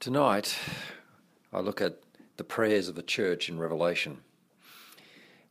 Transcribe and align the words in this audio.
Tonight, 0.00 0.56
I 1.52 1.60
look 1.60 1.82
at 1.82 1.98
the 2.38 2.42
prayers 2.42 2.88
of 2.88 2.94
the 2.94 3.02
church 3.02 3.50
in 3.50 3.58
Revelation. 3.58 4.22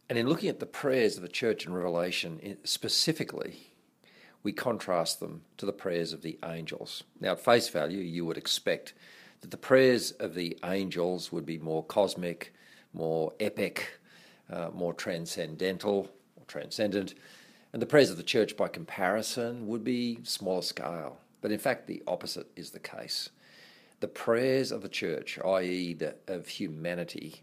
And 0.09 0.17
in 0.17 0.27
looking 0.27 0.49
at 0.49 0.59
the 0.59 0.65
prayers 0.65 1.17
of 1.17 1.21
the 1.21 1.29
church 1.29 1.67
in 1.67 1.73
Revelation 1.75 2.57
specifically, 2.63 3.73
we 4.41 4.51
contrast 4.51 5.19
them 5.19 5.43
to 5.57 5.67
the 5.67 5.71
prayers 5.71 6.13
of 6.13 6.23
the 6.23 6.39
angels. 6.43 7.03
Now, 7.19 7.33
at 7.33 7.41
face 7.41 7.69
value, 7.69 7.99
you 7.99 8.25
would 8.25 8.39
expect 8.39 8.95
that 9.41 9.51
the 9.51 9.55
prayers 9.55 10.13
of 10.13 10.33
the 10.33 10.57
angels 10.65 11.31
would 11.31 11.45
be 11.45 11.59
more 11.59 11.83
cosmic, 11.83 12.51
more 12.91 13.33
epic, 13.39 13.99
uh, 14.51 14.71
more 14.73 14.95
transcendental 14.95 16.09
or 16.35 16.43
transcendent, 16.47 17.13
and 17.71 17.83
the 17.83 17.85
prayers 17.85 18.09
of 18.09 18.17
the 18.17 18.23
church, 18.23 18.57
by 18.57 18.67
comparison, 18.67 19.67
would 19.67 19.83
be 19.83 20.21
smaller 20.23 20.63
scale. 20.63 21.19
But 21.39 21.51
in 21.51 21.59
fact, 21.59 21.85
the 21.85 22.01
opposite 22.07 22.47
is 22.55 22.71
the 22.71 22.79
case 22.79 23.29
the 23.99 24.07
prayers 24.07 24.71
of 24.71 24.81
the 24.81 24.89
church, 24.89 25.39
i.e., 25.43 25.93
the, 25.93 26.15
of 26.27 26.47
humanity, 26.47 27.41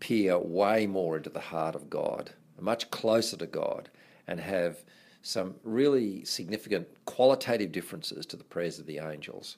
peer 0.00 0.38
way 0.38 0.86
more 0.86 1.16
into 1.16 1.30
the 1.30 1.40
heart 1.40 1.74
of 1.74 1.90
God, 1.90 2.30
much 2.60 2.90
closer 2.90 3.36
to 3.36 3.46
God, 3.46 3.90
and 4.26 4.40
have 4.40 4.84
some 5.22 5.54
really 5.64 6.24
significant 6.24 6.86
qualitative 7.04 7.72
differences 7.72 8.24
to 8.26 8.36
the 8.36 8.44
prayers 8.44 8.78
of 8.78 8.86
the 8.86 8.98
angels. 8.98 9.56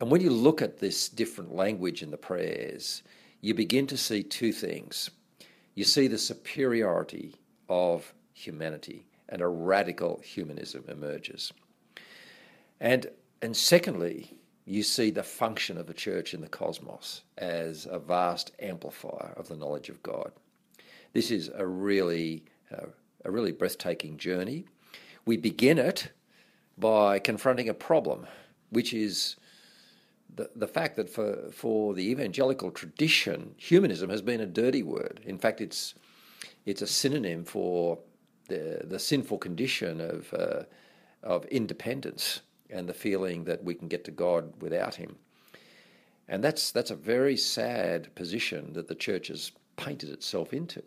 And 0.00 0.10
when 0.10 0.20
you 0.20 0.30
look 0.30 0.62
at 0.62 0.78
this 0.78 1.08
different 1.08 1.54
language 1.54 2.02
in 2.02 2.10
the 2.10 2.16
prayers, 2.16 3.02
you 3.40 3.54
begin 3.54 3.86
to 3.88 3.96
see 3.96 4.22
two 4.22 4.52
things. 4.52 5.10
You 5.74 5.84
see 5.84 6.08
the 6.08 6.18
superiority 6.18 7.34
of 7.68 8.12
humanity, 8.32 9.06
and 9.28 9.40
a 9.42 9.48
radical 9.48 10.20
humanism 10.24 10.84
emerges. 10.88 11.52
And, 12.80 13.06
and 13.42 13.56
secondly, 13.56 14.32
you 14.66 14.82
see 14.82 15.10
the 15.10 15.22
function 15.22 15.78
of 15.78 15.86
the 15.86 15.94
church 15.94 16.34
in 16.34 16.40
the 16.40 16.48
cosmos 16.48 17.22
as 17.38 17.86
a 17.88 18.00
vast 18.00 18.50
amplifier 18.60 19.32
of 19.36 19.48
the 19.48 19.56
knowledge 19.56 19.88
of 19.88 20.02
God. 20.02 20.32
This 21.12 21.30
is 21.30 21.50
a 21.54 21.64
really, 21.64 22.44
uh, 22.76 22.86
a 23.24 23.30
really 23.30 23.52
breathtaking 23.52 24.18
journey. 24.18 24.66
We 25.24 25.36
begin 25.36 25.78
it 25.78 26.10
by 26.76 27.20
confronting 27.20 27.68
a 27.68 27.74
problem, 27.74 28.26
which 28.70 28.92
is 28.92 29.36
the, 30.34 30.50
the 30.56 30.66
fact 30.66 30.96
that 30.96 31.08
for, 31.08 31.50
for 31.52 31.94
the 31.94 32.10
evangelical 32.10 32.72
tradition, 32.72 33.54
humanism 33.56 34.10
has 34.10 34.20
been 34.20 34.40
a 34.40 34.46
dirty 34.46 34.82
word. 34.82 35.20
In 35.24 35.38
fact, 35.38 35.60
it's, 35.60 35.94
it's 36.66 36.82
a 36.82 36.86
synonym 36.88 37.44
for 37.44 38.00
the, 38.48 38.82
the 38.84 38.98
sinful 38.98 39.38
condition 39.38 40.00
of, 40.00 40.34
uh, 40.34 40.64
of 41.22 41.44
independence 41.46 42.40
and 42.70 42.88
the 42.88 42.94
feeling 42.94 43.44
that 43.44 43.64
we 43.64 43.74
can 43.74 43.88
get 43.88 44.04
to 44.04 44.10
God 44.10 44.52
without 44.60 44.94
Him. 44.94 45.16
And 46.28 46.42
that's, 46.42 46.72
that's 46.72 46.90
a 46.90 46.96
very 46.96 47.36
sad 47.36 48.14
position 48.14 48.72
that 48.72 48.88
the 48.88 48.94
church 48.94 49.28
has 49.28 49.52
painted 49.76 50.10
itself 50.10 50.52
into. 50.52 50.82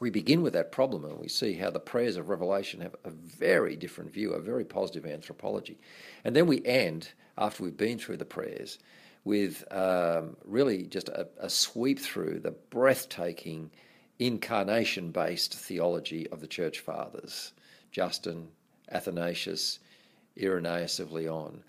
We 0.00 0.10
begin 0.10 0.42
with 0.42 0.54
that 0.54 0.72
problem 0.72 1.04
and 1.04 1.18
we 1.18 1.28
see 1.28 1.54
how 1.54 1.70
the 1.70 1.78
prayers 1.78 2.16
of 2.16 2.28
Revelation 2.28 2.80
have 2.80 2.96
a 3.04 3.10
very 3.10 3.76
different 3.76 4.12
view, 4.12 4.32
a 4.32 4.40
very 4.40 4.64
positive 4.64 5.06
anthropology. 5.06 5.78
And 6.24 6.34
then 6.34 6.46
we 6.46 6.64
end, 6.64 7.10
after 7.38 7.62
we've 7.62 7.76
been 7.76 7.98
through 7.98 8.16
the 8.16 8.24
prayers, 8.24 8.78
with 9.24 9.64
um, 9.72 10.36
really 10.44 10.82
just 10.82 11.08
a, 11.08 11.28
a 11.38 11.48
sweep 11.48 11.98
through 11.98 12.40
the 12.40 12.50
breathtaking 12.50 13.70
incarnation 14.18 15.10
based 15.10 15.54
theology 15.54 16.28
of 16.28 16.40
the 16.40 16.46
church 16.46 16.80
fathers 16.80 17.52
Justin, 17.90 18.48
Athanasius, 18.90 19.78
Irenaeus 20.40 20.98
of 20.98 21.12
Lyon. 21.12 21.62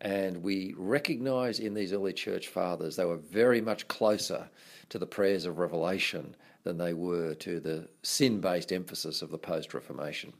And 0.00 0.42
we 0.42 0.74
recognize 0.76 1.60
in 1.60 1.74
these 1.74 1.92
early 1.92 2.12
church 2.12 2.48
fathers 2.48 2.96
they 2.96 3.04
were 3.04 3.16
very 3.16 3.60
much 3.60 3.88
closer 3.88 4.48
to 4.90 4.98
the 4.98 5.06
prayers 5.06 5.46
of 5.46 5.58
Revelation 5.58 6.36
than 6.62 6.76
they 6.76 6.92
were 6.94 7.34
to 7.36 7.60
the 7.60 7.88
sin 8.02 8.40
based 8.40 8.72
emphasis 8.72 9.22
of 9.22 9.30
the 9.30 9.38
post 9.38 9.72
Reformation. 9.72 10.32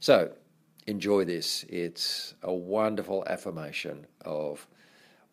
So, 0.00 0.32
enjoy 0.86 1.24
this. 1.24 1.64
It's 1.68 2.34
a 2.42 2.52
wonderful 2.52 3.24
affirmation 3.26 4.06
of 4.24 4.66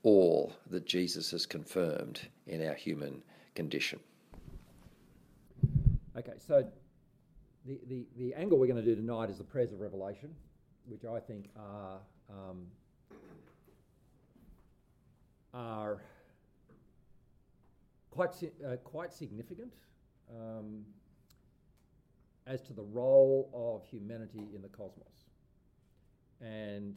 all 0.03 0.53
that 0.69 0.85
Jesus 0.85 1.31
has 1.31 1.45
confirmed 1.45 2.21
in 2.47 2.65
our 2.65 2.73
human 2.73 3.21
condition. 3.55 3.99
Okay, 6.17 6.33
so 6.37 6.65
the, 7.65 7.79
the, 7.87 8.05
the 8.17 8.33
angle 8.33 8.57
we're 8.57 8.67
going 8.67 8.83
to 8.83 8.85
do 8.85 8.95
tonight 8.95 9.29
is 9.29 9.37
the 9.37 9.43
prayers 9.43 9.71
of 9.71 9.79
Revelation 9.79 10.33
which 10.89 11.05
I 11.05 11.19
think 11.19 11.45
are 11.55 11.99
um, 12.29 12.65
are 15.53 16.01
quite 18.09 18.31
uh, 18.65 18.75
quite 18.77 19.13
significant 19.13 19.73
um, 20.31 20.83
as 22.47 22.61
to 22.63 22.73
the 22.73 22.81
role 22.81 23.49
of 23.53 23.87
humanity 23.87 24.47
in 24.55 24.61
the 24.61 24.67
cosmos, 24.67 25.29
and 26.41 26.95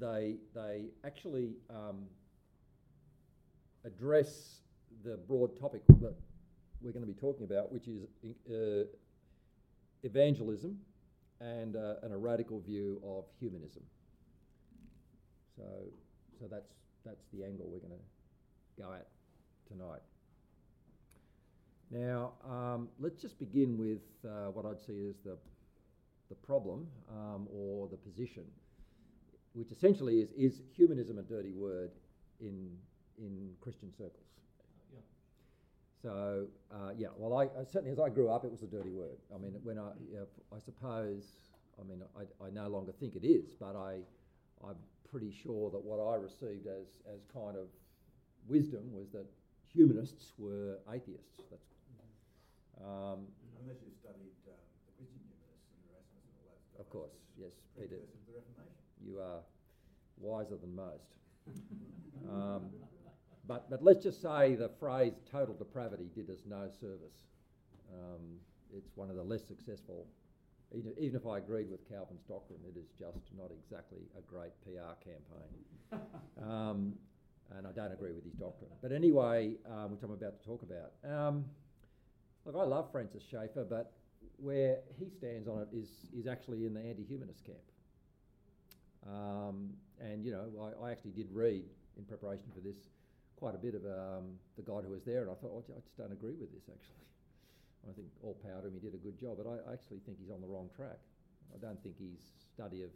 they 0.00 0.36
they 0.54 0.86
actually 1.04 1.54
um, 1.70 2.06
address 3.84 4.60
the 5.04 5.16
broad 5.16 5.58
topic 5.58 5.82
that 6.00 6.14
we're 6.80 6.92
going 6.92 7.06
to 7.06 7.12
be 7.12 7.18
talking 7.20 7.44
about, 7.44 7.72
which 7.72 7.86
is 7.88 8.02
uh, 8.50 8.84
evangelism 10.02 10.78
and, 11.40 11.76
uh, 11.76 11.94
and 12.02 12.12
a 12.12 12.16
radical 12.16 12.60
view 12.60 13.00
of 13.04 13.24
humanism. 13.40 13.82
So, 15.56 15.64
so 16.38 16.46
that's, 16.50 16.72
that's 17.04 17.24
the 17.32 17.44
angle 17.44 17.66
we're 17.66 17.80
going 17.80 17.98
to 17.98 18.82
go 18.82 18.92
at 18.92 19.06
tonight. 19.68 20.02
Now, 21.90 22.32
um, 22.48 22.88
let's 23.00 23.20
just 23.20 23.38
begin 23.38 23.78
with 23.78 24.02
uh, 24.24 24.50
what 24.50 24.66
I'd 24.66 24.80
see 24.80 25.08
as 25.08 25.16
the, 25.24 25.38
the 26.28 26.34
problem 26.34 26.86
um, 27.10 27.48
or 27.52 27.88
the 27.88 27.96
position, 27.96 28.44
which 29.54 29.72
essentially 29.72 30.20
is 30.20 30.28
is 30.36 30.60
humanism 30.76 31.18
a 31.18 31.22
dirty 31.22 31.52
word 31.52 31.90
in, 32.40 32.70
in 33.16 33.50
Christian 33.60 33.90
circles? 33.96 34.26
So 36.02 36.46
uh, 36.70 36.90
yeah, 36.96 37.08
well, 37.16 37.38
I, 37.38 37.48
certainly 37.64 37.90
as 37.90 37.98
I 37.98 38.08
grew 38.08 38.28
up, 38.30 38.44
it 38.44 38.50
was 38.50 38.62
a 38.62 38.66
dirty 38.66 38.90
word. 38.90 39.18
I 39.34 39.38
mean, 39.38 39.54
when 39.62 39.78
I, 39.78 39.90
you 40.10 40.16
know, 40.16 40.26
I 40.54 40.60
suppose, 40.60 41.24
I 41.80 41.88
mean, 41.88 42.02
I, 42.16 42.22
I 42.44 42.50
no 42.50 42.68
longer 42.68 42.92
think 42.92 43.16
it 43.16 43.26
is, 43.26 43.54
but 43.58 43.74
I, 43.74 43.98
I'm 44.66 44.76
pretty 45.10 45.32
sure 45.32 45.70
that 45.70 45.82
what 45.82 45.98
I 45.98 46.16
received 46.16 46.66
as 46.66 46.86
as 47.12 47.26
kind 47.32 47.56
of 47.56 47.66
wisdom 48.46 48.92
was 48.92 49.10
that 49.10 49.26
humanists 49.72 50.32
were 50.38 50.78
atheists. 50.92 51.42
That's, 51.50 51.70
um, 52.78 53.26
Unless 53.58 53.82
you 53.82 53.90
studied 53.98 54.32
um, 54.46 54.54
the 54.86 54.92
Christian 54.94 55.18
humanists 55.26 55.66
and 55.74 55.82
Erasmus 55.90 56.22
and 56.24 56.34
all 56.38 56.46
that 56.46 56.62
stuff. 56.62 56.80
Of 56.80 56.88
course, 56.94 57.16
yes, 57.34 57.52
Peter. 57.74 57.98
You 59.02 59.18
are 59.18 59.42
wiser 60.20 60.56
than 60.56 60.74
most. 60.74 61.10
um, 62.30 62.70
but, 63.48 63.70
but 63.70 63.82
let's 63.82 64.02
just 64.02 64.20
say 64.20 64.54
the 64.54 64.70
phrase 64.78 65.14
total 65.32 65.54
depravity 65.54 66.10
did 66.14 66.28
us 66.30 66.40
no 66.46 66.68
service. 66.80 67.24
Um, 67.92 68.36
it's 68.76 68.90
one 68.94 69.08
of 69.08 69.16
the 69.16 69.24
less 69.24 69.46
successful, 69.46 70.06
even, 70.76 70.92
even 70.98 71.18
if 71.18 71.26
I 71.26 71.38
agreed 71.38 71.70
with 71.70 71.88
Calvin's 71.88 72.22
doctrine, 72.28 72.60
it 72.68 72.78
is 72.78 72.88
just 72.98 73.32
not 73.36 73.50
exactly 73.50 74.00
a 74.16 74.20
great 74.20 74.52
PR 74.62 74.92
campaign. 75.02 76.02
um, 76.42 76.92
and 77.56 77.66
I 77.66 77.72
don't 77.72 77.92
agree 77.92 78.12
with 78.12 78.24
his 78.24 78.34
doctrine. 78.34 78.70
But 78.82 78.92
anyway, 78.92 79.54
um, 79.70 79.92
which 79.92 80.02
I'm 80.02 80.10
about 80.10 80.38
to 80.38 80.46
talk 80.46 80.62
about. 80.62 80.92
Um, 81.10 81.46
look, 82.44 82.54
I 82.54 82.64
love 82.64 82.92
Francis 82.92 83.22
Schaeffer, 83.30 83.64
but 83.64 83.92
where 84.36 84.80
he 84.98 85.08
stands 85.08 85.48
on 85.48 85.62
it 85.62 85.68
is, 85.74 85.88
is 86.14 86.26
actually 86.26 86.66
in 86.66 86.74
the 86.74 86.80
anti 86.80 87.04
humanist 87.04 87.46
camp. 87.46 87.58
Um, 89.06 89.70
and, 90.00 90.22
you 90.22 90.32
know, 90.32 90.44
I, 90.60 90.88
I, 90.88 90.90
actually 90.90 91.12
did 91.12 91.28
read 91.32 91.64
in 91.96 92.04
preparation 92.04 92.44
for 92.52 92.60
this 92.60 92.76
quite 93.38 93.54
a 93.54 93.62
bit 93.62 93.74
of 93.74 93.86
um, 93.86 94.34
the 94.58 94.66
guy 94.66 94.82
who 94.82 94.90
was 94.90 95.06
there, 95.06 95.22
and 95.22 95.30
I 95.30 95.34
thought, 95.38 95.54
oh, 95.54 95.62
I 95.70 95.80
just 95.80 95.96
don't 95.96 96.12
agree 96.12 96.34
with 96.34 96.50
this 96.50 96.66
actually. 96.66 97.06
I 97.88 97.94
think 97.94 98.08
all 98.22 98.34
power 98.42 98.60
to 98.60 98.66
him, 98.66 98.74
he 98.74 98.82
did 98.82 98.94
a 98.94 99.02
good 99.02 99.18
job, 99.18 99.38
but 99.38 99.46
I, 99.46 99.70
I 99.70 99.72
actually 99.72 100.02
think 100.02 100.18
he's 100.18 100.30
on 100.30 100.42
the 100.42 100.50
wrong 100.50 100.68
track. 100.74 100.98
I 101.54 101.58
don't 101.62 101.80
think 101.82 101.96
his 101.98 102.18
study 102.52 102.82
of 102.82 102.90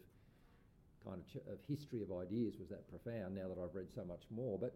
kind 1.07 1.23
of, 1.23 1.27
ch- 1.31 1.47
of 1.47 1.59
history 1.67 2.03
of 2.03 2.11
ideas 2.11 2.59
was 2.59 2.69
that 2.69 2.83
profound 2.91 3.35
now 3.35 3.49
that 3.49 3.57
I've 3.63 3.75
read 3.75 3.89
so 3.95 4.05
much 4.05 4.27
more. 4.31 4.59
But, 4.59 4.75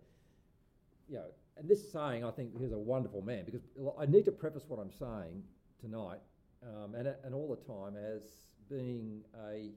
you 1.08 1.16
know, 1.16 1.26
and 1.58 1.68
this 1.68 1.92
saying, 1.92 2.24
I 2.24 2.30
think 2.30 2.58
he's 2.58 2.72
a 2.72 2.78
wonderful 2.78 3.22
man 3.22 3.44
because 3.44 3.66
I 3.98 4.06
need 4.06 4.24
to 4.26 4.32
preface 4.32 4.64
what 4.68 4.78
I'm 4.78 4.92
saying 4.92 5.42
tonight 5.80 6.20
um, 6.62 6.94
and, 6.94 7.08
and 7.24 7.34
all 7.34 7.48
the 7.50 7.62
time 7.66 7.96
as 7.96 8.22
being 8.70 9.22
a 9.48 9.70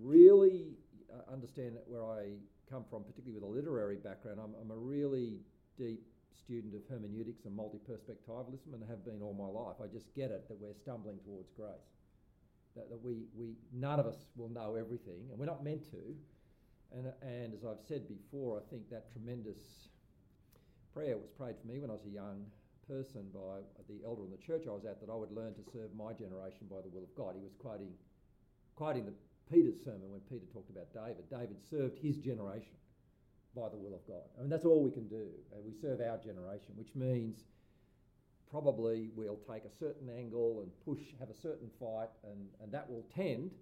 really 0.00 0.74
uh, 1.12 1.32
understand 1.32 1.76
where 1.86 2.04
I 2.04 2.34
come 2.72 2.84
from, 2.88 3.04
particularly 3.04 3.36
with 3.36 3.44
a 3.44 3.52
literary 3.52 3.96
background, 3.96 4.40
I'm, 4.40 4.56
I'm 4.56 4.70
a 4.70 4.80
really 4.80 5.44
deep 5.76 6.00
student 6.32 6.74
of 6.74 6.80
hermeneutics 6.88 7.44
and 7.44 7.54
multi-perspectivalism 7.54 8.72
and 8.72 8.82
have 8.88 9.04
been 9.04 9.20
all 9.20 9.36
my 9.36 9.46
life. 9.46 9.76
I 9.84 9.92
just 9.92 10.08
get 10.16 10.30
it 10.30 10.48
that 10.48 10.56
we're 10.58 10.72
stumbling 10.72 11.18
towards 11.24 11.52
grace. 11.52 11.92
That, 12.74 12.88
that 12.88 13.04
we, 13.04 13.28
we, 13.36 13.52
none 13.74 14.00
of 14.00 14.06
us 14.06 14.24
will 14.34 14.48
know 14.48 14.76
everything, 14.80 15.28
and 15.28 15.38
we're 15.38 15.44
not 15.44 15.62
meant 15.62 15.84
to. 15.90 16.16
And, 16.96 17.12
and 17.20 17.52
as 17.52 17.60
I've 17.68 17.84
said 17.86 18.08
before, 18.08 18.56
I 18.56 18.70
think 18.72 18.88
that 18.88 19.12
tremendous 19.12 19.92
prayer 20.94 21.18
was 21.18 21.28
prayed 21.36 21.56
for 21.60 21.68
me 21.68 21.78
when 21.78 21.90
I 21.90 21.92
was 21.92 22.06
a 22.08 22.14
young 22.14 22.46
person 22.88 23.28
by 23.32 23.60
the 23.88 24.00
elder 24.04 24.24
in 24.24 24.30
the 24.30 24.40
church 24.40 24.64
I 24.66 24.72
was 24.72 24.84
at 24.84 25.00
that 25.00 25.12
I 25.12 25.14
would 25.14 25.32
learn 25.32 25.52
to 25.54 25.64
serve 25.72 25.92
my 25.94 26.12
generation 26.12 26.66
by 26.68 26.80
the 26.80 26.88
will 26.88 27.04
of 27.04 27.14
God. 27.14 27.36
He 27.36 27.44
was 27.44 27.52
quoting, 27.60 27.92
quoting 28.74 29.04
the 29.04 29.12
Peter's 29.52 29.84
sermon 29.84 30.08
when 30.08 30.20
Peter 30.30 30.46
talked 30.52 30.70
about 30.70 30.88
David. 30.96 31.28
David 31.28 31.60
served 31.68 31.98
his 32.00 32.16
generation 32.16 32.72
by 33.54 33.68
the 33.68 33.76
will 33.76 33.92
of 33.92 34.00
God. 34.08 34.24
I 34.38 34.40
mean, 34.40 34.48
that's 34.48 34.64
all 34.64 34.82
we 34.82 34.90
can 34.90 35.08
do. 35.08 35.28
Uh, 35.52 35.60
we 35.60 35.76
serve 35.76 36.00
our 36.00 36.16
generation, 36.16 36.72
which 36.74 36.94
means 36.94 37.44
probably 38.50 39.10
we'll 39.14 39.40
take 39.44 39.64
a 39.64 39.74
certain 39.78 40.08
angle 40.08 40.64
and 40.64 40.72
push, 40.84 41.12
have 41.20 41.28
a 41.28 41.36
certain 41.36 41.68
fight, 41.78 42.08
and, 42.24 42.48
and 42.62 42.72
that 42.72 42.88
will 42.88 43.04
tend 43.14 43.52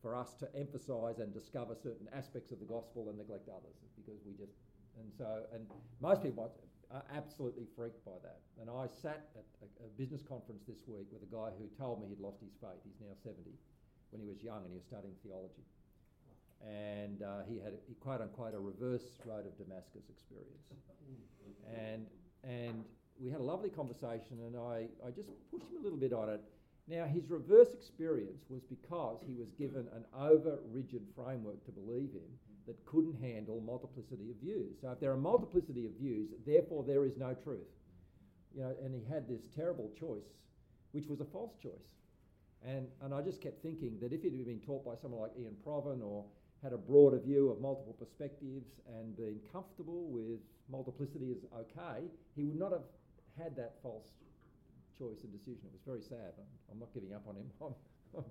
for 0.00 0.16
us 0.16 0.32
to 0.40 0.48
emphasise 0.56 1.18
and 1.18 1.34
discover 1.34 1.74
certain 1.74 2.08
aspects 2.16 2.50
of 2.52 2.58
the 2.60 2.64
gospel 2.64 3.08
and 3.10 3.18
neglect 3.18 3.48
others 3.48 3.76
because 3.96 4.20
we 4.24 4.32
just 4.32 4.56
and 4.96 5.10
so 5.12 5.42
and 5.52 5.66
most 6.00 6.22
people 6.22 6.50
are 6.90 7.02
absolutely 7.12 7.66
freaked 7.76 8.02
by 8.04 8.16
that. 8.22 8.40
And 8.60 8.70
I 8.70 8.86
sat 8.88 9.28
at 9.36 9.44
a, 9.60 9.84
a 9.84 9.88
business 9.98 10.22
conference 10.22 10.62
this 10.66 10.80
week 10.86 11.06
with 11.12 11.22
a 11.22 11.28
guy 11.28 11.52
who 11.58 11.68
told 11.76 12.00
me 12.00 12.08
he'd 12.08 12.20
lost 12.20 12.40
his 12.40 12.54
faith. 12.62 12.80
He's 12.86 12.96
now 13.02 13.12
70 13.22 13.42
when 14.10 14.20
he 14.20 14.28
was 14.28 14.42
young 14.42 14.64
and 14.64 14.70
he 14.70 14.78
was 14.78 14.86
studying 14.86 15.14
theology. 15.24 15.64
And 16.64 17.22
uh, 17.22 17.46
he 17.48 17.58
had, 17.62 17.74
he, 17.86 17.94
quote 17.94 18.20
unquote, 18.20 18.54
a 18.54 18.58
reverse 18.58 19.06
road 19.24 19.46
of 19.46 19.54
Damascus 19.56 20.02
experience. 20.10 20.66
And, 21.70 22.06
and 22.42 22.84
we 23.20 23.30
had 23.30 23.40
a 23.40 23.44
lovely 23.44 23.70
conversation, 23.70 24.38
and 24.46 24.56
I, 24.56 24.86
I 25.06 25.10
just 25.10 25.28
pushed 25.50 25.70
him 25.70 25.78
a 25.80 25.82
little 25.82 25.98
bit 25.98 26.12
on 26.12 26.28
it. 26.28 26.40
Now, 26.88 27.04
his 27.04 27.28
reverse 27.28 27.68
experience 27.74 28.44
was 28.48 28.62
because 28.62 29.20
he 29.26 29.34
was 29.34 29.48
given 29.58 29.86
an 29.94 30.04
over 30.16 30.58
rigid 30.72 31.02
framework 31.14 31.64
to 31.66 31.72
believe 31.72 32.10
in 32.14 32.30
that 32.66 32.84
couldn't 32.86 33.20
handle 33.20 33.60
multiplicity 33.60 34.30
of 34.30 34.36
views. 34.36 34.76
So, 34.80 34.90
if 34.92 35.00
there 35.00 35.12
are 35.12 35.16
multiplicity 35.16 35.84
of 35.86 35.92
views, 36.00 36.30
therefore 36.46 36.84
there 36.86 37.04
is 37.04 37.16
no 37.18 37.34
truth. 37.34 37.68
You 38.54 38.62
know, 38.62 38.74
and 38.82 38.94
he 38.94 39.02
had 39.12 39.28
this 39.28 39.42
terrible 39.54 39.90
choice, 39.98 40.32
which 40.92 41.06
was 41.06 41.20
a 41.20 41.24
false 41.26 41.52
choice. 41.62 41.92
And, 42.66 42.88
and 43.02 43.14
I 43.14 43.22
just 43.22 43.40
kept 43.40 43.62
thinking 43.62 43.98
that 44.00 44.12
if 44.12 44.22
he'd 44.22 44.44
been 44.44 44.60
taught 44.60 44.84
by 44.84 44.94
someone 45.00 45.22
like 45.22 45.32
Ian 45.38 45.54
Provan 45.64 46.02
or 46.02 46.24
had 46.62 46.72
a 46.72 46.78
broader 46.78 47.18
view 47.18 47.50
of 47.50 47.60
multiple 47.60 47.94
perspectives 47.98 48.80
and 48.98 49.16
been 49.16 49.38
comfortable 49.52 50.08
with 50.10 50.40
multiplicity 50.70 51.30
as 51.30 51.38
okay, 51.54 52.06
he 52.34 52.44
would 52.44 52.58
not 52.58 52.72
have 52.72 52.82
had 53.38 53.56
that 53.56 53.74
false 53.82 54.10
choice 54.98 55.22
and 55.22 55.32
decision. 55.32 55.70
It 55.70 55.72
was 55.72 55.86
very 55.86 56.02
sad. 56.02 56.34
I'm, 56.36 56.50
I'm 56.72 56.78
not 56.78 56.92
giving 56.92 57.14
up 57.14 57.22
on 57.28 57.36
him. 57.36 57.46
I'm, 57.62 58.24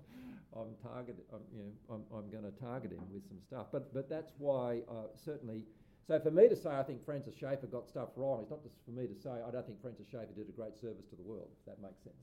I'm. 0.56 0.74
I'm, 0.84 1.40
I'm, 1.88 2.02
I'm 2.12 2.28
going 2.30 2.44
to 2.44 2.52
target 2.60 2.92
him 2.92 3.00
with 3.12 3.26
some 3.28 3.40
stuff. 3.40 3.66
But 3.72 3.94
but 3.94 4.08
that's 4.10 4.32
why 4.38 4.82
uh, 4.88 5.08
certainly. 5.14 5.64
So 6.06 6.18
for 6.18 6.30
me 6.30 6.48
to 6.48 6.56
say 6.56 6.70
I 6.70 6.82
think 6.82 7.04
Francis 7.04 7.34
Schaeffer 7.38 7.66
got 7.66 7.86
stuff 7.86 8.08
wrong, 8.16 8.40
it's 8.40 8.50
not 8.50 8.62
just 8.62 8.76
for 8.84 8.92
me 8.92 9.06
to 9.06 9.14
say 9.14 9.30
I 9.30 9.50
don't 9.50 9.66
think 9.66 9.80
Francis 9.80 10.06
Schaeffer 10.10 10.32
did 10.34 10.48
a 10.48 10.52
great 10.52 10.76
service 10.76 11.04
to 11.10 11.16
the 11.16 11.22
world. 11.22 11.48
If 11.60 11.66
that 11.66 11.82
makes 11.82 12.02
sense. 12.02 12.16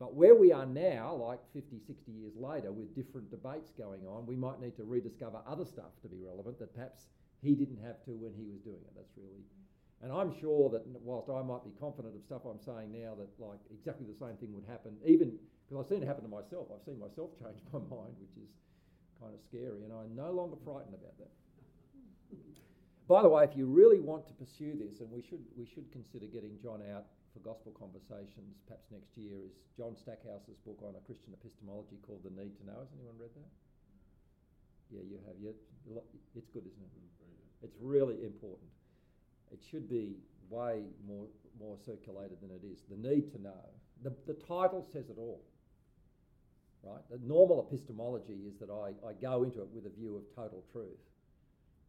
But 0.00 0.16
where 0.16 0.34
we 0.34 0.50
are 0.50 0.64
now, 0.64 1.12
like 1.12 1.40
50, 1.52 1.78
60 1.86 2.10
years 2.10 2.32
later, 2.34 2.72
with 2.72 2.96
different 2.96 3.30
debates 3.30 3.70
going 3.76 4.00
on, 4.08 4.24
we 4.24 4.34
might 4.34 4.58
need 4.58 4.74
to 4.80 4.84
rediscover 4.84 5.44
other 5.46 5.66
stuff 5.66 5.92
to 6.00 6.08
be 6.08 6.16
relevant 6.24 6.58
that 6.58 6.74
perhaps 6.74 7.12
he 7.44 7.54
didn't 7.54 7.84
have 7.84 8.00
to 8.08 8.16
when 8.16 8.32
he 8.32 8.48
was 8.48 8.64
doing 8.64 8.80
it. 8.80 8.96
That's 8.96 9.12
really. 9.20 9.44
And 10.00 10.08
I'm 10.08 10.32
sure 10.40 10.72
that 10.72 10.88
whilst 11.04 11.28
I 11.28 11.44
might 11.44 11.68
be 11.68 11.76
confident 11.76 12.16
of 12.16 12.24
stuff 12.24 12.48
I'm 12.48 12.64
saying 12.64 12.96
now, 12.96 13.12
that 13.20 13.28
like 13.36 13.60
exactly 13.68 14.08
the 14.08 14.16
same 14.16 14.40
thing 14.40 14.56
would 14.56 14.64
happen, 14.64 14.96
even 15.04 15.36
because 15.68 15.84
I've 15.84 15.88
seen 15.92 16.00
it 16.00 16.08
happen 16.08 16.24
to 16.24 16.32
myself. 16.32 16.72
I've 16.72 16.80
seen 16.88 16.96
myself 16.96 17.36
change 17.44 17.60
my 17.68 17.84
mind, 17.84 18.16
which 18.24 18.40
is 18.40 18.48
kind 19.20 19.36
of 19.36 19.40
scary, 19.44 19.84
and 19.84 19.92
I'm 19.92 20.16
no 20.16 20.32
longer 20.32 20.56
frightened 20.64 20.96
about 20.96 21.12
that. 21.20 21.28
By 23.04 23.20
the 23.20 23.28
way, 23.28 23.44
if 23.44 23.52
you 23.52 23.68
really 23.68 24.00
want 24.00 24.24
to 24.28 24.34
pursue 24.40 24.80
this, 24.80 25.04
and 25.04 25.12
we 25.12 25.20
should 25.20 25.44
we 25.60 25.68
should 25.68 25.92
consider 25.92 26.24
getting 26.24 26.56
John 26.56 26.80
out 26.88 27.04
for 27.32 27.40
gospel 27.40 27.70
conversations 27.72 28.58
perhaps 28.66 28.90
next 28.90 29.14
year 29.14 29.38
is 29.46 29.54
John 29.78 29.94
Stackhouse's 29.94 30.58
book 30.66 30.82
on 30.82 30.98
a 30.98 31.02
Christian 31.06 31.32
epistemology 31.34 32.02
called 32.02 32.26
The 32.26 32.34
Need 32.34 32.58
to 32.58 32.64
Know. 32.66 32.78
Has 32.82 32.90
anyone 32.94 33.14
read 33.18 33.34
that? 33.38 33.50
Yeah, 34.90 35.06
you 35.06 35.18
have. 35.26 35.38
Yeah, 35.38 35.54
it's 36.34 36.50
good, 36.50 36.66
isn't 36.66 36.82
it? 36.82 36.92
It's 37.62 37.76
really 37.80 38.24
important. 38.26 38.70
It 39.52 39.62
should 39.62 39.88
be 39.88 40.18
way 40.48 40.82
more 41.06 41.26
more 41.60 41.76
circulated 41.84 42.38
than 42.40 42.50
it 42.50 42.66
is. 42.66 42.82
The 42.90 42.96
need 42.96 43.30
to 43.32 43.42
know. 43.42 43.64
The, 44.02 44.12
the 44.26 44.34
title 44.34 44.86
says 44.92 45.10
it 45.10 45.18
all. 45.18 45.42
Right? 46.82 47.02
The 47.10 47.20
normal 47.22 47.66
epistemology 47.68 48.48
is 48.48 48.56
that 48.58 48.70
I, 48.70 48.94
I 49.06 49.12
go 49.12 49.42
into 49.42 49.60
it 49.60 49.68
with 49.72 49.84
a 49.84 49.90
view 49.90 50.16
of 50.16 50.22
total 50.34 50.64
truth. 50.72 50.98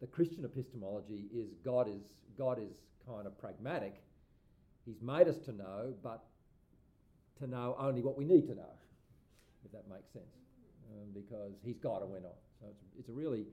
The 0.02 0.08
Christian 0.08 0.44
epistemology 0.44 1.30
is 1.34 1.54
God 1.64 1.88
is 1.88 2.04
God 2.38 2.60
is 2.60 2.76
kind 3.08 3.26
of 3.26 3.38
pragmatic 3.38 4.02
He's 4.86 5.02
made 5.02 5.28
us 5.28 5.38
to 5.46 5.52
know, 5.52 5.94
but 6.04 6.24
to 7.40 7.48
know 7.48 7.76
only 7.80 8.02
what 8.02 8.18
we 8.18 8.26
need 8.26 8.48
to 8.48 8.56
know, 8.56 8.74
if 9.66 9.72
that 9.72 9.84
makes 9.90 10.12
sense, 10.12 10.36
um, 10.92 11.10
because 11.14 11.54
He's 11.64 11.78
God 11.78 12.02
and 12.02 12.12
we're 12.12 12.20
not. 12.20 12.38
So 12.60 12.68
it's, 12.70 12.84
it's 13.00 13.10
a 13.10 13.14
really, 13.14 13.46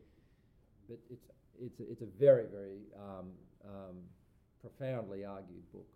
but 0.88 0.98
it's 1.10 1.24
it's 1.60 1.80
a, 1.80 1.90
it's 1.90 2.02
a 2.02 2.06
very 2.18 2.44
very 2.46 2.78
um, 2.96 3.30
um, 3.64 3.96
profoundly 4.60 5.24
argued 5.24 5.70
book. 5.72 5.86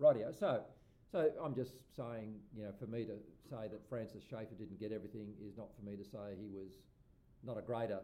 Rightio. 0.00 0.36
So 0.38 0.62
so 1.10 1.30
I'm 1.44 1.54
just 1.54 1.74
saying, 1.94 2.36
you 2.56 2.64
know, 2.64 2.72
for 2.78 2.86
me 2.86 3.04
to 3.04 3.16
say 3.50 3.68
that 3.68 3.80
Francis 3.88 4.22
Schaeffer 4.24 4.54
didn't 4.58 4.80
get 4.80 4.92
everything 4.92 5.28
is 5.46 5.56
not 5.58 5.68
for 5.76 5.84
me 5.84 5.96
to 5.96 6.04
say 6.04 6.36
he 6.40 6.48
was 6.48 6.72
not 7.44 7.58
a 7.58 7.62
greater 7.62 8.00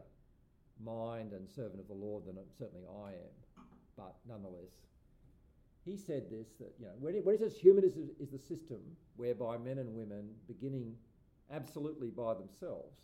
mind 0.84 1.32
and 1.32 1.48
servant 1.48 1.80
of 1.80 1.88
the 1.88 1.94
Lord 1.94 2.26
than 2.26 2.36
certainly 2.58 2.84
I 2.86 3.10
am, 3.10 3.64
but 3.96 4.14
nonetheless 4.28 4.76
he 5.88 5.96
said 5.96 6.28
this 6.30 6.48
that 6.60 6.74
you 6.78 6.84
know 6.84 6.92
when 7.00 7.14
he, 7.14 7.20
when 7.20 7.34
he 7.36 7.42
says 7.42 7.56
humanism 7.56 8.10
is 8.20 8.28
the 8.28 8.38
system 8.38 8.78
whereby 9.16 9.56
men 9.56 9.78
and 9.78 9.94
women, 9.94 10.28
beginning 10.46 10.94
absolutely 11.50 12.10
by 12.10 12.34
themselves, 12.34 12.98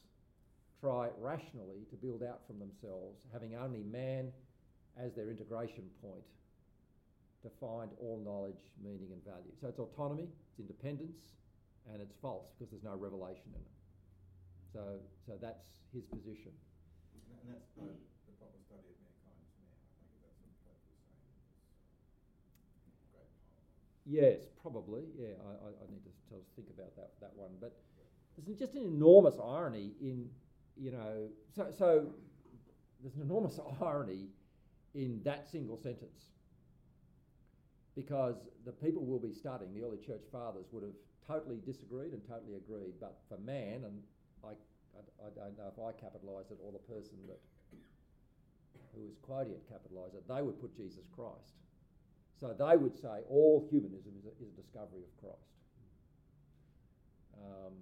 try 0.80 1.08
rationally 1.18 1.88
to 1.88 1.96
build 1.96 2.22
out 2.22 2.46
from 2.46 2.58
themselves, 2.58 3.24
having 3.32 3.56
only 3.56 3.82
man 3.82 4.30
as 5.00 5.14
their 5.14 5.30
integration 5.30 5.84
point 6.02 6.28
to 7.42 7.48
find 7.60 7.90
all 8.00 8.20
knowledge, 8.24 8.60
meaning, 8.82 9.08
and 9.12 9.24
value. 9.24 9.52
So 9.60 9.68
it's 9.68 9.78
autonomy, 9.78 10.28
it's 10.50 10.60
independence, 10.60 11.36
and 11.90 12.00
it's 12.00 12.14
false 12.20 12.52
because 12.52 12.70
there's 12.70 12.84
no 12.84 12.96
revelation 12.96 13.48
in 13.52 13.64
it. 13.64 13.76
So, 14.72 15.00
so 15.26 15.32
that's 15.40 15.64
his 15.92 16.04
position. 16.04 16.52
And 17.44 17.52
that's 17.52 17.72
uh, 17.80 17.84
the 17.84 18.34
proper 18.40 18.60
study 18.64 18.92
of 18.92 19.04
Yes, 24.06 24.40
probably. 24.60 25.02
Yeah, 25.18 25.34
I, 25.46 25.68
I 25.68 25.90
need 25.90 26.04
to, 26.04 26.10
think 26.56 26.68
about 26.76 26.94
that, 26.96 27.12
that 27.20 27.32
one. 27.36 27.50
But 27.60 27.76
there's 28.44 28.58
just 28.58 28.74
an 28.74 28.84
enormous 28.84 29.36
irony 29.42 29.92
in, 30.00 30.28
you 30.76 30.90
know, 30.90 31.28
so, 31.54 31.68
so 31.76 32.06
there's 33.00 33.14
an 33.14 33.22
enormous 33.22 33.58
irony 33.80 34.28
in 34.94 35.20
that 35.24 35.48
single 35.50 35.76
sentence. 35.76 36.30
Because 37.94 38.34
the 38.66 38.72
people 38.72 39.04
we'll 39.04 39.20
be 39.20 39.32
studying, 39.32 39.72
the 39.72 39.84
early 39.86 39.98
church 39.98 40.22
fathers, 40.32 40.66
would 40.72 40.82
have 40.82 40.98
totally 41.26 41.60
disagreed 41.64 42.12
and 42.12 42.20
totally 42.26 42.56
agreed. 42.56 42.94
But 43.00 43.18
for 43.28 43.38
man, 43.38 43.84
and 43.84 44.02
I, 44.42 44.58
I, 44.98 45.26
I 45.26 45.46
don't 45.46 45.56
know 45.56 45.70
if 45.70 45.78
I 45.78 45.92
capitalise 45.98 46.50
it 46.50 46.58
or 46.60 46.72
the 46.72 46.82
person 46.90 47.14
that 47.28 47.38
who 48.94 49.06
is 49.06 49.18
quoting 49.22 49.52
it 49.52 49.62
capitalised 49.68 50.14
it, 50.14 50.26
they 50.28 50.42
would 50.42 50.60
put 50.60 50.74
Jesus 50.76 51.04
Christ. 51.14 51.54
So 52.40 52.54
they 52.58 52.76
would 52.76 52.96
say 52.96 53.22
all 53.28 53.66
humanism 53.70 54.12
is 54.18 54.24
a, 54.26 54.42
is 54.42 54.50
a 54.52 54.60
discovery 54.60 55.02
of 55.02 55.20
Christ. 55.20 55.54
Um, 57.40 57.72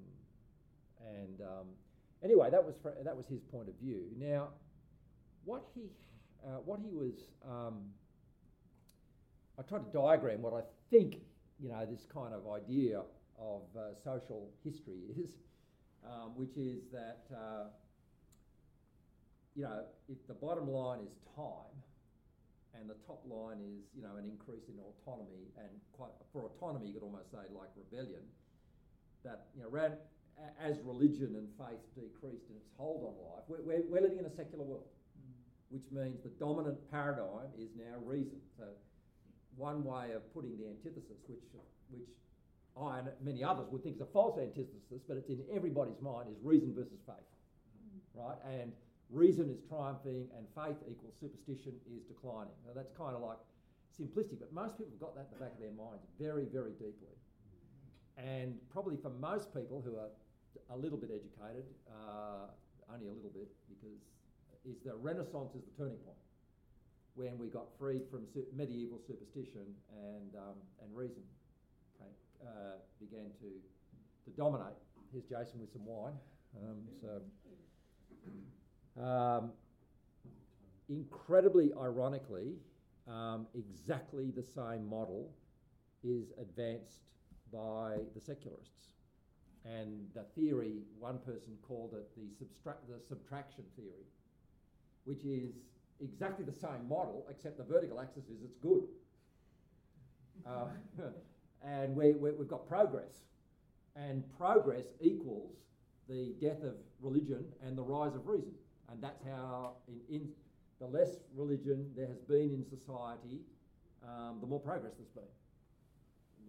and 1.00 1.40
um, 1.40 1.66
anyway, 2.22 2.50
that 2.50 2.64
was 2.64 2.74
that 3.04 3.16
was 3.16 3.26
his 3.26 3.40
point 3.40 3.68
of 3.68 3.74
view. 3.82 4.04
Now, 4.18 4.48
what 5.44 5.64
he 5.74 5.90
uh, 6.44 6.58
what 6.64 6.80
he 6.80 6.90
was, 6.90 7.14
um, 7.48 7.80
I 9.58 9.62
tried 9.62 9.90
to 9.90 9.98
diagram 9.98 10.42
what 10.42 10.54
I 10.54 10.62
think 10.90 11.16
you 11.60 11.68
know 11.68 11.86
this 11.86 12.06
kind 12.12 12.34
of 12.34 12.50
idea 12.50 13.02
of 13.38 13.62
uh, 13.76 13.94
social 14.04 14.48
history 14.64 15.00
is, 15.22 15.30
um, 16.04 16.32
which 16.36 16.56
is 16.56 16.84
that 16.92 17.24
uh, 17.34 17.64
you 19.54 19.62
know 19.62 19.82
if 20.08 20.18
the 20.28 20.34
bottom 20.34 20.68
line 20.70 21.00
is 21.00 21.12
time 21.34 21.81
and 22.82 22.90
the 22.90 22.98
top 23.06 23.22
line 23.30 23.62
is 23.62 23.86
you 23.94 24.02
know 24.02 24.18
an 24.18 24.26
increase 24.26 24.66
in 24.66 24.74
autonomy 24.82 25.46
and 25.54 25.70
quite 25.94 26.10
for 26.34 26.50
autonomy 26.50 26.90
you 26.90 26.94
could 26.98 27.06
almost 27.06 27.30
say 27.30 27.46
like 27.54 27.70
rebellion 27.78 28.26
that 29.22 29.46
you 29.54 29.62
know 29.62 29.70
ran, 29.70 29.94
as 30.58 30.82
religion 30.82 31.38
and 31.38 31.46
faith 31.54 31.78
decreased 31.94 32.50
in 32.50 32.58
its 32.58 32.66
hold 32.74 33.06
on 33.06 33.14
life 33.22 33.46
we're, 33.46 33.62
we're, 33.62 33.86
we're 33.86 34.02
living 34.02 34.18
in 34.18 34.26
a 34.26 34.34
secular 34.34 34.66
world 34.66 34.90
mm. 35.14 35.30
which 35.70 35.86
means 35.94 36.18
the 36.26 36.34
dominant 36.42 36.74
paradigm 36.90 37.46
is 37.54 37.70
now 37.78 37.94
reason 38.02 38.42
so 38.58 38.66
one 39.54 39.86
way 39.86 40.10
of 40.10 40.26
putting 40.34 40.58
the 40.58 40.66
antithesis 40.66 41.22
which 41.30 41.46
which 41.94 42.10
I 42.74 42.98
and 42.98 43.14
many 43.22 43.44
others 43.46 43.70
would 43.70 43.86
think 43.86 43.96
is 43.96 44.02
a 44.02 44.10
false 44.10 44.42
antithesis 44.42 45.06
but 45.06 45.22
it's 45.22 45.30
in 45.30 45.38
everybody's 45.54 46.02
mind 46.02 46.26
is 46.34 46.36
reason 46.42 46.74
versus 46.74 46.98
faith 47.06 47.30
mm. 47.78 48.02
right 48.18 48.42
and 48.42 48.74
reason 49.12 49.48
is 49.52 49.60
triumphing 49.68 50.26
and 50.36 50.48
faith 50.56 50.80
equals 50.90 51.14
superstition 51.20 51.76
is 51.86 52.02
declining. 52.08 52.56
Now 52.66 52.72
that's 52.74 52.90
kind 52.96 53.14
of 53.14 53.22
like 53.22 53.38
simplistic, 53.92 54.40
but 54.40 54.52
most 54.52 54.78
people 54.78 54.92
have 54.96 55.00
got 55.00 55.14
that 55.14 55.28
in 55.28 55.38
the 55.38 55.42
back 55.44 55.52
of 55.52 55.60
their 55.60 55.76
minds 55.76 56.02
very, 56.18 56.48
very 56.48 56.72
deeply. 56.72 57.14
And 58.16 58.56
probably 58.72 58.96
for 58.96 59.10
most 59.10 59.52
people 59.52 59.84
who 59.84 59.96
are 60.00 60.12
a 60.72 60.76
little 60.76 60.98
bit 60.98 61.10
educated, 61.12 61.68
uh, 61.88 62.48
only 62.92 63.06
a 63.08 63.12
little 63.12 63.32
bit, 63.32 63.48
because 63.68 64.00
is 64.64 64.78
the 64.84 64.94
Renaissance 64.94 65.54
is 65.54 65.62
the 65.64 65.74
turning 65.76 65.98
point 66.06 66.18
when 67.14 67.36
we 67.36 67.48
got 67.48 67.66
freed 67.78 68.02
from 68.10 68.24
medieval 68.56 68.98
superstition 69.04 69.66
and 69.92 70.32
um, 70.36 70.56
and 70.80 70.88
reason 70.96 71.22
uh, 72.42 72.78
began 72.98 73.30
to 73.38 73.50
to 74.24 74.30
dominate. 74.36 74.74
Here's 75.12 75.24
Jason 75.24 75.60
with 75.60 75.72
some 75.72 75.84
wine. 75.84 76.14
Um, 76.58 76.84
so, 77.00 77.20
um, 79.00 79.52
incredibly 80.88 81.72
ironically, 81.80 82.54
um, 83.08 83.46
exactly 83.54 84.30
the 84.30 84.42
same 84.42 84.88
model 84.88 85.30
is 86.04 86.32
advanced 86.40 87.02
by 87.52 87.96
the 88.14 88.20
secularists. 88.20 88.88
And 89.64 90.08
the 90.14 90.24
theory, 90.34 90.80
one 90.98 91.18
person 91.18 91.56
called 91.62 91.94
it 91.94 92.08
the, 92.16 92.44
subtra- 92.44 92.78
the 92.88 93.00
subtraction 93.06 93.64
theory, 93.76 94.06
which 95.04 95.24
is 95.24 95.54
exactly 96.00 96.44
the 96.44 96.52
same 96.52 96.88
model, 96.88 97.26
except 97.30 97.58
the 97.58 97.64
vertical 97.64 98.00
axis 98.00 98.24
is 98.24 98.42
it's 98.44 98.56
good. 98.56 98.82
Uh, 100.44 100.66
and 101.64 101.94
we, 101.94 102.14
we, 102.14 102.32
we've 102.32 102.48
got 102.48 102.66
progress. 102.66 103.20
And 103.94 104.24
progress 104.36 104.86
equals 105.00 105.58
the 106.08 106.34
death 106.40 106.62
of 106.64 106.74
religion 107.00 107.44
and 107.64 107.76
the 107.78 107.82
rise 107.82 108.16
of 108.16 108.26
reason. 108.26 108.54
And 108.92 109.00
that's 109.00 109.24
how, 109.24 109.80
in, 109.88 109.96
in 110.12 110.28
the 110.78 110.86
less 110.86 111.24
religion 111.34 111.88
there 111.96 112.06
has 112.06 112.20
been 112.20 112.52
in 112.52 112.62
society, 112.68 113.40
um, 114.04 114.36
the 114.44 114.46
more 114.46 114.60
progress 114.60 114.92
there's 115.00 115.08
been. 115.16 115.32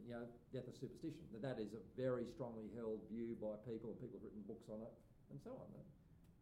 You 0.03 0.19
know, 0.19 0.27
death 0.51 0.67
of 0.67 0.75
superstition. 0.75 1.23
That 1.31 1.41
that 1.47 1.57
is 1.63 1.71
a 1.71 1.79
very 1.95 2.27
strongly 2.27 2.67
held 2.75 2.99
view 3.07 3.39
by 3.39 3.55
people, 3.63 3.95
and 3.95 3.95
people 3.95 4.19
have 4.19 4.27
written 4.27 4.43
books 4.43 4.67
on 4.67 4.83
it, 4.83 4.91
and 5.31 5.39
so 5.39 5.55
on. 5.55 5.71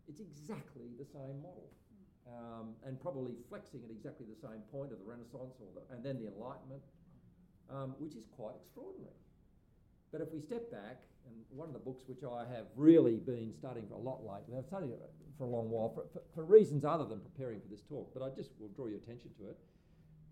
It's 0.09 0.17
exactly 0.19 0.89
the 0.97 1.05
same 1.05 1.37
model, 1.45 1.69
um, 2.25 2.73
and 2.81 2.97
probably 2.97 3.37
flexing 3.47 3.85
at 3.85 3.93
exactly 3.93 4.25
the 4.25 4.35
same 4.41 4.65
point 4.73 4.89
of 4.89 4.97
the 4.97 5.05
Renaissance, 5.05 5.61
or 5.61 5.69
the, 5.77 5.85
and 5.93 6.01
then 6.01 6.17
the 6.17 6.25
Enlightenment, 6.33 6.81
um, 7.69 7.93
which 8.01 8.17
is 8.17 8.25
quite 8.33 8.57
extraordinary. 8.57 9.13
But 10.11 10.21
if 10.21 10.31
we 10.33 10.41
step 10.41 10.71
back, 10.71 11.03
and 11.25 11.35
one 11.49 11.67
of 11.67 11.73
the 11.73 11.79
books 11.79 12.03
which 12.07 12.23
I 12.23 12.43
have 12.53 12.65
really 12.75 13.15
been 13.17 13.53
studying 13.57 13.87
for 13.87 13.95
a 13.95 13.99
lot 13.99 14.23
lately, 14.25 14.57
I've 14.57 14.65
studied 14.65 14.91
it 14.91 15.01
for 15.37 15.45
a 15.45 15.47
long 15.47 15.69
while 15.69 15.89
for, 15.93 16.03
for, 16.11 16.21
for 16.35 16.43
reasons 16.43 16.83
other 16.83 17.05
than 17.05 17.19
preparing 17.19 17.61
for 17.61 17.67
this 17.67 17.81
talk, 17.81 18.11
but 18.13 18.21
I 18.23 18.29
just 18.35 18.51
will 18.59 18.69
draw 18.69 18.87
your 18.87 18.97
attention 18.97 19.31
to 19.39 19.49
it, 19.49 19.57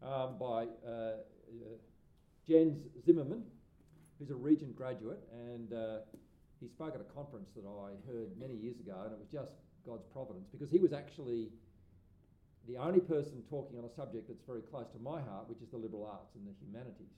um, 0.03 0.37
by 0.37 0.67
uh, 0.85 0.89
uh, 0.89 1.77
Jens 2.47 2.87
Zimmermann, 3.05 3.43
who's 4.17 4.31
a 4.31 4.35
Regent 4.35 4.75
graduate, 4.75 5.23
and 5.31 5.73
uh, 5.73 5.99
he 6.59 6.67
spoke 6.67 6.93
at 6.95 7.01
a 7.01 7.13
conference 7.15 7.49
that 7.55 7.63
I 7.63 7.95
heard 8.11 8.37
many 8.37 8.55
years 8.55 8.79
ago, 8.79 8.95
and 9.05 9.13
it 9.13 9.19
was 9.19 9.29
just 9.31 9.55
God's 9.85 10.03
providence 10.11 10.47
because 10.51 10.69
he 10.69 10.79
was 10.79 10.91
actually 10.91 11.49
the 12.67 12.77
only 12.77 12.99
person 12.99 13.41
talking 13.49 13.79
on 13.79 13.85
a 13.85 13.93
subject 13.95 14.27
that's 14.27 14.43
very 14.45 14.61
close 14.61 14.87
to 14.91 14.99
my 14.99 15.21
heart, 15.21 15.47
which 15.47 15.61
is 15.61 15.69
the 15.69 15.77
liberal 15.77 16.05
arts 16.05 16.35
and 16.35 16.45
the 16.45 16.53
humanities. 16.59 17.15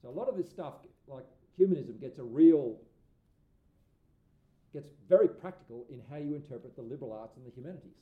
So 0.00 0.08
a 0.08 0.14
lot 0.14 0.28
of 0.28 0.36
this 0.36 0.48
stuff, 0.48 0.74
like 1.06 1.26
humanism, 1.56 1.96
gets 2.00 2.18
a 2.18 2.22
real, 2.22 2.76
gets 4.72 4.88
very 5.08 5.28
practical 5.28 5.86
in 5.90 6.00
how 6.10 6.16
you 6.16 6.34
interpret 6.34 6.76
the 6.76 6.82
liberal 6.82 7.12
arts 7.12 7.36
and 7.36 7.46
the 7.46 7.50
humanities. 7.50 7.98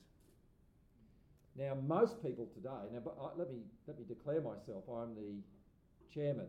Now, 1.57 1.77
most 1.87 2.23
people 2.23 2.49
today, 2.55 2.89
now 2.93 3.03
I, 3.21 3.25
uh, 3.25 3.31
let 3.37 3.51
me 3.51 3.59
let 3.87 3.99
me 3.99 4.05
declare 4.07 4.41
myself. 4.41 4.85
I'm 4.89 5.15
the 5.15 5.43
chairman 6.15 6.47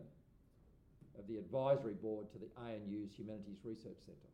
of 1.18 1.26
the 1.28 1.36
advisory 1.36 1.94
board 1.94 2.26
to 2.32 2.38
the 2.38 2.46
ANU's 2.62 3.12
Humanities 3.18 3.58
Research 3.64 3.98
Centre. 4.06 4.32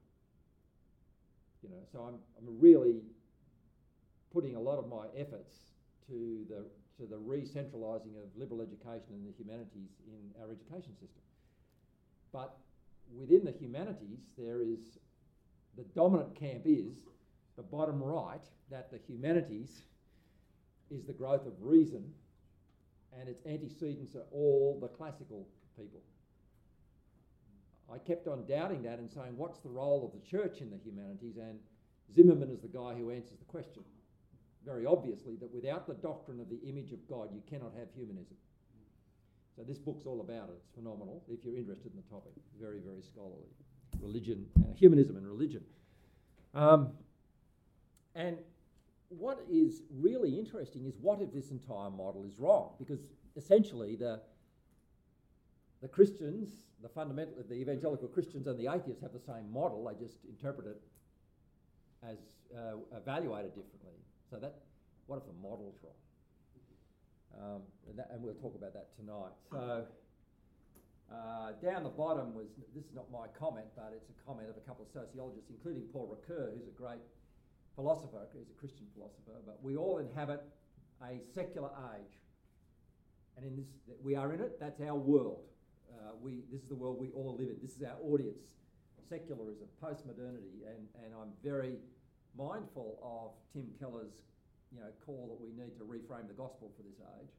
You 1.62 1.70
know, 1.70 1.82
so 1.90 2.00
I'm 2.00 2.14
I'm 2.36 2.60
really 2.60 3.00
putting 4.32 4.56
a 4.56 4.60
lot 4.60 4.78
of 4.78 4.88
my 4.88 5.06
efforts 5.16 5.56
to 6.06 6.44
the 6.48 6.64
to 6.98 7.06
the 7.06 7.16
re-centralising 7.16 8.14
of 8.18 8.28
liberal 8.36 8.60
education 8.60 9.14
and 9.14 9.26
the 9.26 9.34
humanities 9.38 9.90
in 10.06 10.42
our 10.42 10.50
education 10.50 10.92
system. 10.98 11.22
But 12.32 12.56
within 13.16 13.44
the 13.44 13.52
humanities, 13.52 14.20
there 14.36 14.62
is 14.62 14.98
the 15.76 15.84
dominant 15.94 16.34
camp 16.34 16.62
is 16.64 16.94
the 17.56 17.62
bottom 17.62 18.02
right 18.02 18.44
that 18.70 18.90
the 18.90 18.98
humanities 18.98 19.82
is 20.90 21.04
the 21.04 21.12
growth 21.12 21.46
of 21.46 21.52
reason 21.60 22.04
and 23.18 23.28
its 23.28 23.44
antecedents 23.46 24.14
are 24.14 24.26
all 24.32 24.78
the 24.80 24.88
classical 24.88 25.46
people. 25.76 26.00
I 27.92 27.98
kept 27.98 28.28
on 28.28 28.44
doubting 28.46 28.82
that 28.82 28.98
and 28.98 29.10
saying, 29.10 29.36
what's 29.36 29.60
the 29.60 29.70
role 29.70 30.04
of 30.04 30.12
the 30.12 30.26
church 30.26 30.60
in 30.60 30.70
the 30.70 30.76
humanities? 30.76 31.36
And 31.38 31.58
Zimmermann 32.14 32.50
is 32.50 32.60
the 32.60 32.68
guy 32.68 32.94
who 32.94 33.10
answers 33.10 33.38
the 33.38 33.46
question 33.46 33.82
very 34.68 34.84
obviously 34.84 35.36
that 35.36 35.54
without 35.54 35.86
the 35.86 35.94
doctrine 35.94 36.40
of 36.40 36.50
the 36.50 36.60
image 36.68 36.92
of 36.92 36.98
God, 37.08 37.30
you 37.32 37.40
cannot 37.48 37.72
have 37.78 37.88
humanism. 37.94 38.36
So 39.58 39.64
this 39.64 39.78
book's 39.78 40.06
all 40.06 40.20
about 40.20 40.50
it. 40.50 40.54
It's 40.56 40.70
phenomenal 40.72 41.24
if 41.28 41.44
you're 41.44 41.56
interested 41.56 41.90
in 41.90 41.96
the 41.96 42.08
topic. 42.08 42.30
Very, 42.60 42.78
very 42.78 43.02
scholarly. 43.02 43.50
Religion, 44.00 44.46
uh, 44.60 44.72
humanism 44.76 45.16
and 45.16 45.26
religion. 45.26 45.64
Um, 46.54 46.92
and 48.14 48.38
what 49.08 49.40
is 49.50 49.82
really 49.98 50.38
interesting 50.38 50.86
is 50.86 50.94
what 51.00 51.20
if 51.20 51.32
this 51.32 51.50
entire 51.50 51.90
model 51.90 52.24
is 52.24 52.38
wrong? 52.38 52.74
Because 52.78 53.00
essentially 53.36 53.96
the 53.96 54.20
the 55.82 55.88
Christians, 55.88 56.66
the 56.82 56.88
fundamental, 56.88 57.34
the 57.48 57.54
evangelical 57.54 58.08
Christians 58.08 58.46
and 58.46 58.58
the 58.58 58.72
atheists 58.72 59.02
have 59.02 59.12
the 59.12 59.20
same 59.20 59.52
model. 59.52 59.84
They 59.84 60.04
just 60.04 60.18
interpret 60.28 60.66
it 60.68 60.80
as 62.02 62.18
uh, 62.56 62.78
evaluated 62.96 63.54
differently. 63.54 63.94
So 64.30 64.36
that, 64.38 64.54
what 65.06 65.16
if 65.18 65.26
the 65.26 65.40
model's 65.40 65.76
wrong? 65.82 65.94
Um, 67.36 67.62
and, 67.88 67.98
that, 67.98 68.08
and, 68.10 68.22
we'll 68.22 68.34
talk 68.34 68.56
about 68.56 68.72
that 68.74 68.88
tonight. 68.96 69.36
So 69.52 69.86
uh, 71.12 71.52
down 71.62 71.84
the 71.84 71.92
bottom 71.92 72.34
was, 72.34 72.48
this 72.74 72.84
is 72.84 72.94
not 72.94 73.10
my 73.12 73.28
comment, 73.38 73.66
but 73.76 73.92
it's 73.94 74.10
a 74.10 74.16
comment 74.26 74.48
of 74.50 74.56
a 74.56 74.64
couple 74.66 74.84
of 74.84 74.90
sociologists, 74.90 75.48
including 75.50 75.82
Paul 75.92 76.08
Ricoeur, 76.08 76.52
who's 76.52 76.68
a 76.68 76.76
great 76.76 77.00
philosopher, 77.76 78.26
he's 78.34 78.50
a 78.50 78.58
Christian 78.58 78.86
philosopher, 78.94 79.38
but 79.46 79.62
we 79.62 79.76
all 79.76 79.98
inhabit 79.98 80.42
a 81.02 81.20
secular 81.34 81.70
age. 81.94 82.18
And 83.36 83.46
in 83.46 83.56
this, 83.56 83.66
we 84.02 84.16
are 84.16 84.32
in 84.34 84.40
it, 84.40 84.58
that's 84.58 84.80
our 84.80 84.96
world. 84.96 85.44
Uh, 85.88 86.12
we, 86.20 86.42
this 86.50 86.62
is 86.62 86.68
the 86.68 86.74
world 86.74 86.98
we 86.98 87.10
all 87.10 87.36
live 87.38 87.48
in. 87.48 87.56
This 87.62 87.76
is 87.76 87.82
our 87.82 87.96
audience. 88.02 88.58
Secularism, 89.08 89.68
post-modernity, 89.80 90.66
and, 90.66 90.84
and 91.02 91.14
I'm 91.14 91.30
very 91.42 91.78
mindful 92.36 92.98
of 93.00 93.32
Tim 93.52 93.70
Keller's 93.78 94.20
you 94.72 94.80
know, 94.80 94.90
call 95.04 95.28
that 95.32 95.40
we 95.40 95.50
need 95.56 95.76
to 95.78 95.84
reframe 95.84 96.28
the 96.28 96.36
gospel 96.36 96.70
for 96.76 96.82
this 96.82 97.00
age, 97.20 97.32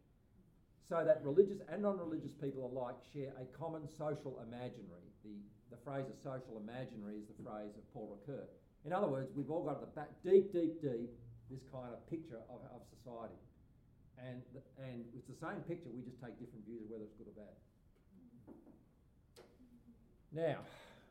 so 0.87 1.05
that 1.05 1.21
religious 1.23 1.61
and 1.69 1.81
non-religious 1.81 2.33
people 2.33 2.65
alike 2.65 2.97
share 3.13 3.33
a 3.37 3.45
common 3.53 3.85
social 3.85 4.41
imaginary. 4.41 5.05
The, 5.21 5.37
the 5.69 5.77
phrase 5.85 6.09
of 6.09 6.17
social 6.17 6.57
imaginary 6.57 7.21
is 7.21 7.27
the 7.29 7.37
phrase 7.43 7.77
of 7.77 7.85
Paul 7.93 8.17
Ricoeur. 8.17 8.49
In 8.85 8.93
other 8.93 9.07
words, 9.07 9.29
we've 9.35 9.51
all 9.51 9.63
got 9.63 9.77
at 9.77 9.81
the 9.81 9.93
back, 9.93 10.09
deep, 10.25 10.51
deep, 10.51 10.81
deep, 10.81 11.13
this 11.51 11.61
kind 11.71 11.93
of 11.93 12.01
picture 12.09 12.41
of, 12.49 12.65
of 12.73 12.81
society. 12.89 13.37
And, 14.17 14.41
and 14.81 15.05
it's 15.15 15.27
the 15.29 15.37
same 15.37 15.61
picture, 15.67 15.89
we 15.93 16.01
just 16.01 16.19
take 16.19 16.39
different 16.39 16.65
views 16.65 16.81
of 16.83 16.89
whether 16.89 17.05
it's 17.05 17.13
good 17.13 17.29
or 17.29 17.37
bad. 17.37 17.53
Now, 20.33 20.57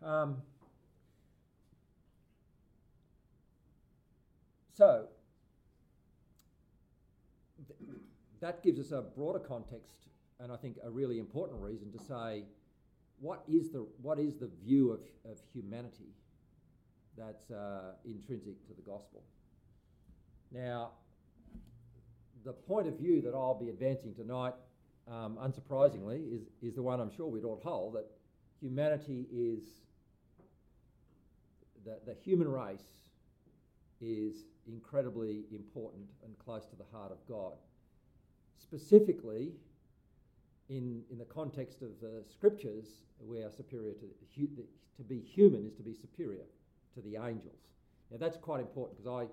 um, 0.03 0.43
So, 4.79 5.07
th- 7.67 7.91
that 8.41 8.63
gives 8.63 8.81
us 8.81 8.93
a 8.93 9.03
broader 9.03 9.39
context, 9.39 10.09
and 10.41 10.53
I 10.53 10.57
think 10.57 10.77
a 10.85 10.91
really 10.91 11.19
important 11.19 11.61
reason 11.61 11.91
to 11.93 11.99
say 11.99 12.45
what 13.21 13.43
is 13.49 13.71
the, 13.71 13.87
what 14.03 14.19
is 14.19 14.37
the 14.37 14.51
view 14.65 14.93
of, 14.93 15.01
of 15.31 15.39
humanity 15.53 16.15
that's 17.17 17.51
uh, 17.51 17.95
intrinsic 18.05 18.65
to 18.69 18.75
the 18.75 18.83
gospel. 18.83 19.23
Now, 20.53 20.91
the 22.45 22.53
point 22.53 22.87
of 22.87 22.95
view 22.95 23.21
that 23.23 23.35
I'll 23.35 23.59
be 23.59 23.69
advancing 23.71 24.15
tonight, 24.15 24.55
um, 25.11 25.37
unsurprisingly, 25.43 26.33
is, 26.33 26.43
is 26.63 26.75
the 26.75 26.83
one 26.83 27.01
I'm 27.01 27.15
sure 27.15 27.27
we'd 27.27 27.45
all 27.45 27.61
hold 27.63 27.95
that 27.95 28.07
humanity 28.61 29.27
is, 29.33 29.65
the, 31.85 31.99
the 32.07 32.15
human 32.23 32.49
race 32.49 32.87
is 34.01 34.45
incredibly 34.69 35.45
important 35.51 36.07
and 36.25 36.39
close 36.39 36.67
to 36.67 36.77
the 36.77 36.85
heart 36.93 37.11
of 37.11 37.19
God. 37.29 37.55
Specifically, 38.61 39.53
in, 40.69 41.03
in 41.11 41.19
the 41.19 41.25
context 41.25 41.83
of 41.83 41.91
the 42.01 42.23
scriptures, 42.31 42.87
we 43.21 43.39
are 43.39 43.51
superior 43.51 43.95
to, 43.95 44.07
to 44.97 45.03
be 45.03 45.21
human 45.21 45.67
is 45.67 45.75
to 45.75 45.83
be 45.83 45.95
superior 45.95 46.45
to 46.95 47.01
the 47.01 47.17
angels. 47.17 47.61
Now 48.11 48.19
that's 48.19 48.37
quite 48.37 48.61
important 48.61 48.99
because 48.99 49.25
I 49.25 49.27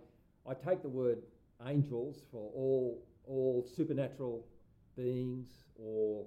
I 0.48 0.54
take 0.54 0.84
the 0.84 0.90
word 0.90 1.24
angels 1.66 2.22
for 2.32 2.52
all, 2.54 3.04
all 3.28 3.68
supernatural 3.76 4.46
beings 4.96 5.48
or 5.76 6.26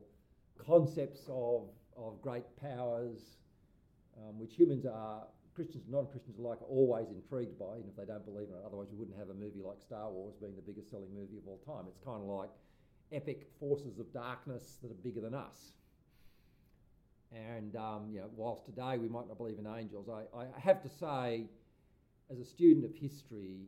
concepts 0.67 1.21
of, 1.29 1.69
of 1.97 2.21
great 2.21 2.45
powers, 2.61 3.37
um, 4.19 4.41
which 4.41 4.55
humans 4.55 4.87
are, 4.87 5.23
Christians 5.55 5.85
and 5.85 5.95
non 5.95 6.07
Christians 6.07 6.39
alike, 6.39 6.59
are 6.63 6.71
always 6.71 7.07
intrigued 7.11 7.59
by, 7.59 7.79
even 7.79 7.91
if 7.91 7.97
they 7.97 8.05
don't 8.05 8.25
believe 8.25 8.49
in 8.49 8.55
it. 8.55 8.63
Otherwise, 8.67 8.89
you 8.91 8.99
wouldn't 8.99 9.17
have 9.17 9.31
a 9.31 9.35
movie 9.35 9.63
like 9.63 9.81
Star 9.81 10.11
Wars 10.11 10.35
being 10.41 10.57
the 10.57 10.63
biggest 10.63 10.91
selling 10.91 11.15
movie 11.15 11.39
of 11.39 11.47
all 11.47 11.61
time. 11.63 11.87
It's 11.87 12.03
kind 12.05 12.19
of 12.19 12.27
like 12.27 12.51
epic 13.13 13.47
forces 13.59 13.99
of 13.99 14.13
darkness 14.13 14.79
that 14.83 14.91
are 14.91 15.03
bigger 15.03 15.21
than 15.21 15.35
us. 15.35 15.73
And 17.33 17.77
um, 17.77 18.09
you 18.11 18.21
know, 18.21 18.31
whilst 18.37 18.65
today 18.65 18.97
we 18.99 19.09
might 19.09 19.29
not 19.29 19.37
believe 19.37 19.59
in 19.59 19.67
angels, 19.67 20.09
I, 20.09 20.39
I 20.39 20.61
have 20.61 20.83
to 20.83 20.89
say, 20.89 21.45
as 22.31 22.39
a 22.39 22.45
student 22.45 22.85
of 22.85 22.95
history, 22.95 23.67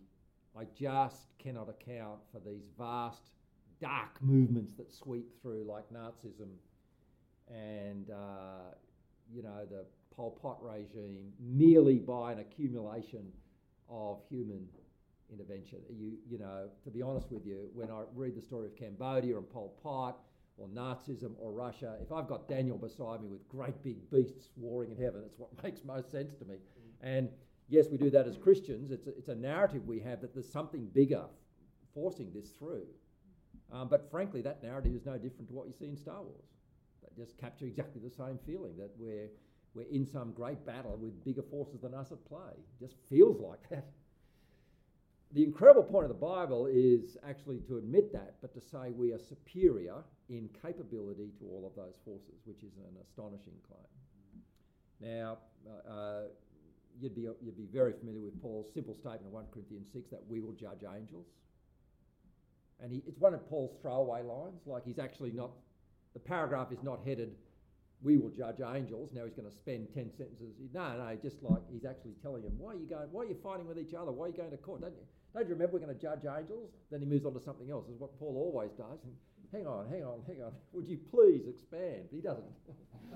I 0.58 0.64
just 0.78 1.38
cannot 1.38 1.68
account 1.68 2.20
for 2.32 2.40
these 2.40 2.64
vast 2.78 3.30
dark 3.80 4.20
movements 4.20 4.74
that 4.74 4.92
sweep 4.92 5.30
through, 5.42 5.64
like 5.64 5.84
Nazism 5.92 6.48
and 7.50 8.10
uh, 8.10 8.74
you 9.32 9.42
know 9.42 9.66
the 9.70 9.84
Pol 10.14 10.38
Pot 10.42 10.58
regime, 10.62 11.32
merely 11.40 11.96
by 11.96 12.32
an 12.32 12.40
accumulation 12.40 13.26
of 13.88 14.18
human 14.28 14.66
intervention. 15.32 15.78
You, 15.88 16.12
you 16.28 16.38
know, 16.38 16.68
to 16.84 16.90
be 16.90 17.02
honest 17.02 17.30
with 17.30 17.46
you, 17.46 17.68
when 17.74 17.90
I 17.90 18.02
read 18.14 18.36
the 18.36 18.40
story 18.40 18.66
of 18.66 18.76
Cambodia 18.76 19.36
and 19.36 19.48
Pol 19.48 19.74
Pot, 19.82 20.18
or 20.60 20.68
Nazism 20.68 21.32
or 21.38 21.52
Russia, 21.52 21.96
if 22.02 22.12
I've 22.12 22.28
got 22.28 22.46
Daniel 22.48 22.76
beside 22.76 23.22
me 23.22 23.28
with 23.28 23.48
great 23.48 23.82
big 23.82 24.10
beasts 24.10 24.50
warring 24.56 24.90
in 24.90 25.02
heaven, 25.02 25.22
that's 25.22 25.38
what 25.38 25.50
makes 25.64 25.82
most 25.84 26.12
sense 26.12 26.34
to 26.34 26.44
me. 26.44 26.56
And 27.00 27.30
yes, 27.68 27.86
we 27.90 27.96
do 27.96 28.10
that 28.10 28.26
as 28.26 28.36
Christians. 28.36 28.90
It's 28.90 29.06
a, 29.06 29.10
it's 29.16 29.28
a 29.28 29.34
narrative 29.34 29.86
we 29.86 29.98
have 30.00 30.20
that 30.20 30.34
there's 30.34 30.50
something 30.50 30.86
bigger 30.92 31.24
forcing 31.94 32.30
this 32.32 32.50
through. 32.50 32.86
Um, 33.72 33.88
but 33.88 34.10
frankly, 34.10 34.42
that 34.42 34.62
narrative 34.62 34.94
is 34.94 35.06
no 35.06 35.16
different 35.16 35.48
to 35.48 35.54
what 35.54 35.66
you 35.66 35.72
see 35.72 35.86
in 35.86 35.96
Star 35.96 36.22
Wars. 36.22 36.44
They 37.02 37.22
just 37.22 37.38
capture 37.38 37.64
exactly 37.64 38.00
the 38.02 38.10
same 38.10 38.38
feeling 38.44 38.76
that 38.76 38.90
we're, 38.98 39.30
we're 39.74 39.88
in 39.90 40.04
some 40.04 40.32
great 40.32 40.66
battle 40.66 40.96
with 41.00 41.24
bigger 41.24 41.42
forces 41.42 41.80
than 41.80 41.94
us 41.94 42.12
at 42.12 42.22
play. 42.26 42.52
It 42.52 42.84
just 42.84 42.96
feels 43.08 43.40
like 43.40 43.68
that 43.70 43.86
the 45.32 45.44
incredible 45.44 45.84
point 45.84 46.04
of 46.04 46.08
the 46.08 46.26
Bible 46.26 46.66
is 46.66 47.16
actually 47.28 47.58
to 47.68 47.78
admit 47.78 48.12
that, 48.12 48.34
but 48.40 48.52
to 48.54 48.60
say 48.60 48.90
we 48.90 49.12
are 49.12 49.18
superior 49.18 50.02
in 50.28 50.48
capability 50.60 51.30
to 51.38 51.44
all 51.44 51.64
of 51.66 51.74
those 51.76 51.94
forces, 52.04 52.40
which 52.44 52.62
is 52.64 52.72
an 52.78 52.96
astonishing 53.00 53.54
claim. 53.66 53.86
Now, 55.00 55.38
uh, 55.66 55.90
uh, 55.90 56.20
you'd, 57.00 57.14
be, 57.14 57.22
you'd 57.22 57.56
be 57.56 57.68
very 57.72 57.92
familiar 57.92 58.20
with 58.20 58.40
Paul's 58.42 58.66
simple 58.74 58.94
statement 58.94 59.26
in 59.26 59.32
1 59.32 59.44
Corinthians 59.52 59.88
6 59.92 60.10
that 60.10 60.22
we 60.28 60.40
will 60.40 60.52
judge 60.52 60.82
angels. 60.82 61.26
And 62.82 62.92
he, 62.92 63.02
it's 63.06 63.20
one 63.20 63.34
of 63.34 63.48
Paul's 63.48 63.76
throwaway 63.80 64.22
lines, 64.22 64.62
like 64.66 64.84
he's 64.84 64.98
actually 64.98 65.30
not, 65.30 65.50
the 66.12 66.20
paragraph 66.20 66.72
is 66.72 66.82
not 66.82 67.00
headed, 67.04 67.36
we 68.02 68.16
will 68.16 68.30
judge 68.30 68.60
angels. 68.74 69.10
Now 69.12 69.24
he's 69.24 69.34
going 69.34 69.48
to 69.48 69.54
spend 69.54 69.88
10 69.94 70.10
sentences. 70.16 70.54
No, 70.72 70.96
no, 70.96 71.16
just 71.22 71.42
like 71.42 71.60
he's 71.70 71.84
actually 71.84 72.14
telling 72.22 72.42
them, 72.42 72.52
why 72.58 72.72
are 72.72 72.76
you 72.76 72.86
going, 72.86 73.08
why 73.12 73.22
are 73.22 73.26
you 73.26 73.36
fighting 73.42 73.68
with 73.68 73.78
each 73.78 73.94
other? 73.94 74.10
Why 74.10 74.26
are 74.26 74.28
you 74.28 74.36
going 74.36 74.50
to 74.50 74.56
court? 74.56 74.80
Don't 74.80 74.92
you, 74.92 75.04
don't 75.34 75.46
you 75.46 75.54
remember 75.54 75.74
we're 75.74 75.84
going 75.84 75.94
to 75.94 76.00
judge 76.00 76.24
angels? 76.24 76.70
Then 76.90 77.00
he 77.00 77.06
moves 77.06 77.24
on 77.24 77.34
to 77.34 77.40
something 77.40 77.70
else, 77.70 77.88
is 77.88 77.98
what 77.98 78.18
Paul 78.18 78.36
always 78.36 78.72
does. 78.72 79.04
And 79.04 79.14
hang 79.52 79.66
on, 79.66 79.86
hang 79.88 80.04
on, 80.04 80.20
hang 80.26 80.42
on. 80.42 80.52
Would 80.72 80.88
you 80.88 80.98
please 81.10 81.46
expand? 81.46 82.08
But 82.10 82.16
he 82.16 82.20
doesn't. 82.20 82.44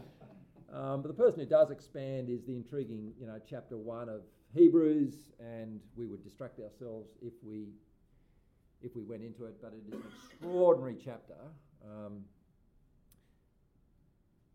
um, 0.72 1.02
but 1.02 1.08
the 1.08 1.14
person 1.14 1.40
who 1.40 1.46
does 1.46 1.70
expand 1.70 2.28
is 2.30 2.44
the 2.44 2.54
intriguing, 2.54 3.12
you 3.18 3.26
know, 3.26 3.40
chapter 3.48 3.76
one 3.76 4.08
of 4.08 4.22
Hebrews, 4.54 5.32
and 5.40 5.80
we 5.96 6.06
would 6.06 6.22
distract 6.22 6.60
ourselves 6.60 7.10
if 7.20 7.32
we 7.42 7.66
if 8.82 8.94
we 8.94 9.02
went 9.02 9.22
into 9.22 9.46
it. 9.46 9.56
But 9.60 9.72
it 9.72 9.82
is 9.88 9.94
an 9.94 10.02
extraordinary 10.22 10.96
chapter. 11.02 11.34
Um, 11.84 12.22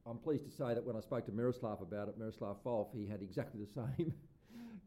I'm 0.06 0.18
pleased 0.18 0.46
to 0.46 0.52
say 0.52 0.74
that 0.74 0.84
when 0.84 0.96
I 0.96 1.02
spoke 1.02 1.26
to 1.26 1.32
Miroslav 1.32 1.82
about 1.82 2.08
it, 2.08 2.18
Miroslav 2.18 2.64
Volf, 2.64 2.88
he 2.94 3.06
had 3.08 3.22
exactly 3.22 3.60
the 3.62 3.68
same 3.68 4.14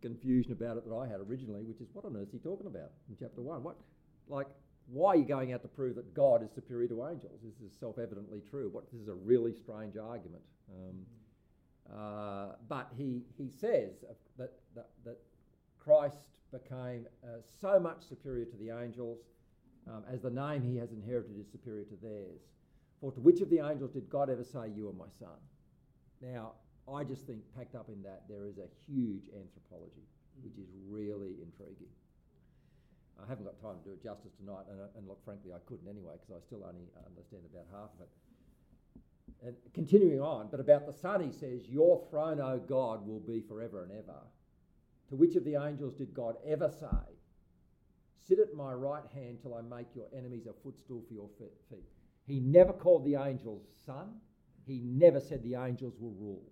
confusion 0.02 0.52
about 0.52 0.76
it 0.76 0.88
that 0.88 0.94
I 0.94 1.06
had 1.06 1.20
originally, 1.20 1.62
which 1.62 1.80
is 1.80 1.88
what 1.92 2.04
on 2.04 2.16
earth 2.16 2.28
is 2.28 2.32
he 2.32 2.38
talking 2.38 2.66
about 2.66 2.90
in 3.08 3.16
chapter 3.18 3.40
one? 3.40 3.62
What, 3.62 3.76
like, 4.28 4.48
why 4.88 5.14
are 5.14 5.16
you 5.16 5.24
going 5.24 5.52
out 5.52 5.62
to 5.62 5.68
prove 5.68 5.94
that 5.96 6.12
God 6.12 6.42
is 6.42 6.50
superior 6.52 6.88
to 6.88 7.06
angels? 7.08 7.40
This 7.42 7.60
is 7.66 7.76
self-evidently 7.78 8.42
true. 8.50 8.68
What 8.70 8.90
this 8.92 9.00
is 9.00 9.08
a 9.08 9.14
really 9.14 9.54
strange 9.54 9.96
argument. 9.96 10.42
Um, 10.70 10.96
uh, 11.92 12.56
but 12.68 12.88
he 12.96 13.22
he 13.38 13.48
says 13.48 14.04
that 14.38 14.52
that, 14.74 14.88
that 15.04 15.18
Christ 15.78 16.28
became 16.52 17.06
uh, 17.24 17.38
so 17.60 17.78
much 17.80 18.02
superior 18.08 18.44
to 18.44 18.56
the 18.56 18.70
angels 18.70 19.18
um, 19.88 20.04
as 20.12 20.20
the 20.20 20.30
name 20.30 20.62
he 20.62 20.76
has 20.76 20.92
inherited 20.92 21.38
is 21.40 21.46
superior 21.50 21.84
to 21.84 21.96
theirs. 22.02 22.40
For 23.00 23.10
to 23.12 23.20
which 23.20 23.40
of 23.40 23.50
the 23.50 23.58
angels 23.58 23.90
did 23.92 24.08
God 24.08 24.30
ever 24.30 24.44
say, 24.44 24.68
"You 24.74 24.88
are 24.88 24.92
my 24.92 25.10
son"? 25.18 25.38
Now 26.20 26.52
I 26.90 27.04
just 27.04 27.26
think 27.26 27.40
packed 27.56 27.74
up 27.74 27.88
in 27.88 28.02
that 28.02 28.24
there 28.28 28.46
is 28.46 28.58
a 28.58 28.66
huge 28.86 29.30
anthropology, 29.30 30.02
mm. 30.02 30.44
which 30.44 30.58
is 30.58 30.68
really 30.88 31.38
intriguing. 31.42 31.92
I 33.22 33.28
haven't 33.28 33.44
got 33.44 33.60
time 33.60 33.78
to 33.78 33.84
do 33.84 33.92
it 33.94 34.02
justice 34.02 34.32
tonight, 34.34 34.66
and, 34.70 34.80
uh, 34.80 34.98
and 34.98 35.06
look, 35.06 35.22
frankly, 35.24 35.52
I 35.52 35.60
couldn't 35.66 35.86
anyway 35.86 36.14
because 36.18 36.42
I 36.42 36.44
still 36.44 36.64
only 36.66 36.90
understand 37.06 37.42
about 37.46 37.70
half 37.70 37.90
of 37.94 38.00
it. 38.02 38.10
And 39.46 39.54
continuing 39.74 40.20
on, 40.20 40.48
but 40.50 40.60
about 40.60 40.86
the 40.86 40.92
Son, 40.92 41.22
he 41.22 41.30
says, 41.30 41.68
Your 41.68 42.02
throne, 42.10 42.40
O 42.40 42.58
God, 42.58 43.06
will 43.06 43.20
be 43.20 43.40
forever 43.40 43.82
and 43.82 43.92
ever. 43.92 44.18
To 45.08 45.16
which 45.16 45.36
of 45.36 45.44
the 45.44 45.56
angels 45.56 45.94
did 45.94 46.14
God 46.14 46.36
ever 46.46 46.70
say, 46.70 47.14
Sit 48.26 48.38
at 48.38 48.54
my 48.54 48.72
right 48.72 49.04
hand 49.14 49.38
till 49.42 49.54
I 49.54 49.62
make 49.62 49.94
your 49.94 50.06
enemies 50.16 50.46
a 50.46 50.52
footstool 50.62 51.02
for 51.06 51.14
your 51.14 51.28
feet? 51.38 51.82
He 52.24 52.40
never 52.40 52.72
called 52.72 53.04
the 53.04 53.16
angels 53.16 53.62
son. 53.84 54.14
He 54.64 54.80
never 54.84 55.18
said 55.20 55.42
the 55.42 55.56
angels 55.56 55.94
will 55.98 56.14
rule. 56.18 56.44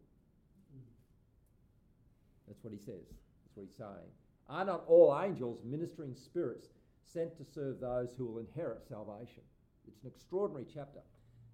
That's 2.50 2.64
what 2.64 2.72
he 2.72 2.80
says. 2.80 3.06
That's 3.06 3.54
what 3.54 3.66
he's 3.66 3.76
saying. 3.76 4.10
Are 4.48 4.64
not 4.64 4.82
all 4.88 5.16
angels 5.24 5.60
ministering 5.64 6.16
spirits 6.16 6.70
sent 7.06 7.36
to 7.38 7.44
serve 7.44 7.78
those 7.78 8.10
who 8.18 8.26
will 8.26 8.40
inherit 8.40 8.82
salvation? 8.88 9.44
It's 9.86 10.02
an 10.02 10.10
extraordinary 10.12 10.66
chapter. 10.66 10.98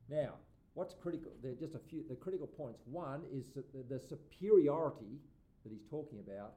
Now, 0.09 0.37
what's 0.73 0.95
critical? 0.95 1.33
There 1.43 1.53
are 1.53 1.61
just 1.61 1.75
a 1.75 1.79
few 1.91 2.03
the 2.09 2.17
critical 2.17 2.47
points. 2.47 2.81
One 2.87 3.21
is 3.31 3.51
that 3.55 3.91
the, 3.91 4.01
superiority 4.01 5.21
that 5.65 5.71
he's 5.71 5.85
talking 5.91 6.19
about 6.21 6.55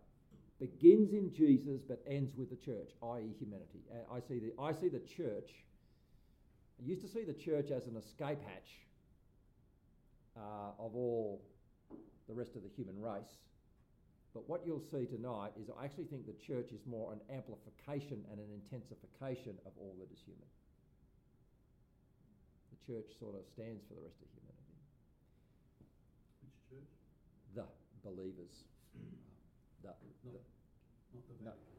begins 0.62 1.12
in 1.12 1.34
Jesus 1.34 1.82
but 1.86 2.02
ends 2.08 2.36
with 2.38 2.50
the 2.50 2.56
church, 2.56 2.92
i.e., 3.04 3.34
humanity. 3.38 3.84
I 4.10 4.20
see 4.22 4.40
the 4.40 4.54
I 4.58 4.72
see 4.72 4.88
the 4.88 5.00
church. 5.00 5.52
I 6.82 6.88
used 6.88 7.02
to 7.02 7.10
see 7.10 7.26
the 7.26 7.34
church 7.34 7.72
as 7.72 7.88
an 7.88 7.98
escape 7.98 8.40
hatch 8.48 8.72
uh, 10.38 10.72
of 10.80 10.96
all 10.96 11.42
the 12.30 12.34
rest 12.34 12.56
of 12.56 12.64
the 12.64 12.70
human 12.70 13.02
race. 13.02 13.40
But 14.40 14.48
what 14.48 14.64
you'll 14.64 14.88
see 14.88 15.04
tonight 15.04 15.52
is 15.60 15.68
I 15.68 15.84
actually 15.84 16.08
think 16.08 16.24
the 16.24 16.40
church 16.40 16.72
is 16.72 16.80
more 16.88 17.12
an 17.12 17.20
amplification 17.28 18.24
and 18.32 18.40
an 18.40 18.48
intensification 18.56 19.60
of 19.68 19.76
all 19.76 20.00
that 20.00 20.08
is 20.16 20.24
human. 20.24 20.48
The 22.72 22.80
church 22.88 23.12
sort 23.20 23.36
of 23.36 23.44
stands 23.52 23.84
for 23.84 24.00
the 24.00 24.04
rest 24.08 24.16
of 24.24 24.32
humanity. 24.32 24.80
Which 26.40 26.56
church? 26.72 26.88
The 27.52 27.68
believers. 28.00 28.64
the, 29.84 29.92
not, 29.92 30.00
the, 30.24 31.36
not 31.44 31.60
the 31.60 31.76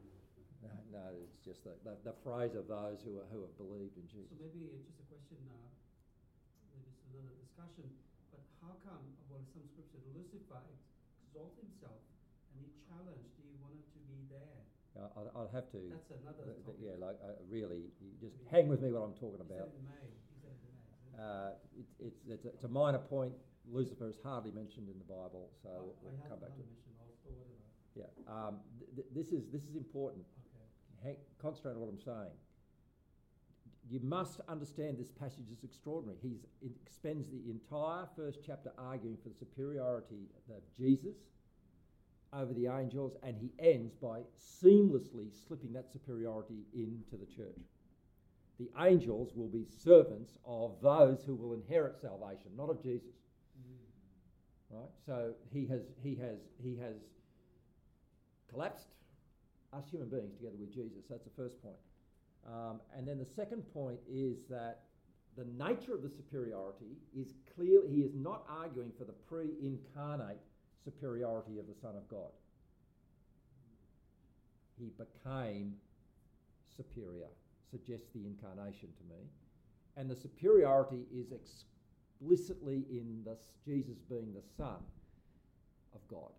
no, 0.61 0.69
no, 0.69 1.01
no, 1.01 1.05
it's 1.17 1.41
just 1.41 1.65
the, 1.65 1.73
the, 1.81 1.97
the, 2.05 2.13
phrase 2.21 2.53
of 2.53 2.69
those 2.69 3.01
who, 3.01 3.17
are, 3.17 3.25
who 3.33 3.41
have 3.41 3.57
believed 3.57 3.97
in 3.97 4.05
Jesus. 4.05 4.37
So 4.37 4.45
maybe 4.45 4.69
it's 4.69 4.85
just 4.85 5.01
a 5.01 5.09
question, 5.09 5.41
uh, 5.49 5.65
maybe 6.77 6.93
it's 6.93 7.09
another 7.09 7.33
discussion, 7.41 7.89
but 8.29 8.45
how 8.61 8.77
come, 8.85 9.01
well, 9.33 9.41
some 9.49 9.65
scripture, 9.65 9.97
Lucifer 10.13 10.61
exalted 11.25 11.65
himself 11.65 12.10
and 12.55 12.63
he 12.63 12.71
challenged, 12.87 13.31
do 13.37 13.43
you 13.47 13.57
want 13.59 13.75
it 13.75 13.87
to 13.95 13.99
be 14.07 14.27
there? 14.27 14.61
I'll, 15.15 15.31
I'll, 15.35 15.53
have 15.53 15.71
to. 15.71 15.81
That's 15.89 16.11
another 16.11 16.55
uh, 16.67 16.71
yeah, 16.77 16.99
like 16.99 17.17
uh, 17.23 17.39
really, 17.49 17.89
just 18.19 18.35
hang 18.51 18.67
with 18.67 18.81
me 18.81 18.91
what 18.91 19.01
I'm 19.01 19.17
talking 19.17 19.41
about. 19.41 19.69
Uh, 21.17 21.53
it, 21.77 21.85
it's, 21.99 22.19
it's, 22.27 22.45
a, 22.45 22.49
it's, 22.49 22.63
a, 22.63 22.67
minor 22.67 22.97
point. 22.97 23.33
Lucifer 23.69 24.09
is 24.09 24.17
hardly 24.23 24.51
mentioned 24.51 24.89
in 24.89 24.97
the 24.97 25.05
Bible, 25.05 25.49
so 25.61 25.69
we'll 26.01 26.17
come 26.27 26.39
back 26.39 26.55
to 26.55 26.61
it. 26.61 26.81
Yeah, 27.95 28.05
um, 28.27 28.57
th- 28.95 29.07
this 29.13 29.27
is 29.27 29.43
this 29.51 29.63
is 29.63 29.75
important. 29.75 30.25
Okay. 31.03 31.09
Hang, 31.09 31.15
concentrate 31.41 31.73
on 31.73 31.81
what 31.81 31.89
I'm 31.89 31.99
saying. 31.99 32.33
You 33.89 33.99
must 34.01 34.39
understand 34.47 34.97
this 34.97 35.11
passage 35.11 35.51
is 35.51 35.63
extraordinary. 35.63 36.17
He 36.21 36.37
spends 36.87 37.27
the 37.27 37.51
entire 37.51 38.07
first 38.15 38.39
chapter 38.45 38.71
arguing 38.77 39.17
for 39.21 39.29
the 39.29 39.35
superiority 39.35 40.29
of 40.49 40.61
Jesus 40.77 41.17
over 42.33 42.53
the 42.53 42.67
angels, 42.67 43.15
and 43.23 43.35
he 43.37 43.51
ends 43.59 43.93
by 43.93 44.21
seamlessly 44.39 45.29
slipping 45.47 45.73
that 45.73 45.91
superiority 45.91 46.63
into 46.73 47.17
the 47.17 47.25
church. 47.25 47.59
The 48.59 48.69
angels 48.79 49.31
will 49.35 49.47
be 49.47 49.65
servants 49.83 50.37
of 50.45 50.75
those 50.81 51.23
who 51.25 51.35
will 51.35 51.53
inherit 51.53 51.99
salvation, 51.99 52.51
not 52.55 52.69
of 52.69 52.81
Jesus. 52.81 53.15
Mm. 53.59 54.77
Right? 54.77 54.89
So 55.05 55.33
he 55.51 55.65
has 55.67 55.81
he 56.03 56.15
has 56.15 56.37
he 56.61 56.77
has 56.77 56.95
collapsed 58.49 58.87
us 59.73 59.85
human 59.89 60.09
beings 60.09 60.35
together 60.35 60.57
with 60.59 60.73
Jesus. 60.73 61.05
That's 61.09 61.23
the 61.23 61.35
first 61.35 61.61
point. 61.61 61.75
Um, 62.47 62.81
and 62.95 63.07
then 63.07 63.17
the 63.17 63.25
second 63.25 63.61
point 63.73 63.99
is 64.09 64.37
that 64.49 64.81
the 65.37 65.45
nature 65.57 65.93
of 65.93 66.01
the 66.01 66.09
superiority 66.09 66.97
is 67.17 67.33
clear. 67.55 67.81
He 67.89 68.01
is 68.01 68.13
not 68.13 68.45
arguing 68.49 68.91
for 68.97 69.05
the 69.05 69.13
pre 69.13 69.51
incarnate 69.61 70.39
superiority 70.83 71.59
of 71.59 71.67
the 71.67 71.75
Son 71.81 71.95
of 71.95 72.07
God. 72.09 72.31
He 74.79 74.91
became 74.97 75.75
superior, 76.75 77.27
suggests 77.69 78.07
the 78.13 78.25
incarnation 78.25 78.89
to 78.97 79.03
me. 79.13 79.29
And 79.97 80.09
the 80.09 80.15
superiority 80.15 81.05
is 81.13 81.31
explicitly 81.31 82.85
in 82.89 83.21
the, 83.25 83.37
Jesus 83.65 83.97
being 84.09 84.33
the 84.33 84.43
Son 84.57 84.81
of 85.93 86.07
God. 86.07 86.31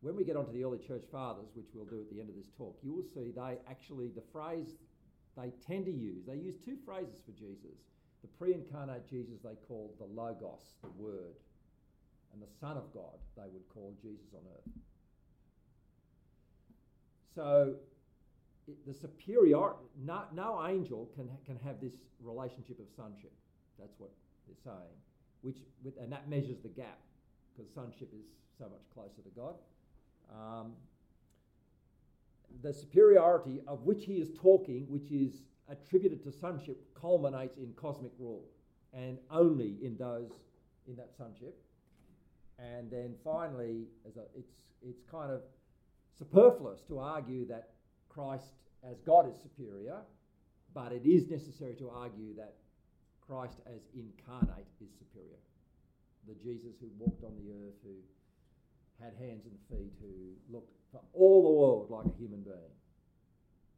When 0.00 0.14
we 0.14 0.24
get 0.24 0.36
onto 0.36 0.52
the 0.52 0.64
early 0.64 0.78
church 0.78 1.04
fathers, 1.10 1.48
which 1.54 1.66
we'll 1.74 1.86
do 1.86 2.00
at 2.00 2.10
the 2.10 2.20
end 2.20 2.28
of 2.28 2.36
this 2.36 2.50
talk, 2.56 2.78
you 2.82 2.92
will 2.92 3.02
see 3.02 3.32
they 3.34 3.58
actually, 3.68 4.08
the 4.08 4.22
phrase 4.32 4.76
they 5.36 5.52
tend 5.66 5.86
to 5.86 5.92
use, 5.92 6.24
they 6.26 6.36
use 6.36 6.56
two 6.64 6.76
phrases 6.84 7.20
for 7.24 7.32
Jesus. 7.32 7.78
The 8.22 8.28
pre 8.28 8.54
incarnate 8.54 9.08
Jesus 9.08 9.40
they 9.42 9.54
called 9.66 9.92
the 9.98 10.06
Logos, 10.06 10.74
the 10.82 10.90
Word, 11.02 11.34
and 12.32 12.42
the 12.42 12.52
Son 12.60 12.76
of 12.76 12.92
God 12.92 13.16
they 13.36 13.48
would 13.52 13.68
call 13.72 13.94
Jesus 14.02 14.34
on 14.34 14.40
earth. 14.52 14.72
So 17.34 17.74
it, 18.66 18.86
the 18.86 18.94
superior, 18.94 19.72
no, 20.04 20.22
no 20.34 20.66
angel 20.66 21.08
can, 21.14 21.30
can 21.46 21.58
have 21.64 21.80
this 21.80 21.94
relationship 22.20 22.78
of 22.78 22.86
sonship. 22.96 23.32
That's 23.78 23.94
what 23.98 24.10
they're 24.46 24.56
saying, 24.64 24.96
which, 25.42 25.58
with, 25.84 25.94
and 25.98 26.12
that 26.12 26.28
measures 26.28 26.58
the 26.62 26.68
gap 26.68 26.98
because 27.56 27.72
sonship 27.72 28.10
is 28.12 28.26
so 28.58 28.64
much 28.64 28.82
closer 28.92 29.22
to 29.22 29.30
God. 29.36 29.54
Um, 30.32 30.72
the 32.62 32.72
superiority 32.72 33.60
of 33.66 33.82
which 33.84 34.04
he 34.04 34.14
is 34.14 34.30
talking, 34.40 34.86
which 34.88 35.10
is 35.10 35.42
attributed 35.68 36.22
to 36.24 36.32
sonship, 36.32 36.80
culminates 36.98 37.56
in 37.56 37.72
cosmic 37.74 38.12
rule, 38.18 38.44
and 38.92 39.18
only 39.30 39.76
in 39.82 39.96
those 39.96 40.30
in 40.86 40.96
that 40.96 41.10
sonship. 41.16 41.60
And 42.58 42.90
then 42.90 43.14
finally, 43.22 43.86
as 44.06 44.16
a, 44.16 44.24
it's 44.34 44.52
it's 44.82 45.02
kind 45.10 45.30
of 45.30 45.42
superfluous 46.18 46.80
to 46.88 46.98
argue 46.98 47.46
that 47.46 47.70
Christ 48.08 48.50
as 48.82 48.98
God 49.06 49.28
is 49.30 49.36
superior, 49.42 49.98
but 50.74 50.92
it 50.92 51.06
is 51.06 51.28
necessary 51.30 51.74
to 51.76 51.90
argue 51.90 52.34
that 52.36 52.54
Christ 53.26 53.60
as 53.66 53.82
incarnate 53.94 54.66
is 54.80 54.90
superior. 54.98 55.38
The 56.26 56.34
Jesus 56.34 56.74
who 56.80 56.88
walked 56.98 57.22
on 57.22 57.36
the 57.38 57.52
earth, 57.52 57.78
who 57.84 57.94
had 59.02 59.14
hands 59.14 59.46
and 59.46 59.54
feet, 59.70 59.92
who 60.02 60.34
looked 60.50 60.74
for 60.90 61.00
all 61.12 61.42
the 61.42 61.54
world 61.54 61.90
like 61.90 62.06
a 62.10 62.16
human 62.18 62.42
being. 62.42 62.74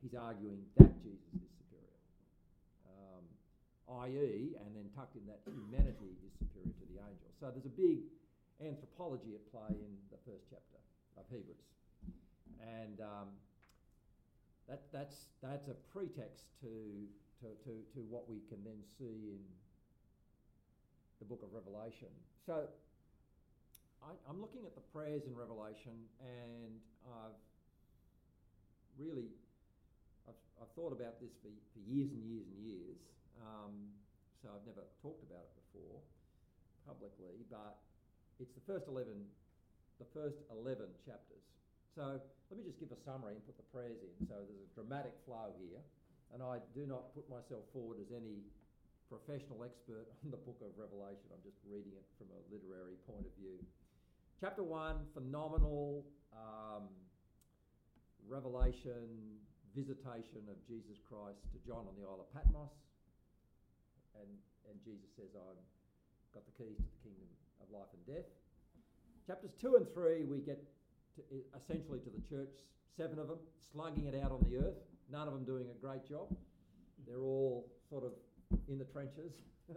He's 0.01 0.15
arguing 0.15 0.65
that 0.79 0.97
Jesus 1.05 1.29
is 1.37 1.51
superior. 1.61 2.01
Um, 2.89 3.25
i.e., 4.09 4.57
and 4.57 4.71
then 4.73 4.89
tucked 4.97 5.17
in 5.17 5.27
that 5.29 5.45
humanity 5.45 6.17
is 6.25 6.33
superior 6.41 6.73
to 6.73 6.85
the 6.89 6.99
angels. 7.05 7.35
So 7.37 7.53
there's 7.53 7.69
a 7.69 7.77
big 7.77 8.09
anthropology 8.61 9.35
at 9.35 9.45
play 9.51 9.73
in 9.73 9.93
the 10.13 10.21
first 10.25 10.45
chapter 10.49 10.79
of 11.17 11.25
Hebrews. 11.29 11.65
And 12.61 13.01
um, 13.01 13.29
that, 14.69 14.85
that's, 14.93 15.33
that's 15.43 15.69
a 15.69 15.77
pretext 15.93 16.45
to, 16.61 17.09
to, 17.41 17.49
to, 17.65 17.73
to 17.97 18.01
what 18.09 18.29
we 18.29 18.45
can 18.49 18.63
then 18.65 18.81
see 18.99 19.35
in 19.37 19.43
the 21.19 21.25
book 21.25 21.43
of 21.43 21.53
Revelation. 21.53 22.13
So 22.45 22.69
I, 24.05 24.13
am 24.29 24.41
looking 24.41 24.65
at 24.65 24.75
the 24.75 24.85
prayers 24.93 25.29
in 25.29 25.37
Revelation, 25.37 25.97
and 26.21 26.81
I've 27.05 27.37
really 28.97 29.29
I've, 30.29 30.41
I've 30.61 30.73
thought 30.73 30.93
about 30.93 31.21
this 31.21 31.37
for, 31.45 31.53
for 31.73 31.81
years 31.85 32.13
and 32.13 32.25
years 32.25 32.49
and 32.49 32.61
years. 32.65 33.01
Um, 33.41 33.93
so 34.41 34.49
I've 34.53 34.65
never 34.65 34.85
talked 35.05 35.21
about 35.25 35.45
it 35.45 35.53
before 35.69 36.01
publicly, 36.89 37.45
but 37.53 37.77
it's 38.41 38.57
the 38.57 38.65
first 38.65 38.89
eleven, 38.89 39.29
the 40.01 40.09
first 40.17 40.41
eleven 40.49 40.89
chapters. 41.05 41.45
So 41.93 42.17
let 42.49 42.55
me 42.57 42.65
just 42.65 42.81
give 42.81 42.91
a 42.91 43.01
summary 43.05 43.37
and 43.37 43.45
put 43.45 43.61
the 43.61 43.69
prayers 43.69 44.01
in. 44.01 44.13
So 44.27 44.41
there's 44.41 44.65
a 44.65 44.73
dramatic 44.73 45.13
flow 45.29 45.53
here, 45.61 45.85
and 46.33 46.41
I 46.41 46.65
do 46.73 46.89
not 46.89 47.13
put 47.13 47.29
myself 47.29 47.69
forward 47.77 48.01
as 48.01 48.09
any 48.11 48.41
professional 49.13 49.67
expert 49.67 50.09
on 50.25 50.33
the 50.33 50.41
book 50.41 50.57
of 50.65 50.73
Revelation. 50.81 51.29
I'm 51.29 51.45
just 51.45 51.61
reading 51.69 51.93
it 51.93 52.07
from 52.17 52.33
a 52.33 52.41
literary 52.49 52.97
point 53.05 53.29
of 53.29 53.35
view. 53.37 53.61
Chapter 54.41 54.65
1, 54.65 55.13
phenomenal 55.13 56.07
um, 56.33 56.89
revelation, 58.25 59.37
visitation 59.77 60.49
of 60.49 60.57
Jesus 60.65 60.97
Christ 61.05 61.45
to 61.53 61.59
John 61.67 61.85
on 61.85 61.93
the 61.99 62.09
Isle 62.09 62.25
of 62.25 62.31
Patmos. 62.33 62.73
And, 64.17 64.31
and 64.71 64.81
Jesus 64.81 65.11
says, 65.19 65.35
I've 65.37 65.61
got 66.35 66.45
the 66.47 66.53
keys 66.53 66.77
to 66.77 66.83
the 66.83 67.01
kingdom 67.03 67.29
of 67.61 67.71
life 67.71 67.91
and 67.93 68.03
death. 68.07 68.29
Chapters 69.27 69.53
2 69.61 69.77
and 69.77 69.87
3, 69.93 70.25
we 70.25 70.39
get 70.39 70.63
to, 71.17 71.23
essentially 71.57 71.99
to 72.01 72.11
the 72.11 72.23
church, 72.29 72.55
seven 72.97 73.19
of 73.19 73.29
them, 73.29 73.39
slugging 73.73 74.07
it 74.07 74.15
out 74.23 74.33
on 74.33 74.45
the 74.49 74.57
earth, 74.57 74.79
none 75.11 75.27
of 75.29 75.35
them 75.35 75.45
doing 75.45 75.67
a 75.71 75.79
great 75.85 76.07
job. 76.09 76.35
They're 77.07 77.23
all 77.23 77.67
sort 77.89 78.05
of 78.05 78.13
in 78.69 78.79
the 78.79 78.85
trenches, 78.85 79.33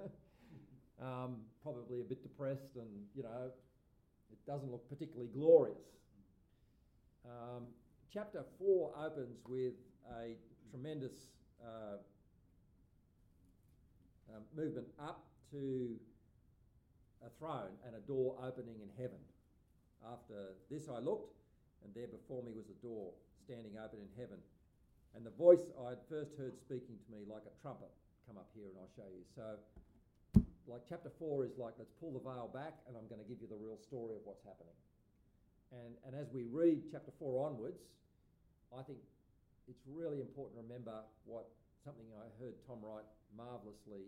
um, 1.02 1.38
probably 1.62 2.02
a 2.02 2.04
bit 2.04 2.24
depressed 2.24 2.76
and, 2.76 2.90
you 3.16 3.24
know, 3.24 3.52
it 4.32 4.40
doesn't 4.48 4.72
look 4.72 4.88
particularly 4.90 5.30
glorious. 5.34 5.78
Um, 7.26 7.64
chapter 8.12 8.44
4 8.60 8.92
opens 9.06 9.38
with 9.48 9.74
a 10.20 10.36
tremendous 10.70 11.14
uh, 11.64 11.98
um, 14.36 14.44
movement 14.56 14.88
up 15.00 15.24
to 15.52 15.96
a 17.26 17.32
throne 17.40 17.74
and 17.88 17.96
a 17.96 18.04
door 18.06 18.36
opening 18.44 18.78
in 18.84 18.92
heaven. 19.00 19.20
After 20.04 20.60
this, 20.70 20.92
I 20.92 21.00
looked, 21.00 21.32
and 21.84 21.90
there 21.96 22.08
before 22.08 22.44
me 22.44 22.52
was 22.52 22.68
a 22.68 22.78
door 22.84 23.12
standing 23.40 23.80
open 23.80 24.00
in 24.04 24.12
heaven. 24.20 24.40
And 25.16 25.26
the 25.26 25.36
voice 25.36 25.72
I 25.80 25.96
had 25.96 26.04
first 26.10 26.36
heard 26.36 26.60
speaking 26.60 27.00
to 27.00 27.08
me 27.12 27.24
like 27.24 27.48
a 27.48 27.56
trumpet 27.62 27.92
come 28.28 28.36
up 28.36 28.50
here, 28.56 28.68
and 28.68 28.76
I'll 28.80 28.92
show 28.96 29.08
you. 29.08 29.24
So 29.36 29.56
like 30.68 30.84
chapter 30.88 31.12
four 31.20 31.44
is 31.44 31.58
like, 31.60 31.76
let's 31.78 31.92
pull 32.00 32.16
the 32.16 32.24
veil 32.24 32.48
back 32.54 32.80
and 32.88 32.96
I'm 32.96 33.08
going 33.12 33.20
to 33.20 33.28
give 33.28 33.44
you 33.44 33.50
the 33.52 33.60
real 33.60 33.76
story 33.76 34.16
of 34.16 34.24
what's 34.24 34.44
happening. 34.48 34.76
And, 35.76 36.00
and 36.08 36.14
as 36.16 36.32
we 36.32 36.48
read 36.48 36.88
chapter 36.92 37.12
four 37.20 37.44
onwards, 37.44 37.84
I 38.72 38.82
think 38.84 39.00
it's 39.68 39.84
really 39.88 40.22
important 40.22 40.60
to 40.60 40.64
remember 40.64 41.04
what 41.26 41.52
something 41.84 42.08
I 42.16 42.32
heard 42.40 42.56
Tom 42.64 42.80
Wright 42.80 43.06
marvellously 43.36 44.08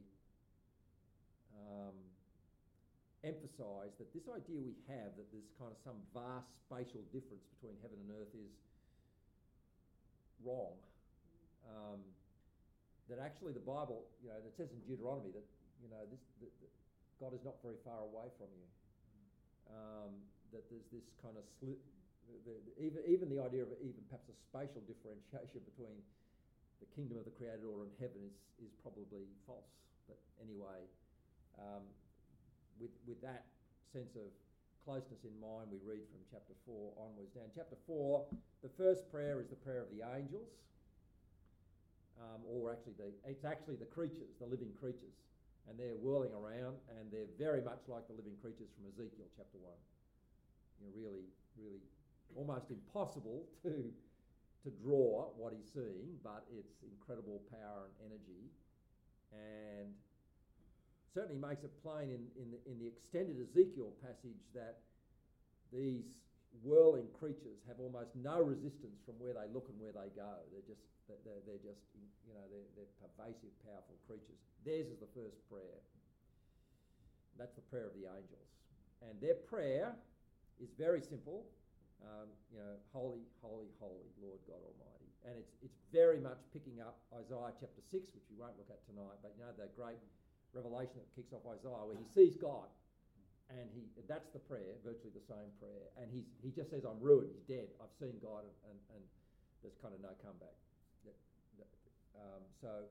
um, 1.60 1.96
emphasize 3.26 3.92
that 3.98 4.14
this 4.14 4.30
idea 4.30 4.62
we 4.62 4.78
have 4.86 5.18
that 5.18 5.28
there's 5.34 5.50
kind 5.58 5.74
of 5.74 5.80
some 5.82 5.98
vast 6.14 6.48
spatial 6.70 7.02
difference 7.10 7.44
between 7.58 7.74
heaven 7.82 7.98
and 8.06 8.10
earth 8.14 8.32
is 8.38 8.54
wrong. 10.46 10.78
Um, 11.66 12.00
that 13.10 13.18
actually 13.18 13.54
the 13.54 13.66
Bible, 13.66 14.06
you 14.22 14.30
know, 14.30 14.38
it 14.38 14.54
says 14.58 14.70
in 14.74 14.82
Deuteronomy 14.86 15.34
that 15.34 15.46
you 15.82 15.90
know, 15.94 16.02
this, 16.10 16.22
the, 16.42 16.50
the, 16.62 16.70
God 17.22 17.38
is 17.38 17.44
not 17.46 17.62
very 17.62 17.80
far 17.86 18.02
away 18.02 18.26
from 18.42 18.50
you. 18.58 18.68
Um, 19.70 20.12
that 20.54 20.66
there's 20.70 20.86
this 20.94 21.06
kind 21.22 21.38
of 21.38 21.46
sli- 21.58 21.82
the, 22.46 22.54
the, 22.54 22.74
even 22.82 23.02
even 23.06 23.28
the 23.30 23.42
idea 23.42 23.66
of 23.66 23.74
even 23.82 24.02
perhaps 24.10 24.30
a 24.30 24.38
spatial 24.50 24.82
differentiation 24.86 25.62
between 25.66 25.98
the 26.82 26.90
kingdom 26.94 27.18
of 27.18 27.26
the 27.26 27.34
created 27.34 27.66
order 27.66 27.90
and 27.90 27.94
heaven 27.98 28.22
is 28.26 28.38
is 28.62 28.74
probably 28.82 29.26
false. 29.46 29.70
But 30.06 30.22
anyway, 30.38 30.86
um, 31.58 31.86
with 32.80 32.92
with 33.08 33.22
that 33.22 33.46
sense 33.92 34.16
of 34.16 34.28
closeness 34.84 35.26
in 35.26 35.34
mind, 35.42 35.74
we 35.74 35.82
read 35.82 36.06
from 36.12 36.22
chapter 36.30 36.54
four 36.66 36.94
onwards. 36.98 37.34
Now, 37.34 37.46
in 37.48 37.54
chapter 37.56 37.76
four, 37.88 38.26
the 38.62 38.70
first 38.78 39.10
prayer 39.10 39.42
is 39.42 39.50
the 39.50 39.58
prayer 39.58 39.82
of 39.82 39.90
the 39.90 40.06
angels, 40.06 40.52
um, 42.22 42.46
or 42.46 42.72
actually, 42.72 42.94
the, 43.02 43.10
it's 43.26 43.46
actually 43.46 43.76
the 43.76 43.90
creatures, 43.90 44.38
the 44.38 44.46
living 44.46 44.72
creatures 44.78 45.18
and 45.70 45.78
they're 45.78 45.98
whirling 45.98 46.34
around, 46.34 46.78
and 46.98 47.10
they're 47.10 47.30
very 47.38 47.62
much 47.62 47.82
like 47.90 48.06
the 48.08 48.14
living 48.14 48.38
creatures 48.42 48.70
from 48.78 48.86
Ezekiel 48.86 49.26
chapter 49.34 49.58
1. 49.58 49.74
You 50.78 50.82
know, 50.86 50.92
really, 50.94 51.26
really 51.58 51.82
almost 52.38 52.70
impossible 52.70 53.50
to, 53.66 53.90
to 54.64 54.70
draw 54.78 55.34
what 55.38 55.54
he's 55.54 55.70
seeing, 55.74 56.22
but 56.22 56.46
it's 56.54 56.86
incredible 56.86 57.42
power 57.50 57.90
and 57.90 58.14
energy. 58.14 58.54
And 59.34 59.90
certainly 61.16 61.40
makes 61.40 61.64
it 61.64 61.72
plain 61.82 62.12
in, 62.12 62.24
in, 62.36 62.48
the, 62.52 62.60
in 62.68 62.76
the 62.78 62.88
extended 62.92 63.40
Ezekiel 63.40 63.96
passage 64.04 64.44
that 64.54 64.84
these 65.74 66.04
whirling 66.64 67.08
creatures 67.18 67.60
have 67.68 67.80
almost 67.80 68.12
no 68.20 68.44
resistance 68.44 69.00
from 69.08 69.16
where 69.24 69.34
they 69.34 69.48
look 69.56 69.72
and 69.72 69.80
where 69.80 69.96
they 69.96 70.12
go. 70.14 70.36
They're 70.52 70.68
just, 70.68 70.84
they're, 71.08 71.42
they're 71.48 71.64
just 71.64 71.82
you 72.28 72.36
know, 72.36 72.46
they're, 72.52 72.70
they're 72.76 72.94
pervasive, 73.00 73.52
powerful 73.64 73.96
creatures. 74.08 74.40
Theirs 74.68 74.92
is 74.92 75.00
the 75.00 75.12
first 75.16 75.40
prayer. 75.48 75.80
That's 77.40 77.56
the 77.56 77.66
prayer 77.72 77.88
of 77.88 77.96
the 77.96 78.12
angels. 78.12 78.50
And 79.04 79.16
their 79.24 79.36
prayer 79.36 79.96
is 80.60 80.72
very 80.80 81.02
simple. 81.02 81.48
um, 82.04 82.28
you 82.52 82.60
know, 82.60 82.76
holy, 82.92 83.24
holy, 83.42 83.72
holy, 83.80 84.10
Lord 84.20 84.42
God 84.50 84.60
Almighty. 84.60 85.10
And 85.26 85.34
it's, 85.40 85.54
it's 85.64 85.80
very 85.94 86.20
much 86.20 86.38
picking 86.54 86.82
up 86.84 87.00
Isaiah 87.16 87.56
chapter 87.58 87.82
6, 87.82 88.14
which 88.14 88.28
we 88.30 88.38
won't 88.38 88.58
look 88.60 88.70
at 88.70 88.84
tonight, 88.86 89.18
but 89.24 89.34
you 89.40 89.44
know, 89.46 89.54
the 89.58 89.72
great 89.74 90.02
revelation 90.54 91.02
that 91.02 91.10
kicks 91.16 91.34
off 91.34 91.46
Isaiah 91.48 91.86
where 91.86 91.98
he 91.98 92.06
sees 92.06 92.36
God. 92.36 92.70
And 93.50 93.70
he, 93.78 93.86
that's 94.10 94.34
the 94.34 94.42
prayer, 94.42 94.74
virtually 94.82 95.14
the 95.14 95.22
same 95.30 95.54
prayer. 95.62 95.94
And 96.02 96.10
he's, 96.10 96.26
he 96.42 96.50
just 96.50 96.74
says, 96.74 96.82
I'm 96.82 96.98
ruined, 96.98 97.30
he's 97.30 97.46
dead, 97.46 97.70
I've 97.78 97.94
seen 98.02 98.18
God, 98.18 98.42
and, 98.42 98.58
and, 98.74 98.78
and 98.98 99.04
there's 99.62 99.78
kind 99.78 99.94
of 99.94 100.02
no 100.02 100.18
comeback. 100.18 100.58
Um, 102.16 102.42
so, 102.62 102.88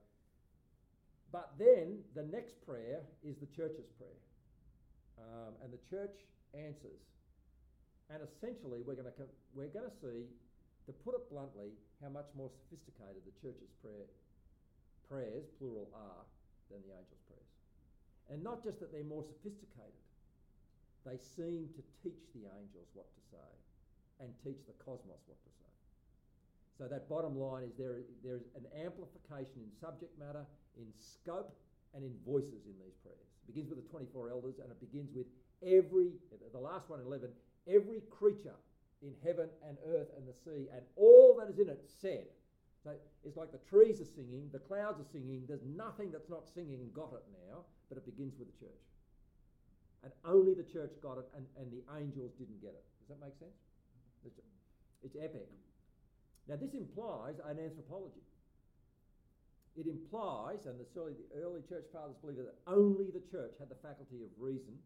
but 1.32 1.56
then 1.58 2.04
the 2.14 2.22
next 2.22 2.60
prayer 2.62 3.02
is 3.24 3.36
the 3.40 3.50
church's 3.50 3.90
prayer. 3.98 4.20
Um, 5.18 5.54
and 5.62 5.72
the 5.72 5.82
church 5.90 6.22
answers. 6.54 7.02
And 8.12 8.20
essentially, 8.20 8.84
we're 8.84 8.98
going 8.98 9.08
to 9.08 9.16
we're 9.56 9.72
going 9.72 9.88
to 9.88 9.96
see, 10.02 10.28
to 10.86 10.92
put 10.92 11.16
it 11.16 11.24
bluntly, 11.32 11.72
how 12.02 12.10
much 12.12 12.28
more 12.36 12.50
sophisticated 12.52 13.24
the 13.24 13.32
church's 13.40 13.72
prayer, 13.80 14.06
prayers, 15.08 15.48
plural, 15.58 15.88
are 15.96 16.22
than 16.68 16.84
the 16.84 16.92
angels' 16.92 17.24
prayers. 17.24 17.43
And 18.32 18.42
not 18.42 18.64
just 18.64 18.80
that 18.80 18.92
they're 18.92 19.04
more 19.04 19.24
sophisticated, 19.24 20.00
they 21.04 21.20
seem 21.20 21.68
to 21.76 21.82
teach 22.00 22.24
the 22.32 22.48
angels 22.56 22.88
what 22.94 23.08
to 23.12 23.22
say 23.28 23.50
and 24.20 24.32
teach 24.40 24.64
the 24.64 24.76
cosmos 24.80 25.20
what 25.28 25.36
to 25.44 25.52
say. 25.60 25.72
So 26.78 26.88
that 26.88 27.08
bottom 27.08 27.38
line 27.38 27.62
is 27.62 27.76
there, 27.76 28.00
there 28.24 28.36
is 28.36 28.48
an 28.56 28.66
amplification 28.72 29.62
in 29.62 29.70
subject 29.78 30.16
matter, 30.18 30.42
in 30.80 30.88
scope, 30.96 31.52
and 31.94 32.02
in 32.02 32.10
voices 32.26 32.66
in 32.66 32.74
these 32.82 32.96
prayers. 33.04 33.28
It 33.46 33.54
begins 33.54 33.68
with 33.70 33.78
the 33.78 33.88
24 33.88 34.30
elders 34.30 34.58
and 34.58 34.72
it 34.72 34.80
begins 34.80 35.14
with 35.14 35.26
every, 35.62 36.10
the 36.52 36.58
last 36.58 36.90
one, 36.90 37.00
11, 37.06 37.30
every 37.68 38.02
creature 38.10 38.58
in 39.02 39.14
heaven 39.22 39.48
and 39.68 39.76
earth 39.86 40.08
and 40.16 40.26
the 40.26 40.34
sea 40.34 40.66
and 40.72 40.82
all 40.96 41.36
that 41.38 41.52
is 41.52 41.58
in 41.60 41.68
it 41.68 41.84
said. 42.00 42.26
So 42.84 42.92
it's 43.24 43.36
like 43.40 43.50
the 43.50 43.64
trees 43.64 44.00
are 44.04 44.12
singing, 44.12 44.52
the 44.52 44.60
clouds 44.60 45.00
are 45.00 45.08
singing, 45.08 45.48
there's 45.48 45.64
nothing 45.64 46.12
that's 46.12 46.28
not 46.28 46.44
singing 46.44 46.92
got 46.92 47.16
it 47.16 47.24
now, 47.32 47.64
but 47.88 47.96
it 47.96 48.04
begins 48.04 48.36
with 48.38 48.52
the 48.52 48.58
church. 48.60 48.84
And 50.04 50.12
only 50.28 50.52
the 50.52 50.68
church 50.68 50.92
got 51.00 51.16
it 51.16 51.24
and, 51.32 51.48
and 51.56 51.72
the 51.72 51.80
angels 51.96 52.36
didn't 52.36 52.60
get 52.60 52.76
it. 52.76 52.84
Does 53.00 53.08
that 53.08 53.24
make 53.24 53.32
sense? 53.40 53.56
It's, 54.28 54.36
it's 55.00 55.16
epic. 55.16 55.48
Now, 56.44 56.60
this 56.60 56.76
implies 56.76 57.40
an 57.48 57.56
anthropology. 57.56 58.20
It 59.80 59.88
implies, 59.88 60.68
and 60.68 60.76
the 60.76 60.84
early, 61.00 61.16
the 61.16 61.40
early 61.40 61.64
church 61.64 61.88
fathers 61.88 62.20
believed 62.20 62.44
that 62.44 62.60
only 62.68 63.08
the 63.08 63.24
church 63.32 63.56
had 63.58 63.72
the 63.72 63.80
faculty 63.80 64.20
of 64.20 64.30
reason, 64.36 64.76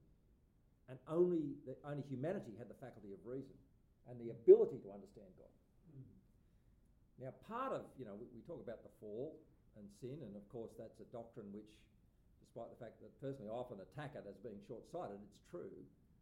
and 0.89 1.03
only, 1.11 1.59
the, 1.67 1.75
only 1.83 2.07
humanity 2.07 2.55
had 2.57 2.71
the 2.71 2.79
faculty 2.79 3.11
of 3.11 3.19
reason 3.27 3.59
and 4.07 4.17
the 4.23 4.31
ability 4.31 4.79
to 4.87 4.89
understand 4.89 5.29
God. 5.37 5.53
Now, 7.19 7.35
part 7.51 7.75
of, 7.75 7.83
you 7.99 8.07
know, 8.07 8.15
we, 8.15 8.31
we 8.31 8.41
talk 8.47 8.63
about 8.63 8.87
the 8.87 8.95
fall 9.03 9.35
and 9.75 9.85
sin, 9.99 10.23
and 10.23 10.39
of 10.39 10.47
course, 10.55 10.71
that's 10.79 10.99
a 11.03 11.09
doctrine 11.11 11.51
which, 11.51 11.71
despite 12.39 12.71
the 12.71 12.79
fact 12.79 13.03
that 13.03 13.11
personally 13.19 13.51
I 13.51 13.59
often 13.59 13.83
attack 13.83 14.15
it 14.15 14.23
as 14.23 14.39
being 14.39 14.63
short 14.71 14.87
sighted, 14.95 15.19
it's 15.19 15.43
true. 15.51 15.75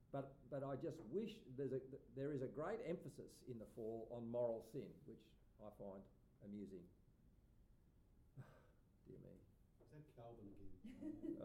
But, 0.09 0.33
but 0.49 0.65
I 0.65 0.81
just 0.81 0.97
wish 1.13 1.37
there's 1.61 1.77
a, 1.77 1.83
there 2.17 2.33
is 2.33 2.41
a 2.41 2.49
great 2.49 2.81
emphasis 2.89 3.29
in 3.45 3.61
the 3.61 3.69
fall 3.77 4.09
on 4.09 4.25
moral 4.33 4.65
sin, 4.73 4.89
which 5.05 5.21
I 5.61 5.69
find 5.77 6.01
amusing. 6.49 6.85
Dear 9.05 9.21
me. 9.21 9.37
Is 9.37 9.89
that 9.93 10.05
Calvin 10.17 10.49
again? 10.49 10.73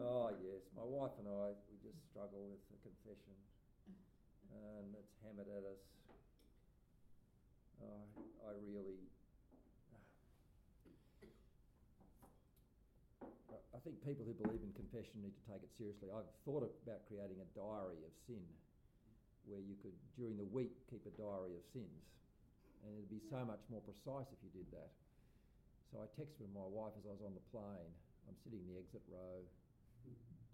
oh, 0.00 0.32
yes. 0.40 0.64
My 0.72 0.86
wife 0.88 1.12
and 1.20 1.28
I, 1.28 1.52
we 1.68 1.76
just 1.84 2.00
struggle 2.08 2.48
with 2.48 2.64
the 2.72 2.78
confession. 2.80 3.36
And 4.52 4.92
it's 4.92 5.16
hammered 5.24 5.48
at 5.48 5.64
us. 5.64 5.80
Oh, 7.80 8.04
I 8.44 8.52
really. 8.68 9.00
I 13.71 13.71
think 13.82 13.98
people 14.06 14.22
who 14.22 14.34
believe 14.38 14.62
in 14.62 14.70
confession 14.78 15.18
need 15.22 15.34
to 15.34 15.44
take 15.50 15.62
it 15.62 15.70
seriously. 15.74 16.14
I've 16.14 16.30
thought 16.46 16.62
about 16.62 17.02
creating 17.10 17.42
a 17.42 17.48
diary 17.50 17.98
of 18.06 18.14
sin 18.30 18.46
where 19.50 19.58
you 19.58 19.74
could, 19.82 19.94
during 20.14 20.38
the 20.38 20.46
week, 20.54 20.70
keep 20.86 21.02
a 21.02 21.14
diary 21.18 21.58
of 21.58 21.64
sins. 21.74 22.02
And 22.86 22.94
it'd 22.94 23.10
be 23.10 23.22
so 23.26 23.42
much 23.42 23.62
more 23.66 23.82
precise 23.82 24.30
if 24.30 24.38
you 24.46 24.54
did 24.54 24.70
that. 24.70 24.90
So 25.90 25.98
I 25.98 26.06
texted 26.14 26.46
my 26.54 26.66
wife 26.66 26.94
as 26.94 27.10
I 27.10 27.12
was 27.14 27.26
on 27.26 27.34
the 27.34 27.46
plane. 27.50 27.90
I'm 28.30 28.38
sitting 28.46 28.62
in 28.62 28.70
the 28.70 28.78
exit 28.78 29.02
row, 29.10 29.42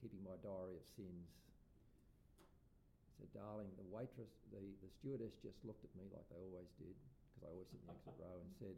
keeping 0.01 0.25
my 0.25 0.37
diary 0.41 0.81
of 0.81 0.85
sins. 0.97 1.29
I 1.29 3.13
said, 3.21 3.31
darling, 3.37 3.69
the 3.77 3.89
waitress, 3.93 4.33
the, 4.57 4.65
the 4.81 4.89
stewardess 4.89 5.37
just 5.45 5.61
looked 5.69 5.85
at 5.85 5.93
me 6.01 6.09
like 6.17 6.25
they 6.33 6.41
always 6.41 6.69
did, 6.81 6.97
because 6.97 7.45
I 7.45 7.49
always 7.53 7.69
sit 7.69 7.81
in 7.85 7.93
the 7.93 7.97
exit 8.01 8.17
row, 8.17 8.41
and 8.41 8.51
said, 8.57 8.77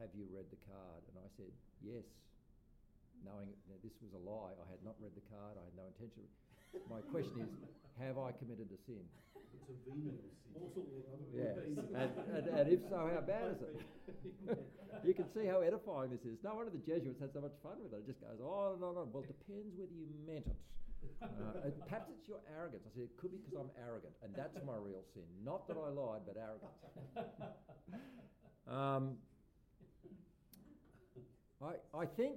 have 0.00 0.08
you 0.16 0.24
read 0.32 0.48
the 0.48 0.60
card? 0.64 1.04
And 1.12 1.20
I 1.20 1.28
said, 1.36 1.52
yes 1.84 2.08
knowing 3.24 3.48
that 3.68 3.80
this 3.82 3.94
was 4.00 4.12
a 4.16 4.22
lie. 4.22 4.54
I 4.56 4.66
had 4.68 4.80
not 4.84 4.96
read 5.00 5.12
the 5.16 5.24
card. 5.28 5.56
I 5.56 5.64
had 5.64 5.76
no 5.76 5.86
intention. 5.88 6.24
My 6.86 7.02
question 7.10 7.44
is, 7.44 7.52
have 7.98 8.16
I 8.16 8.30
committed 8.36 8.70
a 8.70 8.78
sin? 8.86 9.02
It's 9.36 9.68
a 9.68 9.76
venial 9.84 10.16
sin. 10.44 10.54
Also, 10.54 10.80
yeah. 11.34 11.54
And, 11.94 12.10
and, 12.30 12.44
and, 12.46 12.66
if 12.70 12.82
so, 12.86 13.10
how 13.10 13.22
bad 13.22 13.54
is 13.54 13.60
it? 13.62 13.76
you 15.06 15.14
can 15.14 15.26
see 15.34 15.46
how 15.46 15.60
edifying 15.60 16.10
this 16.10 16.22
is. 16.22 16.38
No 16.42 16.54
wonder 16.54 16.70
the 16.70 16.82
Jesuits 16.82 17.18
had 17.18 17.34
so 17.34 17.42
much 17.42 17.54
fun 17.62 17.78
with 17.82 17.94
it. 17.94 18.06
It 18.06 18.08
just 18.10 18.22
goes 18.22 18.38
on 18.42 18.78
and 18.78 18.82
on 18.82 18.94
and 18.98 18.98
on. 19.04 19.06
Well, 19.10 19.26
it 19.26 19.30
depends 19.34 19.74
whether 19.78 19.94
you 19.94 20.06
meant 20.26 20.46
it. 20.46 20.58
Uh, 21.22 21.72
perhaps 21.86 22.12
it's 22.12 22.28
your 22.28 22.44
arrogance. 22.48 22.84
I 22.84 22.90
said, 22.92 23.08
it 23.08 23.16
could 23.16 23.32
be 23.32 23.40
because 23.40 23.56
I'm 23.56 23.72
arrogant, 23.80 24.12
and 24.22 24.32
that's 24.36 24.56
my 24.64 24.76
real 24.76 25.00
sin. 25.12 25.24
Not 25.44 25.66
that 25.68 25.76
I 25.76 25.88
lied, 25.88 26.22
but 26.28 26.36
arrogance. 26.36 26.76
Um, 28.70 29.16
I, 31.60 31.72
I 31.92 32.06
think 32.06 32.36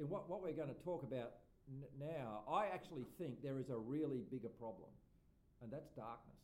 in 0.00 0.08
what, 0.08 0.28
what 0.32 0.42
we're 0.42 0.56
going 0.56 0.72
to 0.72 0.82
talk 0.82 1.04
about 1.04 1.44
n- 1.68 1.84
now, 2.00 2.40
I 2.48 2.72
actually 2.72 3.04
think 3.20 3.44
there 3.44 3.60
is 3.60 3.68
a 3.68 3.76
really 3.76 4.24
bigger 4.32 4.48
problem, 4.48 4.88
and 5.60 5.70
that's 5.70 5.92
darkness. 5.92 6.40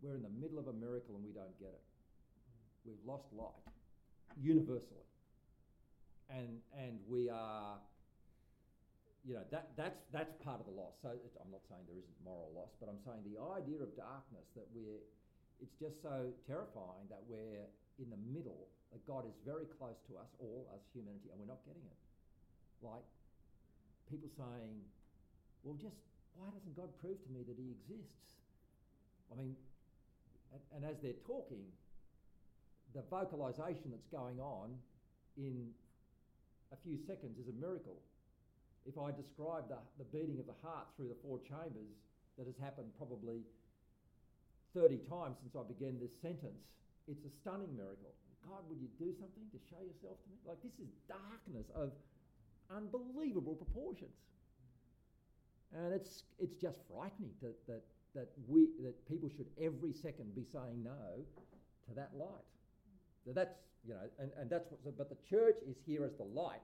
We're 0.00 0.14
in 0.14 0.22
the 0.22 0.36
middle 0.38 0.62
of 0.62 0.70
a 0.70 0.76
miracle 0.76 1.16
and 1.16 1.24
we 1.24 1.32
don't 1.32 1.56
get 1.58 1.74
it. 1.74 1.84
We've 2.84 3.00
lost 3.08 3.24
light 3.32 3.64
universally. 4.36 5.08
And, 6.28 6.60
and 6.76 7.00
we 7.08 7.32
are, 7.32 7.80
you 9.24 9.32
know, 9.32 9.48
that, 9.48 9.72
that's, 9.80 9.96
that's 10.12 10.36
part 10.44 10.60
of 10.60 10.68
the 10.68 10.76
loss. 10.76 10.92
So 11.00 11.08
I'm 11.08 11.48
not 11.48 11.64
saying 11.72 11.88
there 11.88 11.96
isn't 11.96 12.20
moral 12.20 12.52
loss, 12.52 12.76
but 12.76 12.92
I'm 12.92 13.00
saying 13.00 13.24
the 13.24 13.40
idea 13.40 13.80
of 13.80 13.96
darkness 13.96 14.44
that 14.60 14.68
we're, 14.76 15.00
it's 15.64 15.72
just 15.80 15.96
so 16.04 16.28
terrifying 16.44 17.08
that 17.08 17.24
we're 17.24 17.64
in 17.98 18.10
the 18.10 18.20
middle 18.30 18.68
that 18.92 19.02
God 19.06 19.26
is 19.26 19.34
very 19.42 19.66
close 19.78 19.98
to 20.10 20.18
us, 20.18 20.30
all 20.38 20.70
as 20.74 20.82
humanity, 20.94 21.30
and 21.30 21.38
we're 21.38 21.50
not 21.50 21.62
getting 21.66 21.82
it. 21.82 22.00
Like 22.82 23.06
people 24.10 24.30
saying, 24.38 24.78
well, 25.62 25.78
just 25.78 25.96
why 26.36 26.50
doesn't 26.50 26.74
God 26.74 26.90
prove 26.98 27.18
to 27.22 27.30
me 27.30 27.46
that 27.46 27.58
He 27.58 27.74
exists? 27.74 28.22
I 29.30 29.38
mean, 29.38 29.54
and, 30.54 30.62
and 30.74 30.82
as 30.86 30.98
they're 31.02 31.18
talking, 31.26 31.62
the 32.94 33.02
vocalization 33.10 33.90
that's 33.90 34.06
going 34.14 34.38
on 34.38 34.74
in 35.36 35.74
a 36.70 36.78
few 36.86 36.98
seconds 37.06 37.38
is 37.38 37.50
a 37.50 37.56
miracle. 37.58 37.98
If 38.86 38.94
I 38.98 39.10
describe 39.10 39.66
the, 39.70 39.78
the 39.98 40.06
beating 40.14 40.38
of 40.38 40.46
the 40.46 40.58
heart 40.62 40.86
through 40.94 41.08
the 41.10 41.18
four 41.22 41.42
chambers 41.42 41.98
that 42.38 42.46
has 42.46 42.54
happened 42.62 42.90
probably 42.98 43.42
30 44.74 44.98
times 45.10 45.38
since 45.42 45.54
I 45.54 45.62
began 45.66 45.98
this 45.98 46.14
sentence, 46.22 46.62
it's 47.08 47.24
a 47.24 47.30
stunning 47.30 47.76
miracle. 47.76 48.12
God, 48.48 48.60
would 48.68 48.80
you 48.80 48.88
do 48.98 49.12
something 49.16 49.44
to 49.52 49.58
show 49.70 49.80
yourself 49.80 50.20
to 50.24 50.28
me? 50.28 50.36
Like, 50.44 50.60
this 50.62 50.76
is 50.76 50.92
darkness 51.08 51.68
of 51.74 51.92
unbelievable 52.68 53.54
proportions. 53.54 54.16
And 55.72 55.92
it's, 55.92 56.24
it's 56.38 56.54
just 56.54 56.78
frightening 56.88 57.32
that, 57.42 57.56
that, 57.66 57.82
that, 58.14 58.28
we, 58.46 58.68
that 58.82 58.94
people 59.08 59.28
should 59.28 59.48
every 59.60 59.92
second 59.92 60.34
be 60.34 60.44
saying 60.44 60.84
no 60.84 61.24
to 61.88 61.94
that 61.94 62.10
light. 62.14 62.46
That's, 63.26 63.56
you 63.86 63.94
know, 63.94 64.06
and, 64.20 64.30
and 64.38 64.50
that's 64.50 64.68
what, 64.70 64.96
but 64.96 65.08
the 65.08 65.18
church 65.28 65.56
is 65.66 65.76
here 65.86 66.04
as 66.04 66.14
the 66.14 66.24
light 66.24 66.60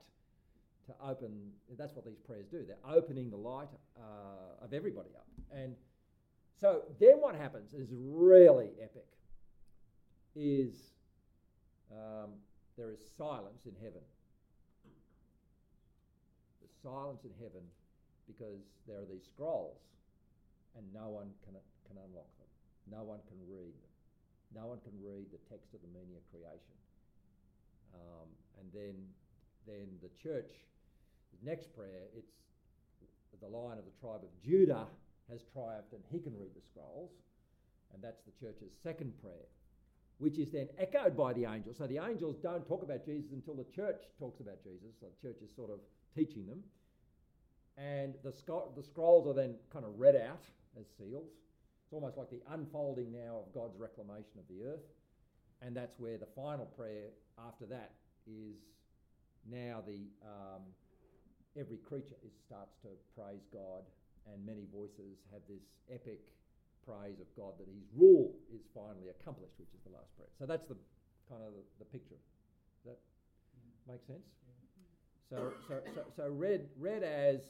to 0.86 0.94
open, 1.04 1.50
that's 1.78 1.94
what 1.94 2.04
these 2.04 2.18
prayers 2.18 2.46
do. 2.50 2.64
They're 2.66 2.94
opening 2.94 3.30
the 3.30 3.36
light 3.36 3.68
uh, 3.96 4.64
of 4.64 4.72
everybody 4.72 5.10
up. 5.16 5.26
And 5.52 5.74
so 6.60 6.82
then 7.00 7.20
what 7.20 7.34
happens 7.34 7.72
is 7.72 7.88
really 7.92 8.68
epic 8.82 9.06
is 10.34 10.74
um, 11.90 12.30
there 12.76 12.90
is 12.90 13.00
silence 13.18 13.66
in 13.66 13.74
heaven. 13.82 14.02
There's 16.60 16.76
silence 16.82 17.24
in 17.24 17.34
heaven 17.42 17.62
because 18.26 18.62
there 18.86 18.98
are 18.98 19.08
these 19.10 19.26
scrolls 19.26 19.78
and 20.78 20.86
no 20.94 21.10
one 21.10 21.34
can, 21.42 21.58
can 21.86 21.98
unlock 21.98 22.30
them. 22.38 22.50
No 22.86 23.02
one 23.02 23.18
can 23.26 23.38
read 23.50 23.74
them. 23.74 23.92
No 24.54 24.66
one 24.66 24.78
can 24.82 24.94
read 25.02 25.30
the 25.30 25.42
text 25.50 25.74
of 25.74 25.82
the 25.82 25.90
meaning 25.90 26.14
of 26.14 26.24
creation. 26.30 26.78
Um, 27.94 28.28
and 28.58 28.66
then, 28.70 28.94
then 29.66 29.86
the 30.02 30.10
church, 30.18 30.50
the 31.34 31.42
next 31.42 31.74
prayer, 31.74 32.10
it's 32.14 32.34
the 33.40 33.48
lion 33.48 33.78
of 33.78 33.86
the 33.86 33.96
tribe 33.98 34.22
of 34.22 34.30
Judah 34.42 34.86
has 35.30 35.40
triumphed 35.54 35.94
and 35.94 36.02
he 36.10 36.18
can 36.18 36.36
read 36.36 36.54
the 36.54 36.62
scrolls. 36.62 37.10
And 37.94 38.02
that's 38.02 38.22
the 38.22 38.34
church's 38.38 38.70
second 38.82 39.14
prayer, 39.18 39.50
which 40.20 40.38
is 40.38 40.50
then 40.52 40.68
echoed 40.78 41.16
by 41.16 41.32
the 41.32 41.46
angels. 41.46 41.76
So 41.78 41.86
the 41.86 41.98
angels 41.98 42.36
don't 42.42 42.66
talk 42.68 42.82
about 42.82 43.04
Jesus 43.04 43.32
until 43.32 43.54
the 43.54 43.64
church 43.74 44.02
talks 44.18 44.40
about 44.40 44.62
Jesus. 44.62 44.92
So 45.00 45.06
the 45.08 45.28
church 45.28 45.40
is 45.42 45.50
sort 45.56 45.70
of 45.70 45.80
teaching 46.14 46.46
them. 46.46 46.62
And 47.78 48.14
the, 48.22 48.30
sco- 48.30 48.70
the 48.76 48.82
scrolls 48.82 49.26
are 49.26 49.32
then 49.32 49.54
kind 49.72 49.86
of 49.86 49.98
read 49.98 50.16
out 50.16 50.44
as 50.78 50.84
seals. 50.98 51.32
It's 51.84 51.92
almost 51.92 52.18
like 52.18 52.28
the 52.28 52.42
unfolding 52.52 53.10
now 53.10 53.40
of 53.40 53.54
God's 53.54 53.78
reclamation 53.78 54.36
of 54.38 54.44
the 54.48 54.62
earth. 54.68 54.84
And 55.62 55.74
that's 55.74 55.98
where 55.98 56.18
the 56.18 56.28
final 56.36 56.66
prayer 56.66 57.08
after 57.48 57.64
that 57.66 57.92
is 58.26 58.56
now 59.50 59.82
the 59.86 60.04
um, 60.22 60.60
every 61.56 61.78
creature 61.78 62.20
is, 62.22 62.32
starts 62.46 62.76
to 62.82 62.88
praise 63.16 63.48
God, 63.52 63.88
and 64.30 64.44
many 64.44 64.68
voices 64.72 65.24
have 65.32 65.40
this 65.48 65.64
epic 65.90 66.20
praise 66.86 67.20
of 67.20 67.28
God 67.36 67.58
that 67.58 67.68
His 67.68 67.84
rule 67.96 68.34
is 68.54 68.62
finally 68.74 69.08
accomplished, 69.10 69.54
which 69.58 69.72
is 69.74 69.80
the 69.84 69.92
last 69.92 70.10
prayer. 70.16 70.30
So 70.38 70.46
that's 70.46 70.66
the 70.66 70.76
kind 71.28 71.42
of 71.42 71.52
the, 71.54 71.64
the 71.78 71.88
picture. 71.88 72.18
Does 72.84 72.96
that 72.96 73.00
make 73.86 74.02
sense? 74.06 74.26
So, 75.30 75.54
so, 75.68 75.78
so, 75.94 76.02
so 76.16 76.24
read, 76.26 76.66
read 76.74 77.04
as 77.04 77.40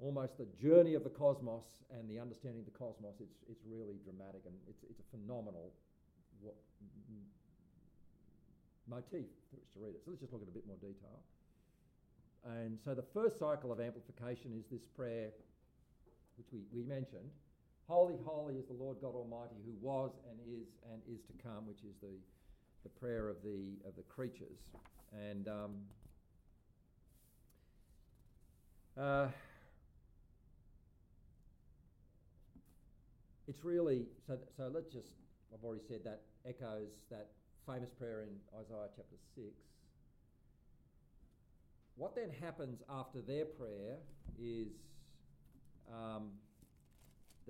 almost 0.00 0.38
the 0.38 0.48
journey 0.56 0.94
of 0.94 1.04
the 1.04 1.12
cosmos 1.12 1.84
and 1.92 2.08
the 2.08 2.18
understanding 2.18 2.64
of 2.64 2.72
the 2.72 2.78
cosmos. 2.78 3.20
It's, 3.20 3.36
it's 3.44 3.60
really 3.68 4.00
dramatic 4.04 4.40
and 4.48 4.56
it's, 4.66 4.80
it's 4.88 5.00
a 5.00 5.08
phenomenal 5.12 5.72
what, 6.40 6.56
motif 8.88 9.28
for 9.52 9.60
us 9.60 9.68
to 9.76 9.78
read 9.78 9.94
it. 9.94 10.00
So 10.04 10.10
let's 10.10 10.20
just 10.20 10.32
look 10.32 10.42
at 10.42 10.48
a 10.48 10.56
bit 10.56 10.66
more 10.66 10.80
detail. 10.80 11.20
And 12.56 12.80
so 12.80 12.94
the 12.94 13.04
first 13.12 13.38
cycle 13.38 13.70
of 13.70 13.80
amplification 13.80 14.56
is 14.56 14.64
this 14.72 14.88
prayer, 14.96 15.28
which 16.40 16.48
we, 16.52 16.64
we 16.72 16.82
mentioned. 16.82 17.28
Holy, 17.90 18.14
holy 18.24 18.54
is 18.54 18.66
the 18.66 18.72
Lord 18.72 18.98
God 19.02 19.16
Almighty, 19.16 19.56
who 19.66 19.72
was 19.80 20.12
and 20.30 20.38
is 20.46 20.68
and 20.92 21.02
is 21.12 21.22
to 21.24 21.32
come, 21.42 21.66
which 21.66 21.80
is 21.80 21.96
the, 22.00 22.14
the 22.84 22.88
prayer 22.88 23.28
of 23.28 23.42
the 23.42 23.72
of 23.84 23.96
the 23.96 24.04
creatures. 24.04 24.60
And 25.12 25.48
um, 25.48 25.72
uh, 28.96 29.26
it's 33.48 33.64
really 33.64 34.06
so. 34.24 34.38
So 34.56 34.70
let's 34.72 34.86
just. 34.86 35.08
I've 35.52 35.64
already 35.64 35.82
said 35.88 36.04
that 36.04 36.20
echoes 36.46 36.90
that 37.10 37.30
famous 37.66 37.90
prayer 37.90 38.22
in 38.22 38.28
Isaiah 38.56 38.86
chapter 38.94 39.16
six. 39.34 39.50
What 41.96 42.14
then 42.14 42.30
happens 42.40 42.84
after 42.88 43.20
their 43.20 43.46
prayer 43.46 43.96
is 44.40 44.68
um, 45.92 46.30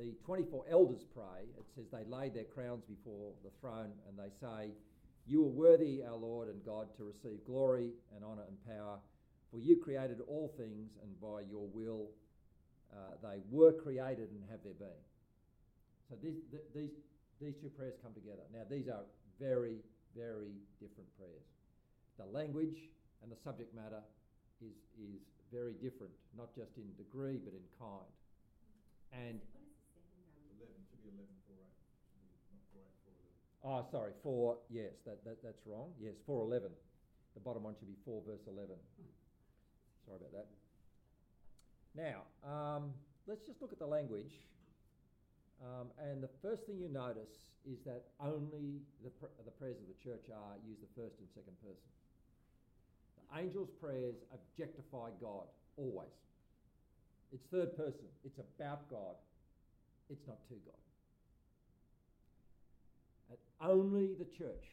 the 0.01 0.15
24 0.25 0.65
elders 0.71 1.05
pray. 1.13 1.45
It 1.59 1.67
says 1.75 1.85
they 1.93 2.09
laid 2.09 2.35
their 2.35 2.45
crowns 2.49 2.83
before 2.89 3.33
the 3.45 3.51
throne 3.61 3.93
and 4.09 4.17
they 4.17 4.33
say, 4.41 4.73
You 5.27 5.45
are 5.45 5.53
worthy, 5.53 6.03
our 6.03 6.17
Lord 6.17 6.49
and 6.49 6.65
God, 6.65 6.89
to 6.97 7.05
receive 7.05 7.45
glory 7.45 7.91
and 8.15 8.25
honour 8.25 8.45
and 8.49 8.57
power, 8.65 8.97
for 9.51 9.59
you 9.59 9.77
created 9.77 10.21
all 10.27 10.55
things, 10.57 10.89
and 11.03 11.21
by 11.21 11.43
your 11.51 11.69
will 11.75 12.09
uh, 12.93 13.21
they 13.23 13.41
were 13.51 13.73
created 13.73 14.31
and 14.31 14.41
have 14.51 14.65
their 14.65 14.75
being. 14.75 15.05
So 16.09 16.17
these, 16.23 16.41
th- 16.51 16.65
these, 16.75 16.97
these 17.41 17.55
two 17.61 17.69
prayers 17.69 17.95
come 18.03 18.15
together. 18.15 18.43
Now, 18.53 18.65
these 18.71 18.89
are 18.89 19.05
very, 19.39 19.85
very 20.17 20.57
different 20.81 21.13
prayers. 21.19 21.45
The 22.19 22.25
language 22.27 22.89
and 23.23 23.31
the 23.31 23.37
subject 23.45 23.75
matter 23.77 24.01
is, 24.65 24.75
is 24.97 25.21
very 25.53 25.75
different, 25.75 26.13
not 26.37 26.55
just 26.57 26.73
in 26.79 26.89
degree 26.97 27.37
but 27.37 27.53
in 27.53 27.63
kind. 27.79 28.11
And 29.13 29.41
Eight, 31.19 31.27
oh, 33.65 33.85
sorry, 33.91 34.13
four. 34.23 34.59
Yes, 34.71 34.93
that, 35.07 35.25
that 35.25 35.43
that's 35.43 35.67
wrong. 35.67 35.91
Yes, 36.01 36.15
four 36.27 36.43
eleven. 36.43 36.71
The 37.35 37.41
bottom 37.41 37.63
one 37.63 37.75
should 37.79 37.89
be 37.89 37.97
four 38.05 38.23
verse 38.27 38.47
eleven. 38.47 38.77
Sorry 40.07 40.19
about 40.19 40.33
that. 40.33 40.47
Now, 41.95 42.23
um, 42.47 42.95
let's 43.27 43.47
just 43.47 43.61
look 43.61 43.73
at 43.73 43.79
the 43.79 43.87
language. 43.87 44.33
Um, 45.61 45.89
and 46.01 46.23
the 46.23 46.31
first 46.41 46.65
thing 46.65 46.79
you 46.79 46.89
notice 46.89 47.45
is 47.69 47.77
that 47.85 48.05
only 48.19 48.81
the, 49.05 49.11
pr- 49.11 49.37
the 49.45 49.51
prayers 49.51 49.77
of 49.77 49.87
the 49.93 49.99
church 50.03 50.25
are 50.33 50.57
use 50.67 50.79
the 50.81 50.89
first 50.97 51.21
and 51.21 51.29
second 51.35 51.53
person. 51.61 51.91
The 53.21 53.45
angels' 53.45 53.69
prayers 53.79 54.17
objectify 54.33 55.11
God 55.21 55.45
always. 55.77 56.17
It's 57.33 57.45
third 57.53 57.77
person. 57.77 58.09
It's 58.25 58.39
about 58.39 58.89
God. 58.89 59.21
It's 60.09 60.27
not 60.27 60.41
to 60.49 60.55
God. 60.65 60.81
Only 63.61 64.15
the 64.19 64.25
church 64.25 64.73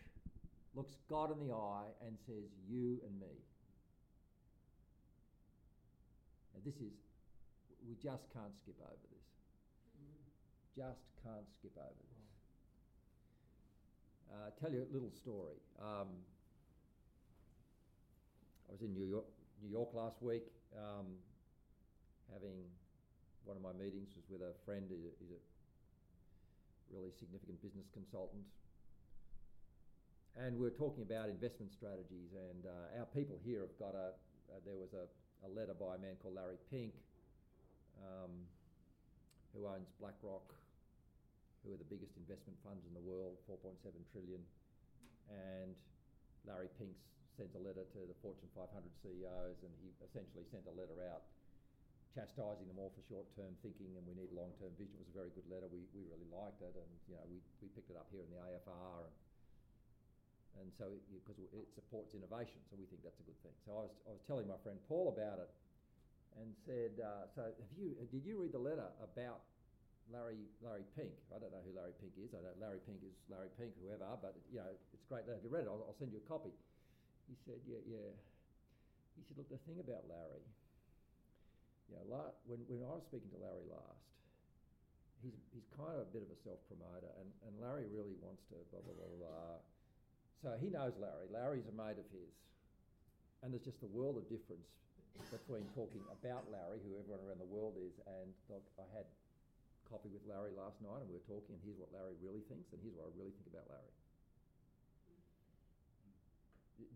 looks 0.76 0.96
God 1.10 1.32
in 1.32 1.46
the 1.46 1.54
eye 1.54 1.92
and 2.06 2.18
says, 2.26 2.46
You 2.70 3.00
and 3.06 3.20
me. 3.20 3.36
And 6.56 6.64
this 6.64 6.76
is, 6.76 6.94
we 7.88 7.96
just 7.96 8.32
can't 8.34 8.56
skip 8.64 8.80
over 8.82 9.08
this. 9.12 9.28
Just 10.76 11.04
can't 11.24 11.46
skip 11.60 11.76
over 11.78 12.00
this. 12.00 12.18
Uh, 14.32 14.50
tell 14.60 14.72
you 14.72 14.86
a 14.86 14.92
little 14.94 15.12
story. 15.12 15.58
Um, 15.82 16.08
I 18.70 18.72
was 18.72 18.82
in 18.82 18.94
New 18.94 19.06
York, 19.06 19.26
New 19.64 19.72
York 19.72 19.90
last 19.94 20.22
week, 20.22 20.52
um, 20.76 21.08
having 22.32 22.68
one 23.46 23.56
of 23.56 23.64
my 23.64 23.72
meetings 23.72 24.12
was 24.16 24.28
with 24.28 24.44
a 24.44 24.52
friend 24.66 24.84
who 24.90 25.00
is 25.24 25.32
a 25.32 25.40
really 26.92 27.12
significant 27.18 27.62
business 27.62 27.88
consultant. 27.94 28.44
And 30.38 30.54
we 30.54 30.70
are 30.70 30.78
talking 30.78 31.02
about 31.02 31.34
investment 31.34 31.74
strategies, 31.74 32.30
and 32.38 32.70
uh, 32.70 33.02
our 33.02 33.10
people 33.10 33.42
here 33.42 33.66
have 33.66 33.74
got 33.82 33.98
a. 33.98 34.14
Uh, 34.54 34.62
there 34.70 34.78
was 34.78 34.94
a, 34.94 35.10
a 35.42 35.50
letter 35.50 35.74
by 35.74 35.98
a 35.98 36.00
man 36.00 36.14
called 36.22 36.38
Larry 36.38 36.62
Fink, 36.70 36.94
um, 38.06 38.46
who 39.58 39.66
owns 39.66 39.90
BlackRock, 39.98 40.54
who 41.66 41.74
are 41.74 41.82
the 41.82 41.90
biggest 41.90 42.14
investment 42.22 42.54
funds 42.62 42.86
in 42.86 42.94
the 42.94 43.02
world, 43.02 43.42
4.7 43.50 43.82
trillion. 44.14 44.38
And 45.26 45.74
Larry 46.46 46.70
Fink 46.78 46.94
sends 47.34 47.58
a 47.58 47.62
letter 47.66 47.90
to 47.98 48.00
the 48.06 48.14
Fortune 48.22 48.48
500 48.54 48.70
CEOs, 49.02 49.58
and 49.66 49.74
he 49.82 49.90
essentially 50.06 50.46
sent 50.54 50.70
a 50.70 50.76
letter 50.78 51.02
out 51.10 51.26
chastising 52.14 52.70
them 52.70 52.78
all 52.78 52.94
for 52.94 53.02
short-term 53.10 53.58
thinking, 53.66 53.90
and 53.98 54.06
we 54.06 54.14
need 54.14 54.30
long-term 54.38 54.70
vision. 54.78 55.02
It 55.02 55.10
was 55.10 55.12
a 55.12 55.18
very 55.18 55.34
good 55.34 55.50
letter. 55.50 55.66
We, 55.66 55.90
we 55.98 56.06
really 56.06 56.30
liked 56.30 56.62
it, 56.62 56.78
and 56.78 56.90
you 57.10 57.18
know 57.18 57.26
we, 57.26 57.42
we 57.58 57.74
picked 57.74 57.90
it 57.90 57.98
up 57.98 58.06
here 58.14 58.22
in 58.22 58.30
the 58.30 58.38
AFR, 58.38 59.10
and, 59.10 59.18
and 60.62 60.70
so 60.78 60.90
because 61.10 61.38
it, 61.40 61.50
it 61.54 61.68
supports 61.74 62.14
innovation, 62.14 62.60
so 62.70 62.76
we 62.78 62.86
think 62.90 63.02
that's 63.02 63.20
a 63.22 63.28
good 63.28 63.40
thing. 63.42 63.56
So 63.66 63.78
I 63.78 63.84
was 63.88 63.94
I 64.08 64.12
was 64.14 64.24
telling 64.26 64.46
my 64.50 64.60
friend 64.62 64.78
Paul 64.90 65.14
about 65.14 65.42
it, 65.42 65.52
and 66.42 66.54
said, 66.66 66.98
uh, 67.02 67.30
so 67.34 67.50
have 67.50 67.74
you 67.78 67.98
did 68.10 68.24
you 68.26 68.38
read 68.38 68.54
the 68.54 68.62
letter 68.62 68.88
about 69.02 69.46
Larry 70.10 70.48
Larry 70.62 70.86
Fink? 70.98 71.14
I 71.34 71.38
don't 71.38 71.52
know 71.52 71.64
who 71.66 71.74
Larry 71.74 71.96
Fink 72.02 72.14
is. 72.18 72.34
I 72.34 72.42
know 72.42 72.56
Larry 72.58 72.82
Fink 72.86 73.02
is 73.06 73.16
Larry 73.30 73.52
Fink, 73.56 73.78
whoever, 73.82 74.08
but 74.20 74.38
you 74.50 74.62
know 74.62 74.72
it's 74.94 75.06
great. 75.08 75.26
Have 75.30 75.44
you 75.46 75.54
read 75.54 75.66
it? 75.66 75.72
I'll, 75.72 75.84
I'll 75.86 76.00
send 76.00 76.12
you 76.12 76.22
a 76.22 76.28
copy. 76.30 76.54
He 77.28 77.36
said, 77.44 77.60
yeah, 77.68 77.84
yeah. 77.84 78.12
He 79.20 79.22
said, 79.28 79.36
look, 79.36 79.52
the 79.52 79.60
thing 79.68 79.84
about 79.84 80.08
Larry 80.08 80.48
you 81.88 81.96
know, 81.96 82.04
when, 82.48 82.60
when 82.68 82.84
I 82.84 83.00
was 83.00 83.06
speaking 83.08 83.32
to 83.32 83.40
Larry 83.40 83.64
last, 83.72 84.04
he's, 85.24 85.40
he's 85.56 85.68
kind 85.72 85.96
of 85.96 86.08
a 86.08 86.12
bit 86.12 86.24
of 86.24 86.30
a 86.32 86.40
self 86.44 86.60
promoter, 86.68 87.08
and, 87.20 87.28
and 87.48 87.54
Larry 87.64 87.88
really 87.88 88.16
wants 88.20 88.44
to 88.52 88.60
blah, 88.72 88.84
blah, 88.84 88.96
blah, 88.96 89.12
blah. 89.24 89.56
So 90.42 90.54
he 90.62 90.70
knows 90.70 90.94
Larry. 91.02 91.28
Larry's 91.34 91.68
a 91.68 91.76
mate 91.76 91.98
of 91.98 92.08
his. 92.14 92.32
And 93.42 93.54
there's 93.54 93.66
just 93.66 93.82
a 93.82 93.90
world 93.90 94.18
of 94.18 94.26
difference 94.30 94.70
between 95.34 95.66
talking 95.74 96.02
about 96.14 96.46
Larry, 96.54 96.78
who 96.86 96.94
everyone 96.98 97.26
around 97.26 97.42
the 97.42 97.50
world 97.50 97.74
is, 97.82 97.98
and 98.06 98.30
I 98.78 98.86
had 98.94 99.10
coffee 99.90 100.12
with 100.14 100.22
Larry 100.28 100.52
last 100.54 100.78
night 100.84 101.00
and 101.00 101.10
we 101.10 101.16
were 101.16 101.26
talking, 101.26 101.56
and 101.58 101.62
here's 101.64 101.80
what 101.80 101.90
Larry 101.96 102.14
really 102.20 102.44
thinks, 102.52 102.70
and 102.76 102.80
here's 102.84 102.94
what 102.94 103.08
I 103.08 103.12
really 103.16 103.34
think 103.34 103.50
about 103.50 103.66
Larry. 103.72 103.94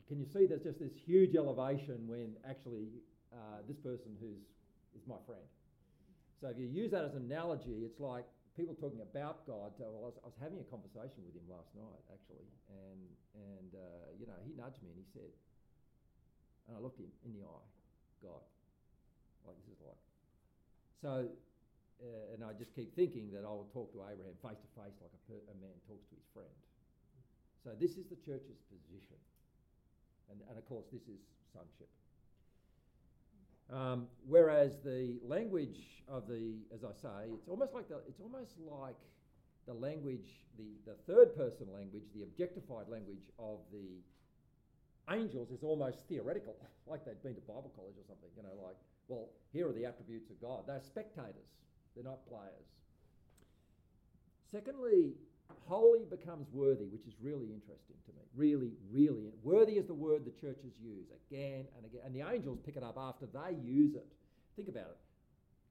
Can 0.06 0.20
you 0.20 0.28
see 0.28 0.46
there's 0.46 0.62
just 0.62 0.78
this 0.78 0.94
huge 0.94 1.34
elevation 1.39 2.04
when 2.06 2.36
actually 2.44 2.92
uh, 3.32 3.64
this 3.66 3.80
person 3.80 4.14
who's 4.20 4.44
is 4.92 5.08
my 5.08 5.16
friend. 5.26 5.44
So 6.42 6.50
if 6.50 6.58
you 6.58 6.68
use 6.68 6.92
that 6.92 7.06
as 7.06 7.14
an 7.16 7.24
analogy, 7.24 7.88
it's 7.88 8.00
like 8.00 8.26
people 8.56 8.76
talking 8.76 8.99
about 8.99 9.47
God. 9.47 9.72
Well, 9.80 9.95
I 9.95 10.12
was, 10.12 10.18
I 10.24 10.28
was 10.28 10.39
having 10.39 10.60
a 10.60 10.68
conversation 10.68 11.24
with 11.24 11.36
him 11.36 11.47
last 11.47 11.72
night, 11.76 12.04
actually, 12.12 12.47
and 12.68 13.02
and 13.36 13.72
uh, 13.76 14.12
you 14.20 14.28
know 14.28 14.38
he 14.43 14.52
nudged 14.56 14.84
me 14.84 14.91
and 14.91 14.99
he 14.99 15.08
said, 15.12 15.32
and 16.68 16.76
I 16.76 16.80
looked 16.80 16.99
him 16.99 17.12
in 17.24 17.32
the 17.36 17.43
eye, 17.47 17.70
God, 18.24 18.43
like 19.47 19.56
this 19.64 19.72
is 19.72 19.80
like. 19.82 19.99
So, 21.02 21.34
uh, 22.04 22.34
and 22.36 22.45
I 22.45 22.54
just 22.54 22.76
keep 22.78 22.93
thinking 22.93 23.34
that 23.34 23.41
I 23.41 23.52
will 23.52 23.70
talk 23.74 23.89
to 23.97 24.06
Abraham 24.06 24.38
face 24.43 24.62
to 24.62 24.70
face 24.78 24.93
like 25.02 25.14
a, 25.16 25.22
per- 25.26 25.47
a 25.49 25.56
man 25.58 25.74
talks 25.89 26.06
to 26.12 26.16
his 26.18 26.28
friend. 26.30 26.54
So 27.66 27.74
this 27.78 27.97
is 27.97 28.06
the 28.10 28.20
church's 28.22 28.62
position, 28.70 29.18
and 30.30 30.43
and 30.49 30.58
of 30.60 30.66
course 30.68 30.89
this 30.91 31.08
is 31.08 31.22
sonship. 31.54 31.89
Um, 33.72 34.07
whereas 34.28 34.80
the 34.84 35.17
language 35.24 36.03
of 36.09 36.28
the, 36.28 36.59
as 36.76 36.84
I 36.84 36.91
say, 36.91 37.32
it's 37.34 37.47
almost 37.47 37.74
like 37.74 37.88
the, 37.88 37.99
it's 38.07 38.19
almost 38.19 38.51
like 38.59 38.99
the 39.65 39.74
language, 39.74 40.43
the, 40.57 40.76
the 40.86 40.95
third 41.07 41.36
person 41.38 41.67
language, 41.74 42.03
the 42.13 42.24
objectified 42.24 42.89
language 42.89 43.24
of 43.39 43.59
the 43.72 44.03
angels 45.09 45.51
is 45.51 45.63
almost 45.63 46.07
theoretical, 46.09 46.55
like 46.88 47.05
they'd 47.05 47.24
been 47.24 47.36
to 47.36 47.41
Bible 47.41 47.72
college 47.76 47.95
or 47.95 48.03
something, 48.07 48.30
you 48.36 48.43
know, 48.43 48.59
like, 48.61 48.76
well, 49.07 49.30
here 49.53 49.69
are 49.69 49.74
the 49.74 49.86
attributes 49.86 50.30
of 50.30 50.41
God. 50.41 50.63
They're 50.67 50.82
spectators, 50.84 51.55
they're 51.95 52.03
not 52.03 52.28
players. 52.28 52.67
Secondly, 54.51 55.13
holy 55.68 56.06
becomes 56.06 56.47
worthy, 56.52 56.86
which 56.86 57.06
is 57.08 57.14
really 57.22 57.47
interesting 57.54 57.95
to 58.06 58.12
me. 58.14 58.22
Really, 58.36 58.74
really. 58.91 59.32
Worthy 59.43 59.74
is 59.74 59.88
the 59.88 59.93
word 59.93 60.26
the 60.26 60.32
churches 60.32 60.74
use 60.82 61.08
again 61.28 61.66
and 61.76 61.86
again. 61.86 62.02
And 62.06 62.16
the 62.16 62.28
angels 62.28 62.60
pick 62.66 62.78
it 62.78 62.84
up 62.84 62.97
after 62.97 63.26
they 63.26 63.56
use 63.62 63.95
it. 63.95 64.08
Think 64.56 64.70
about 64.70 64.91
it. 64.91 64.97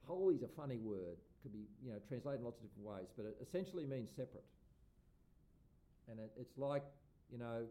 Holy 0.06 0.34
is 0.34 0.42
a 0.42 0.48
funny 0.48 0.78
word. 0.78 1.16
Could 1.42 1.52
be, 1.52 1.64
you 1.82 1.90
know, 1.90 1.98
translated 2.08 2.40
in 2.40 2.44
lots 2.44 2.58
of 2.60 2.68
different 2.68 2.86
ways, 2.86 3.08
but 3.16 3.24
it 3.24 3.36
essentially 3.40 3.86
means 3.86 4.10
separate. 4.10 4.44
And 6.10 6.20
it, 6.20 6.32
it's 6.36 6.58
like, 6.58 6.82
you 7.32 7.38
know, 7.38 7.64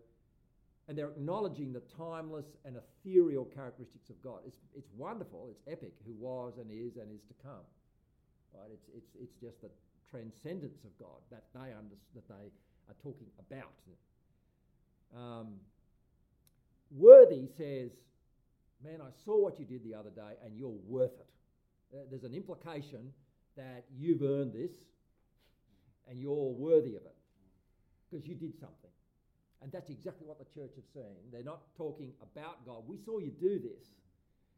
and 0.88 0.98
they're 0.98 1.10
acknowledging 1.10 1.72
the 1.72 1.84
timeless 1.96 2.46
and 2.66 2.76
ethereal 2.76 3.46
characteristics 3.46 4.10
of 4.10 4.20
God. 4.24 4.40
It's, 4.48 4.58
it's 4.76 4.90
wonderful, 4.98 5.50
it's 5.52 5.62
epic, 5.68 5.94
who 6.04 6.14
was 6.14 6.54
and 6.58 6.72
is 6.72 6.98
and 6.98 7.12
is 7.14 7.22
to 7.28 7.36
come. 7.44 7.62
Right? 8.58 8.72
It's, 8.74 8.90
it's, 8.98 9.12
it's 9.22 9.36
just 9.40 9.62
the 9.62 9.70
transcendence 10.12 10.84
of 10.84 10.98
God 11.00 11.20
that 11.32 11.44
they, 11.54 11.74
under, 11.74 11.96
that 12.16 12.28
they 12.28 12.52
are 12.90 12.96
talking 13.02 13.28
about. 13.40 13.74
Um, 15.16 15.56
worthy 16.92 17.48
says, 17.58 17.92
Man, 18.84 19.02
I 19.02 19.10
saw 19.26 19.38
what 19.38 19.60
you 19.60 19.66
did 19.66 19.84
the 19.84 19.94
other 19.94 20.10
day 20.10 20.40
and 20.44 20.58
you're 20.58 20.78
worth 20.88 21.12
it. 21.20 22.10
There's 22.10 22.24
an 22.24 22.34
implication 22.34 23.12
that 23.58 23.84
you've 23.98 24.22
earned 24.22 24.54
this 24.54 24.72
and 26.10 26.18
you're 26.18 26.54
worthy 26.54 26.96
of 26.96 27.04
it 27.04 27.16
because 28.10 28.26
you 28.26 28.36
did 28.36 28.54
something. 28.58 28.90
And 29.62 29.72
that's 29.72 29.90
exactly 29.90 30.26
what 30.26 30.40
the 30.40 30.46
church 30.46 30.72
have 30.76 30.86
seen. 30.94 31.18
They're 31.34 31.44
not 31.44 31.62
talking 31.76 32.14
about 32.24 32.66
God. 32.66 32.84
We 32.88 32.98
saw 33.04 33.20
you 33.20 33.32
do 33.32 33.60
this. 33.60 33.84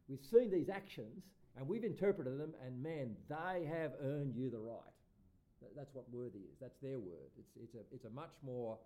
We've 0.07 0.23
seen 0.31 0.51
these 0.51 0.69
actions 0.69 1.23
and 1.57 1.67
we've 1.67 1.83
interpreted 1.83 2.39
them, 2.39 2.53
and 2.65 2.81
man, 2.81 3.15
they 3.27 3.65
have 3.65 3.91
earned 4.03 4.35
you 4.35 4.49
the 4.49 4.59
right. 4.59 4.79
That's 5.75 5.93
what 5.93 6.05
worthy 6.11 6.39
is. 6.49 6.57
That's 6.59 6.77
their 6.81 6.99
word. 6.99 7.29
It's, 7.37 7.53
it's, 7.61 7.75
a, 7.75 7.83
it's 7.93 8.05
a 8.05 8.09
much 8.09 8.33
more, 8.45 8.77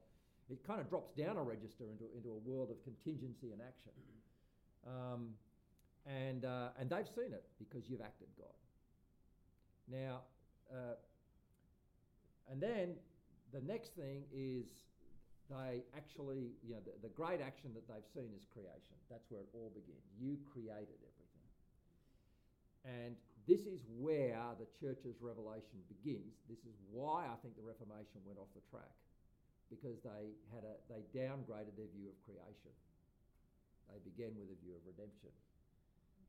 it 0.50 0.60
kind 0.68 0.80
of 0.80 0.90
drops 0.90 1.12
down 1.16 1.38
a 1.38 1.44
register 1.44 1.86
into, 1.90 2.06
into 2.16 2.30
a 2.30 2.42
world 2.44 2.70
of 2.72 2.78
contingency 2.84 3.52
and 3.52 3.62
action. 3.62 3.92
Um, 4.86 5.34
and, 6.06 6.46
uh, 6.46 6.78
and 6.80 6.90
they've 6.90 7.10
seen 7.16 7.34
it 7.34 7.44
because 7.58 7.90
you've 7.90 8.02
acted, 8.02 8.28
God. 8.38 8.54
Now, 9.90 10.22
uh, 10.70 10.98
and 12.52 12.62
then 12.62 12.94
the 13.54 13.62
next 13.62 13.96
thing 13.96 14.24
is 14.34 14.66
they 15.50 15.86
actually, 15.96 16.58
you 16.66 16.74
know, 16.74 16.82
the, 16.86 16.94
the, 17.06 17.14
great 17.14 17.42
action 17.42 17.70
that 17.74 17.86
they've 17.88 18.10
seen 18.14 18.30
is 18.34 18.46
creation. 18.50 18.98
That's 19.10 19.26
where 19.30 19.42
it 19.42 19.50
all 19.54 19.70
begins. 19.74 20.02
You 20.18 20.38
created 20.50 20.98
everything. 20.98 21.46
And 22.86 23.16
this 23.48 23.66
is 23.70 23.82
where 24.02 24.42
the 24.58 24.66
church's 24.82 25.22
revelation 25.22 25.78
begins. 25.86 26.34
This 26.50 26.62
is 26.66 26.76
why 26.90 27.30
I 27.30 27.38
think 27.46 27.54
the 27.54 27.66
Reformation 27.66 28.22
went 28.26 28.42
off 28.42 28.50
the 28.58 28.66
track, 28.74 28.94
because 29.70 30.02
they 30.02 30.34
had 30.50 30.66
a 30.66 30.76
they 30.90 31.06
downgraded 31.14 31.78
their 31.78 31.90
view 31.94 32.10
of 32.10 32.18
creation. 32.26 32.74
They 33.90 34.02
began 34.02 34.34
with 34.34 34.50
a 34.50 34.58
view 34.66 34.74
of 34.74 34.84
redemption. 34.86 35.30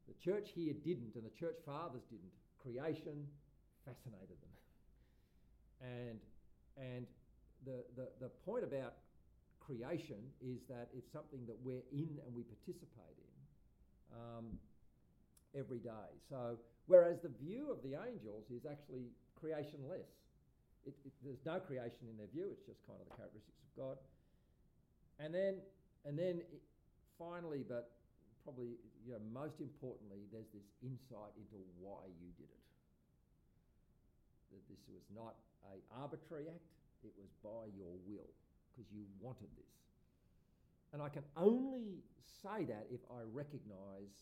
The 0.07 0.17
church 0.21 0.53
here 0.53 0.77
didn't, 0.85 1.17
and 1.17 1.25
the 1.25 1.35
church 1.35 1.57
fathers 1.65 2.05
didn't. 2.13 2.37
Creation 2.61 3.27
fascinated 3.89 4.37
them, 4.39 4.55
and 5.97 6.19
and 6.77 7.07
the, 7.65 7.85
the, 7.97 8.09
the 8.21 8.31
point 8.45 8.65
about 8.65 8.95
creation 9.59 10.21
is 10.41 10.61
that 10.69 10.89
it's 10.95 11.11
something 11.11 11.41
that 11.47 11.57
we're 11.65 11.83
in 11.91 12.21
and 12.23 12.31
we 12.35 12.45
participate 12.45 13.17
in 13.19 13.35
um, 14.15 14.47
every 15.59 15.79
day. 15.79 16.15
So, 16.29 16.59
whereas 16.87 17.21
the 17.23 17.33
view 17.43 17.71
of 17.71 17.83
the 17.83 17.99
angels 17.99 18.51
is 18.51 18.67
actually 18.67 19.11
creationless. 19.39 20.07
It, 20.87 20.95
it, 21.05 21.13
there's 21.23 21.45
no 21.45 21.59
creation 21.59 22.07
in 22.11 22.17
their 22.17 22.31
view. 22.31 22.47
It's 22.51 22.67
just 22.67 22.81
kind 22.87 22.99
of 23.03 23.07
the 23.11 23.17
characteristics 23.19 23.59
of 23.59 23.73
God. 23.75 23.97
And 25.19 25.35
then, 25.35 25.59
and 26.07 26.15
then, 26.19 26.43
it, 26.47 26.63
finally, 27.19 27.67
but 27.67 27.91
probably 28.47 28.79
you 29.03 29.15
know, 29.15 29.23
most 29.35 29.59
importantly, 29.59 30.31
there's 30.31 30.51
this 30.55 30.67
insight 30.83 31.35
into 31.35 31.59
why 31.83 32.07
you 32.23 32.31
did 32.39 32.47
it. 32.47 32.65
That 34.55 34.63
this 34.71 34.83
was 34.87 35.03
not 35.11 35.35
a 35.67 35.83
arbitrary 35.91 36.47
act; 36.47 36.71
it 37.03 37.11
was 37.19 37.31
by 37.43 37.67
your 37.75 37.99
will 38.07 38.31
because 38.71 38.87
you 38.95 39.03
wanted 39.19 39.51
this. 39.59 39.75
And 40.93 41.03
I 41.03 41.09
can 41.09 41.27
only 41.37 41.99
say 42.23 42.65
that 42.71 42.87
if 42.95 43.03
I 43.11 43.27
recognise 43.35 44.15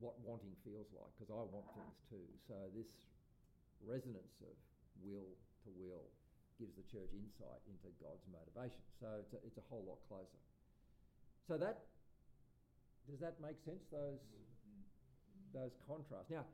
what 0.00 0.16
wanting 0.20 0.52
feels 0.64 0.88
like, 0.92 1.08
because 1.16 1.32
I 1.32 1.42
want 1.48 1.66
things 1.72 1.96
too. 2.08 2.26
So 2.44 2.56
this 2.76 2.92
resonance 3.84 4.36
of 4.44 4.54
will 5.00 5.36
to 5.64 5.70
will 5.76 6.08
gives 6.60 6.72
the 6.76 6.86
church 6.88 7.12
insight 7.12 7.60
into 7.68 7.92
God's 8.00 8.24
motivation. 8.32 8.80
So 8.96 9.20
it's 9.20 9.32
a, 9.36 9.40
it's 9.44 9.60
a 9.60 9.66
whole 9.68 9.84
lot 9.84 10.00
closer. 10.08 10.40
So 11.48 11.56
that 11.60 11.84
does 13.08 13.20
that 13.20 13.38
make 13.40 13.60
sense? 13.64 13.84
Those 13.92 14.20
those 15.54 15.72
contrasts. 15.86 16.28
Now, 16.28 16.44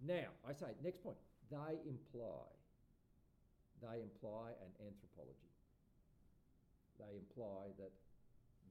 now 0.00 0.28
I 0.46 0.52
say 0.52 0.72
next 0.80 1.02
point. 1.02 1.18
They 1.52 1.80
imply 1.84 2.48
they 3.84 4.00
imply 4.00 4.56
an 4.64 4.72
anthropology 4.80 5.52
they 6.98 7.12
imply 7.16 7.72
that 7.76 7.92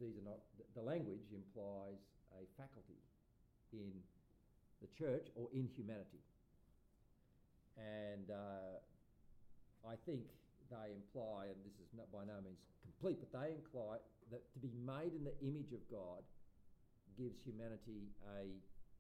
these 0.02 0.18
are 0.18 0.28
not, 0.28 0.42
the 0.74 0.82
language 0.84 1.32
implies 1.32 2.02
a 2.36 2.44
faculty 2.58 3.00
in 3.72 3.94
the 4.86 4.92
church 4.94 5.34
or 5.34 5.50
in 5.50 5.66
humanity. 5.74 6.22
And 7.82 8.30
uh, 8.30 8.78
I 9.82 9.98
think 10.06 10.30
they 10.70 10.94
imply, 10.94 11.50
and 11.50 11.58
this 11.66 11.76
is 11.82 11.90
not 11.98 12.08
by 12.14 12.24
no 12.24 12.38
means 12.46 12.62
complete, 12.86 13.18
but 13.18 13.34
they 13.34 13.58
imply 13.58 13.98
that 14.30 14.42
to 14.54 14.60
be 14.62 14.72
made 14.86 15.14
in 15.18 15.26
the 15.26 15.36
image 15.42 15.74
of 15.74 15.82
God 15.90 16.22
gives 17.18 17.42
humanity 17.42 18.14
a 18.38 18.50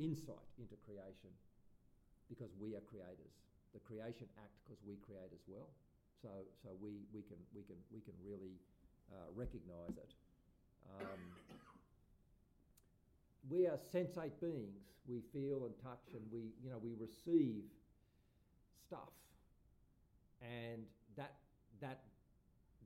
insight 0.01 0.49
into 0.57 0.75
creation 0.83 1.31
because 2.27 2.49
we 2.57 2.73
are 2.73 2.83
creators. 2.89 3.33
The 3.73 3.81
creation 3.83 4.27
act 4.39 4.55
because 4.63 4.81
we 4.87 4.97
create 5.03 5.31
as 5.35 5.43
well. 5.45 5.69
So, 6.23 6.31
so 6.63 6.73
we, 6.79 7.05
we, 7.13 7.21
can, 7.27 7.37
we, 7.53 7.61
can, 7.67 7.77
we 7.91 8.01
can 8.01 8.15
really 8.23 8.57
uh, 9.11 9.29
recognise 9.35 9.93
it. 9.99 10.11
Um, 10.89 11.21
we 13.49 13.67
are 13.67 13.77
sensate 13.93 14.39
beings. 14.41 14.81
We 15.07 15.21
feel 15.33 15.65
and 15.65 15.75
touch, 15.83 16.13
and 16.13 16.23
we, 16.33 16.53
you 16.63 16.69
know, 16.69 16.81
we 16.81 16.97
receive 16.97 17.61
stuff, 18.87 19.13
and 20.41 20.81
that 21.15 21.33
that 21.81 22.01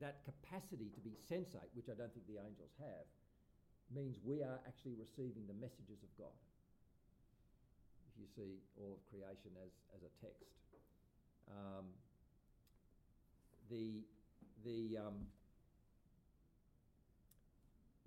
that 0.01 0.23
capacity 0.25 0.91
to 0.95 0.99
be 0.99 1.15
sensate, 1.31 1.71
which 1.75 1.87
I 1.87 1.95
don't 1.95 2.11
think 2.11 2.27
the 2.27 2.39
angels 2.43 2.75
have, 2.79 3.07
means 3.95 4.19
we 4.23 4.43
are 4.43 4.59
actually 4.67 4.95
receiving 4.99 5.47
the 5.47 5.55
messages 5.55 6.03
of 6.03 6.11
God. 6.19 6.35
If 8.11 8.19
you 8.19 8.27
see 8.27 8.59
all 8.75 8.99
of 8.99 9.01
creation 9.07 9.55
as 9.63 9.71
as 9.95 10.03
a 10.03 10.11
text, 10.19 10.43
um, 11.47 11.87
the 13.71 14.03
the 14.65 14.99
um, 15.07 15.23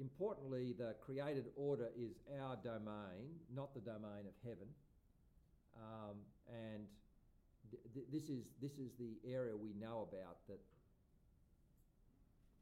Importantly, 0.03 0.75
the 0.75 0.97
created 0.99 1.47
order 1.55 1.87
is 1.95 2.19
our 2.43 2.59
domain, 2.59 3.39
not 3.55 3.73
the 3.73 3.81
domain 3.81 4.27
of 4.27 4.35
heaven. 4.43 4.67
Um, 5.79 6.19
and 6.51 6.83
th- 7.71 7.87
th- 7.95 8.11
this, 8.11 8.27
is, 8.27 8.43
this 8.59 8.73
is 8.83 8.91
the 8.99 9.15
area 9.23 9.55
we 9.55 9.71
know 9.79 10.09
about 10.11 10.43
that. 10.51 10.59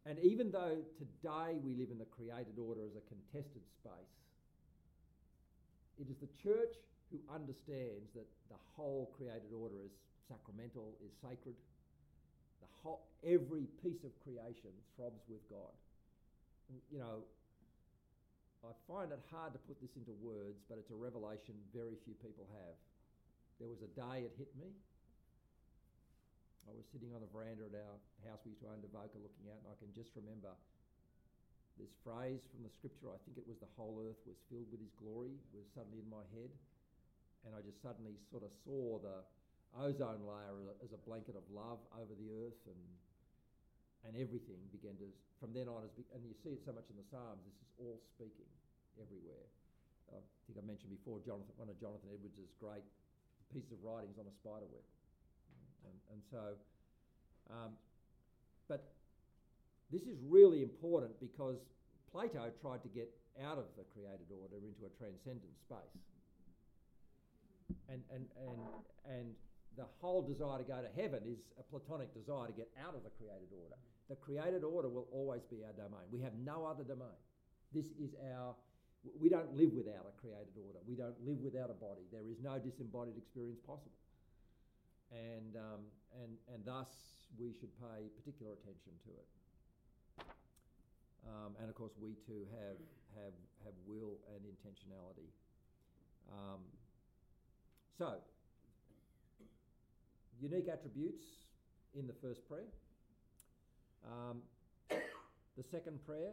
And 0.04 0.18
even 0.20 0.52
though 0.52 0.84
today 1.00 1.56
we 1.64 1.72
live 1.72 1.88
in 1.88 1.96
the 1.96 2.04
created 2.12 2.60
order 2.60 2.84
as 2.84 2.92
a 2.92 3.04
contested 3.08 3.64
space, 3.72 4.16
it 5.96 6.12
is 6.12 6.20
the 6.20 6.28
church 6.44 6.76
who 7.08 7.24
understands 7.32 8.12
that 8.12 8.28
the 8.52 8.60
whole 8.76 9.16
created 9.16 9.56
order 9.56 9.80
is 9.80 9.96
sacramental, 10.28 10.92
is 11.00 11.12
sacred. 11.24 11.56
The 12.60 12.68
whole, 12.84 13.08
every 13.24 13.64
piece 13.80 14.04
of 14.04 14.12
creation 14.20 14.76
throbs 14.96 15.24
with 15.24 15.40
God 15.48 15.72
you 16.90 16.98
know, 16.98 17.26
I 18.62 18.72
find 18.84 19.08
it 19.10 19.20
hard 19.32 19.56
to 19.56 19.60
put 19.64 19.80
this 19.80 19.96
into 19.96 20.12
words, 20.20 20.60
but 20.68 20.76
it's 20.76 20.92
a 20.92 20.98
revelation 20.98 21.56
very 21.72 21.96
few 22.04 22.12
people 22.20 22.44
have. 22.52 22.76
There 23.56 23.68
was 23.68 23.80
a 23.80 23.90
day 23.92 24.28
it 24.28 24.36
hit 24.36 24.52
me. 24.56 24.72
I 26.68 26.76
was 26.76 26.84
sitting 26.92 27.10
on 27.16 27.24
the 27.24 27.30
veranda 27.32 27.66
at 27.66 27.74
our 27.74 27.96
house 28.28 28.44
we 28.44 28.52
used 28.54 28.62
to 28.62 28.70
own 28.70 28.84
Devoka 28.84 29.16
looking 29.18 29.48
out, 29.50 29.58
and 29.64 29.68
I 29.72 29.76
can 29.80 29.90
just 29.96 30.12
remember 30.14 30.52
this 31.80 31.90
phrase 32.04 32.44
from 32.52 32.62
the 32.62 32.70
scripture. 32.70 33.10
I 33.10 33.18
think 33.24 33.40
it 33.40 33.48
was 33.48 33.58
the 33.58 33.72
whole 33.74 33.96
earth 34.04 34.20
was 34.28 34.36
filled 34.52 34.68
with 34.68 34.84
his 34.84 34.92
glory, 35.00 35.34
was 35.56 35.66
suddenly 35.72 36.04
in 36.04 36.10
my 36.12 36.22
head. 36.36 36.52
And 37.48 37.56
I 37.56 37.64
just 37.64 37.80
suddenly 37.80 38.20
sort 38.28 38.44
of 38.44 38.52
saw 38.68 39.00
the, 39.00 39.24
ozone 39.78 40.26
layer 40.26 40.74
as 40.82 40.90
a 40.90 41.00
blanket 41.06 41.38
of 41.38 41.46
love 41.54 41.78
over 41.94 42.10
the 42.18 42.30
earth 42.42 42.58
and 42.66 42.82
and 44.06 44.16
everything 44.16 44.58
began 44.72 44.96
to 45.00 45.08
from 45.40 45.56
then 45.56 45.68
on 45.72 45.88
be, 45.96 46.04
and 46.12 46.20
you 46.24 46.36
see 46.44 46.52
it 46.52 46.60
so 46.64 46.72
much 46.76 46.84
in 46.92 46.96
the 47.00 47.06
Psalms. 47.08 47.40
This 47.48 47.56
is 47.64 47.70
all 47.80 47.96
speaking 48.16 48.48
everywhere. 49.00 49.48
I 50.12 50.20
think 50.44 50.60
I 50.60 50.64
mentioned 50.66 50.92
before 50.92 51.22
Jonathan, 51.24 51.54
one 51.56 51.70
of 51.70 51.78
Jonathan 51.80 52.12
Edwards' 52.12 52.50
great 52.60 52.84
pieces 53.48 53.72
of 53.72 53.80
writings 53.80 54.18
on 54.20 54.26
a 54.28 54.34
spider 54.36 54.68
web, 54.68 54.86
and, 55.88 55.96
and 56.12 56.20
so. 56.28 56.44
Um, 57.48 57.74
but 58.68 58.94
this 59.90 60.06
is 60.06 60.18
really 60.28 60.62
important 60.62 61.18
because 61.18 61.58
Plato 62.12 62.50
tried 62.62 62.82
to 62.82 62.90
get 62.90 63.10
out 63.42 63.58
of 63.58 63.66
the 63.74 63.86
created 63.94 64.30
order 64.30 64.58
into 64.62 64.86
a 64.86 64.92
transcendent 64.98 65.54
space. 65.66 65.98
And, 67.90 68.02
and, 68.10 68.26
and, 68.38 68.58
and 69.06 69.26
the 69.78 69.86
whole 69.98 70.22
desire 70.22 70.58
to 70.58 70.66
go 70.66 70.78
to 70.78 70.90
heaven 70.94 71.22
is 71.26 71.38
a 71.58 71.64
Platonic 71.66 72.14
desire 72.14 72.46
to 72.46 72.54
get 72.54 72.70
out 72.78 72.94
of 72.94 73.02
the 73.02 73.10
created 73.18 73.50
order. 73.50 73.78
The 74.10 74.18
created 74.18 74.66
order 74.66 74.90
will 74.90 75.06
always 75.14 75.46
be 75.46 75.62
our 75.62 75.70
domain. 75.78 76.02
We 76.10 76.18
have 76.26 76.34
no 76.42 76.66
other 76.66 76.82
domain. 76.82 77.14
This 77.70 77.86
is 77.94 78.10
our, 78.34 78.58
we 79.14 79.30
don't 79.30 79.54
live 79.54 79.70
without 79.70 80.02
a 80.02 80.14
created 80.18 80.58
order. 80.58 80.82
We 80.82 80.98
don't 80.98 81.14
live 81.22 81.38
without 81.38 81.70
a 81.70 81.78
body. 81.78 82.02
There 82.10 82.26
is 82.26 82.42
no 82.42 82.58
disembodied 82.58 83.14
experience 83.14 83.62
possible. 83.62 83.94
And, 85.14 85.54
um, 85.54 85.86
and, 86.18 86.34
and 86.50 86.58
thus, 86.66 86.90
we 87.38 87.54
should 87.54 87.70
pay 87.78 88.10
particular 88.18 88.58
attention 88.58 88.98
to 89.06 89.10
it. 89.14 89.28
Um, 91.30 91.54
and 91.62 91.70
of 91.70 91.78
course, 91.78 91.94
we 92.02 92.18
too 92.26 92.50
have, 92.50 92.82
have, 93.14 93.34
have 93.62 93.76
will 93.86 94.18
and 94.34 94.42
intentionality. 94.42 95.30
Um, 96.34 96.66
so, 97.94 98.18
unique 100.42 100.66
attributes 100.66 101.22
in 101.94 102.10
the 102.10 102.14
first 102.18 102.42
prayer. 102.50 102.66
Um, 104.06 104.42
the 105.56 105.64
second 105.64 106.04
prayer, 106.06 106.32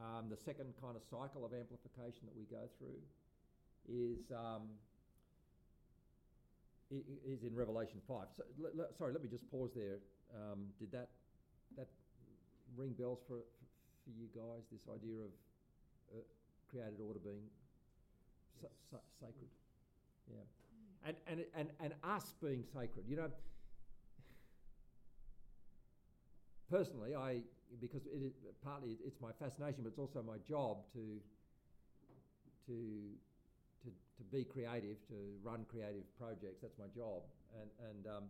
um, 0.00 0.30
the 0.30 0.36
second 0.36 0.72
kind 0.80 0.96
of 0.96 1.02
cycle 1.04 1.44
of 1.44 1.52
amplification 1.52 2.24
that 2.24 2.36
we 2.36 2.44
go 2.44 2.68
through, 2.78 3.00
is 3.88 4.30
um, 4.30 4.68
is 6.90 7.42
in 7.42 7.54
Revelation 7.54 8.00
five. 8.06 8.26
So, 8.36 8.42
sorry, 8.96 9.12
let 9.12 9.22
me 9.22 9.28
just 9.28 9.48
pause 9.50 9.70
there. 9.74 9.98
Um, 10.34 10.66
did 10.78 10.92
that 10.92 11.08
that 11.76 11.88
ring 12.76 12.92
bells 12.92 13.20
for, 13.26 13.38
for 14.04 14.10
you 14.10 14.28
guys? 14.34 14.64
This 14.70 14.82
idea 14.88 15.20
of 15.20 15.32
uh, 16.12 16.20
created 16.70 17.00
order 17.00 17.20
being 17.20 17.44
yes. 18.62 18.70
sa- 18.90 18.96
sa- 18.96 19.26
sacred, 19.26 19.50
yeah, 20.30 20.44
and 21.06 21.16
and 21.26 21.44
and 21.54 21.68
and 21.80 21.92
us 22.04 22.34
being 22.42 22.64
sacred. 22.64 23.04
You 23.08 23.16
know, 23.16 23.30
personally, 26.72 27.14
I 27.14 27.44
because 27.80 28.04
it 28.08 28.24
is, 28.24 28.32
partly 28.64 28.96
it's 29.04 29.20
my 29.20 29.32
fascination, 29.36 29.84
but 29.84 29.92
it's 29.92 30.00
also 30.00 30.24
my 30.24 30.40
job 30.48 30.88
to 30.96 31.20
to 32.66 32.76
to, 33.84 33.88
to 33.92 34.22
be 34.32 34.44
creative, 34.44 34.96
to 35.12 35.18
run 35.44 35.66
creative 35.68 36.06
projects. 36.16 36.62
That's 36.62 36.78
my 36.78 36.88
job. 36.96 37.28
And, 37.52 37.68
and 37.90 38.00
um, 38.08 38.24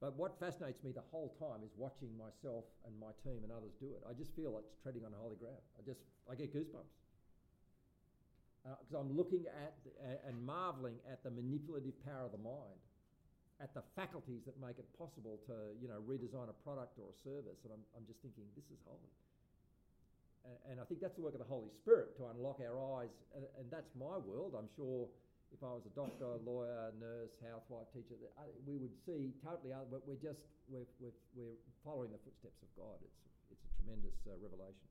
but 0.00 0.16
what 0.16 0.38
fascinates 0.40 0.82
me 0.84 0.92
the 0.92 1.04
whole 1.12 1.36
time 1.36 1.60
is 1.66 1.72
watching 1.76 2.16
myself 2.16 2.64
and 2.86 2.94
my 2.96 3.12
team 3.20 3.44
and 3.44 3.52
others 3.52 3.76
do 3.80 3.92
it. 3.92 4.00
I 4.08 4.16
just 4.16 4.32
feel 4.32 4.54
like 4.56 4.64
treading 4.82 5.04
on 5.04 5.12
holy 5.20 5.36
ground. 5.36 5.60
I 5.76 5.84
just 5.84 6.00
I 6.30 6.34
get 6.34 6.54
goosebumps 6.56 6.94
because 8.64 8.96
uh, 8.96 9.00
I'm 9.04 9.12
looking 9.12 9.44
at 9.44 9.76
uh, 10.00 10.28
and 10.28 10.40
marveling 10.40 10.96
at 11.10 11.22
the 11.22 11.30
manipulative 11.30 11.92
power 12.04 12.24
of 12.24 12.32
the 12.32 12.40
mind, 12.40 12.80
at 13.62 13.70
the 13.74 13.82
faculties 13.94 14.42
that 14.46 14.58
make 14.58 14.78
it 14.78 14.88
possible 14.98 15.38
to 15.46 15.74
you 15.78 15.86
know 15.86 16.02
redesign 16.04 16.50
a 16.50 16.56
product 16.66 16.98
or 16.98 17.10
a 17.10 17.16
service. 17.22 17.60
And 17.62 17.72
I'm, 17.74 17.84
I'm 17.94 18.06
just 18.06 18.20
thinking 18.22 18.44
this 18.56 18.66
is 18.70 18.80
holy 18.84 19.12
and 20.68 20.76
I 20.80 20.84
think 20.84 21.00
that's 21.00 21.16
the 21.16 21.24
work 21.24 21.32
of 21.32 21.40
the 21.40 21.48
Holy 21.48 21.72
Spirit 21.80 22.16
to 22.20 22.28
unlock 22.28 22.60
our 22.60 22.76
eyes, 23.00 23.12
and 23.32 23.66
that's 23.72 23.88
my 23.96 24.20
world. 24.20 24.52
I'm 24.52 24.68
sure 24.76 25.08
if 25.52 25.60
I 25.64 25.72
was 25.72 25.88
a 25.88 25.94
doctor, 25.96 26.36
lawyer, 26.48 26.92
nurse, 27.00 27.32
housewife, 27.40 27.88
teacher, 27.96 28.16
we 28.68 28.76
would 28.76 28.92
see 29.08 29.32
totally 29.40 29.72
other. 29.72 29.88
But 29.88 30.04
we're 30.04 30.20
just 30.20 30.44
we're, 30.68 30.84
we're, 31.00 31.16
we're 31.32 31.56
following 31.80 32.12
the 32.12 32.20
footsteps 32.20 32.60
of 32.60 32.70
God. 32.76 33.00
It's 33.00 33.20
it's 33.56 33.64
a 33.64 33.70
tremendous 33.80 34.16
uh, 34.28 34.36
revelation. 34.36 34.84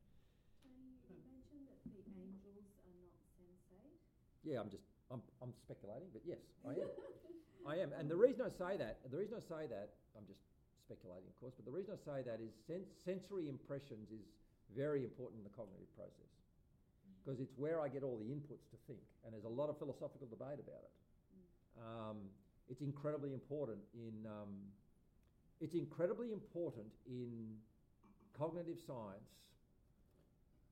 You 0.66 1.22
mentioned 1.30 1.70
that 1.70 1.80
the 1.86 2.18
angels 2.18 2.66
are 2.90 2.98
not 2.98 3.14
sensate. 3.38 3.98
Yeah, 4.42 4.58
I'm 4.58 4.74
just 4.74 4.90
I'm 5.14 5.22
I'm 5.38 5.54
speculating, 5.70 6.10
but 6.10 6.26
yes, 6.26 6.42
I 6.66 6.82
am. 6.82 6.90
I 7.68 7.80
am, 7.80 7.92
and 7.98 8.10
the 8.10 8.16
reason 8.16 8.44
I 8.44 8.52
say 8.52 8.78
that, 8.78 9.00
the 9.10 9.18
reason 9.18 9.38
I 9.40 9.44
say 9.44 9.68
that, 9.68 9.90
I'm 10.18 10.28
just 10.28 10.42
speculating, 10.84 11.28
of 11.32 11.38
course, 11.40 11.54
but 11.56 11.64
the 11.64 11.72
reason 11.72 11.96
I 11.96 12.00
say 12.04 12.20
that 12.28 12.44
is 12.44 12.52
sens- 12.68 12.92
sensory 13.04 13.48
impressions 13.48 14.12
is 14.12 14.28
very 14.76 15.04
important 15.04 15.40
in 15.40 15.46
the 15.48 15.56
cognitive 15.56 15.88
process 15.96 16.32
because 17.24 17.40
it's 17.40 17.54
where 17.56 17.80
I 17.80 17.88
get 17.88 18.04
all 18.04 18.20
the 18.20 18.28
inputs 18.28 18.68
to 18.72 18.78
think, 18.88 19.04
and 19.24 19.32
there's 19.34 19.48
a 19.48 19.56
lot 19.56 19.70
of 19.70 19.80
philosophical 19.80 20.28
debate 20.28 20.60
about 20.60 20.84
it. 20.84 20.94
Um, 21.80 22.18
it's 22.70 22.82
incredibly 22.82 23.34
important 23.34 23.80
in 23.94 24.28
um, 24.28 24.68
it's 25.62 25.74
incredibly 25.74 26.32
important 26.32 26.88
in 27.08 27.56
cognitive 28.38 28.78
science, 28.86 29.32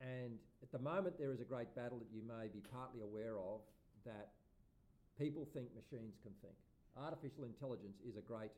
and 0.01 0.35
at 0.61 0.71
the 0.71 0.79
moment 0.79 1.17
there 1.17 1.31
is 1.31 1.39
a 1.39 1.47
great 1.47 1.73
battle 1.75 1.99
that 1.99 2.11
you 2.11 2.21
may 2.27 2.47
be 2.51 2.59
partly 2.59 3.01
aware 3.01 3.39
of 3.39 3.61
that 4.03 4.35
people 5.17 5.47
think 5.53 5.67
machines 5.75 6.17
can 6.23 6.33
think. 6.41 6.55
Artificial 6.97 7.45
intelligence 7.45 7.97
is 8.07 8.17
a 8.17 8.21
great 8.21 8.51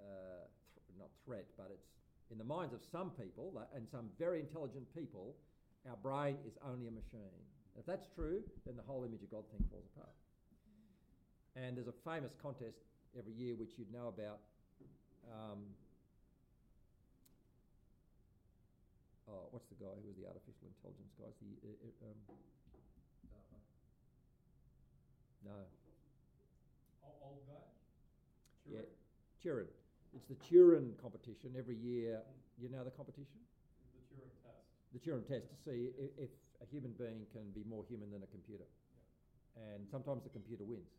uh, 0.00 0.44
th- 0.74 0.98
not 0.98 1.08
threat, 1.24 1.46
but 1.56 1.70
it's 1.72 1.88
in 2.32 2.38
the 2.38 2.44
minds 2.44 2.72
of 2.72 2.80
some 2.90 3.12
people 3.16 3.52
and 3.76 3.86
some 3.88 4.08
very 4.18 4.40
intelligent 4.40 4.88
people, 4.96 5.36
our 5.88 5.96
brain 5.96 6.36
is 6.48 6.56
only 6.64 6.88
a 6.88 6.90
machine. 6.90 7.36
If 7.78 7.84
that's 7.84 8.08
true, 8.14 8.40
then 8.64 8.76
the 8.76 8.82
whole 8.82 9.04
image 9.04 9.22
of 9.22 9.30
God 9.30 9.44
thing 9.52 9.64
falls 9.68 9.84
apart. 9.96 10.12
And 11.56 11.76
there's 11.76 11.88
a 11.88 11.98
famous 12.04 12.32
contest 12.40 12.80
every 13.16 13.32
year 13.32 13.54
which 13.54 13.76
you'd 13.76 13.92
know 13.92 14.08
about. 14.08 14.40
Um, 15.28 15.60
oh, 19.28 19.52
what's 19.52 19.68
the 19.68 19.76
guy 19.76 19.92
who 20.00 20.08
was 20.08 20.16
the 20.16 20.24
artificial 20.24 20.72
intelligence 20.72 21.12
guy? 21.20 21.28
the 21.40 21.52
uh, 21.68 21.76
uh 21.76 22.08
um, 22.08 22.18
no. 25.44 25.81
Turing. 28.66 28.86
Yeah, 28.86 28.86
Turing. 29.42 29.70
It's 30.14 30.26
the 30.28 30.38
Turing 30.46 30.92
competition 31.00 31.56
every 31.58 31.76
year. 31.76 32.20
You 32.60 32.68
know 32.68 32.84
the 32.84 32.92
competition? 32.92 33.40
The 33.92 34.14
Turing 34.14 34.38
test. 34.44 34.64
The 34.92 35.00
Turing 35.00 35.26
test 35.26 35.46
to 35.50 35.56
see 35.64 35.90
if, 35.98 36.28
if 36.28 36.30
a 36.62 36.66
human 36.70 36.92
being 36.98 37.26
can 37.32 37.50
be 37.54 37.64
more 37.68 37.84
human 37.88 38.10
than 38.12 38.22
a 38.22 38.30
computer. 38.30 38.64
Yeah. 38.64 39.74
And 39.74 39.88
sometimes 39.90 40.22
the 40.22 40.30
computer 40.30 40.64
wins. 40.64 40.90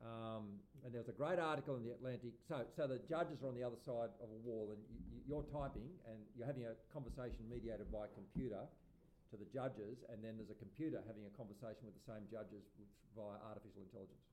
Um, 0.00 0.56
and 0.80 0.96
there's 0.96 1.12
a 1.12 1.16
great 1.16 1.36
article 1.36 1.76
in 1.76 1.84
the 1.84 1.92
Atlantic. 1.92 2.32
So, 2.48 2.64
so 2.72 2.88
the 2.88 3.00
judges 3.04 3.44
are 3.44 3.52
on 3.52 3.56
the 3.56 3.64
other 3.64 3.76
side 3.84 4.08
of 4.24 4.32
a 4.32 4.40
wall, 4.40 4.72
and 4.72 4.80
you, 5.28 5.36
are 5.36 5.44
typing, 5.52 5.92
and 6.08 6.16
you're 6.32 6.48
having 6.48 6.64
a 6.64 6.72
conversation 6.88 7.44
mediated 7.52 7.92
by 7.92 8.08
a 8.08 8.12
computer 8.16 8.64
to 9.30 9.34
the 9.36 9.44
judges, 9.52 10.00
and 10.08 10.24
then 10.24 10.40
there's 10.40 10.50
a 10.50 10.56
computer 10.56 11.04
having 11.04 11.28
a 11.28 11.32
conversation 11.36 11.84
with 11.84 11.92
the 12.00 12.06
same 12.08 12.24
judges 12.32 12.64
via 13.12 13.36
artificial 13.44 13.84
intelligence. 13.84 14.29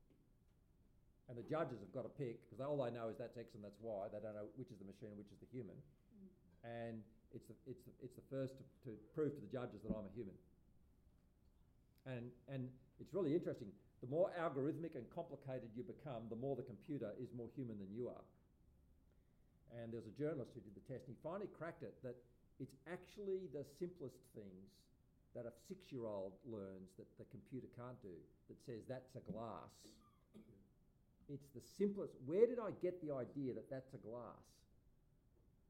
And 1.27 1.35
the 1.35 1.43
judges 1.43 1.83
have 1.83 1.91
got 1.91 2.07
to 2.07 2.13
pick 2.15 2.39
because 2.47 2.63
all 2.63 2.79
they 2.79 2.91
know 2.95 3.11
is 3.11 3.19
that's 3.19 3.35
X 3.35 3.51
and 3.51 3.59
that's 3.59 3.75
Y. 3.83 4.07
They 4.15 4.23
don't 4.23 4.35
know 4.35 4.47
which 4.55 4.71
is 4.71 4.79
the 4.79 4.87
machine 4.87 5.11
and 5.11 5.19
which 5.19 5.31
is 5.31 5.39
the 5.43 5.51
human. 5.51 5.75
Mm. 5.75 6.31
And 6.63 6.95
it's 7.35 7.43
the, 7.51 7.55
it's, 7.67 7.83
the, 7.83 7.93
it's 7.99 8.15
the 8.15 8.27
first 8.31 8.55
to, 8.55 8.63
to 8.87 8.95
prove 9.11 9.35
to 9.35 9.41
the 9.43 9.51
judges 9.51 9.83
that 9.83 9.91
I'm 9.91 10.07
a 10.07 10.13
human. 10.15 10.37
And, 12.07 12.31
and 12.47 12.71
it's 13.03 13.11
really 13.11 13.35
interesting. 13.35 13.67
The 13.99 14.07
more 14.07 14.31
algorithmic 14.39 14.95
and 14.95 15.03
complicated 15.11 15.67
you 15.75 15.83
become, 15.83 16.31
the 16.31 16.39
more 16.39 16.55
the 16.55 16.63
computer 16.63 17.11
is 17.19 17.27
more 17.35 17.51
human 17.59 17.75
than 17.75 17.91
you 17.91 18.07
are. 18.07 18.23
And 19.75 19.91
there's 19.91 20.07
a 20.07 20.15
journalist 20.15 20.55
who 20.55 20.63
did 20.63 20.79
the 20.79 20.85
test, 20.87 21.11
and 21.11 21.17
he 21.17 21.19
finally 21.19 21.51
cracked 21.51 21.83
it 21.83 21.99
that 22.07 22.15
it's 22.63 22.71
actually 22.87 23.51
the 23.51 23.67
simplest 23.75 24.15
things 24.31 24.71
that 25.35 25.43
a 25.45 25.53
six 25.67 25.91
year 25.91 26.07
old 26.07 26.33
learns 26.47 26.89
that 26.97 27.05
the 27.19 27.27
computer 27.29 27.67
can't 27.75 27.99
do 27.99 28.15
that 28.47 28.57
says 28.65 28.81
that's 28.87 29.11
a 29.19 29.23
glass 29.29 29.69
it's 31.29 31.47
the 31.53 31.61
simplest. 31.77 32.13
Where 32.25 32.47
did 32.47 32.59
I 32.59 32.71
get 32.81 33.01
the 33.03 33.13
idea 33.13 33.53
that 33.53 33.69
that's 33.69 33.93
a 33.93 33.97
glass? 33.97 34.47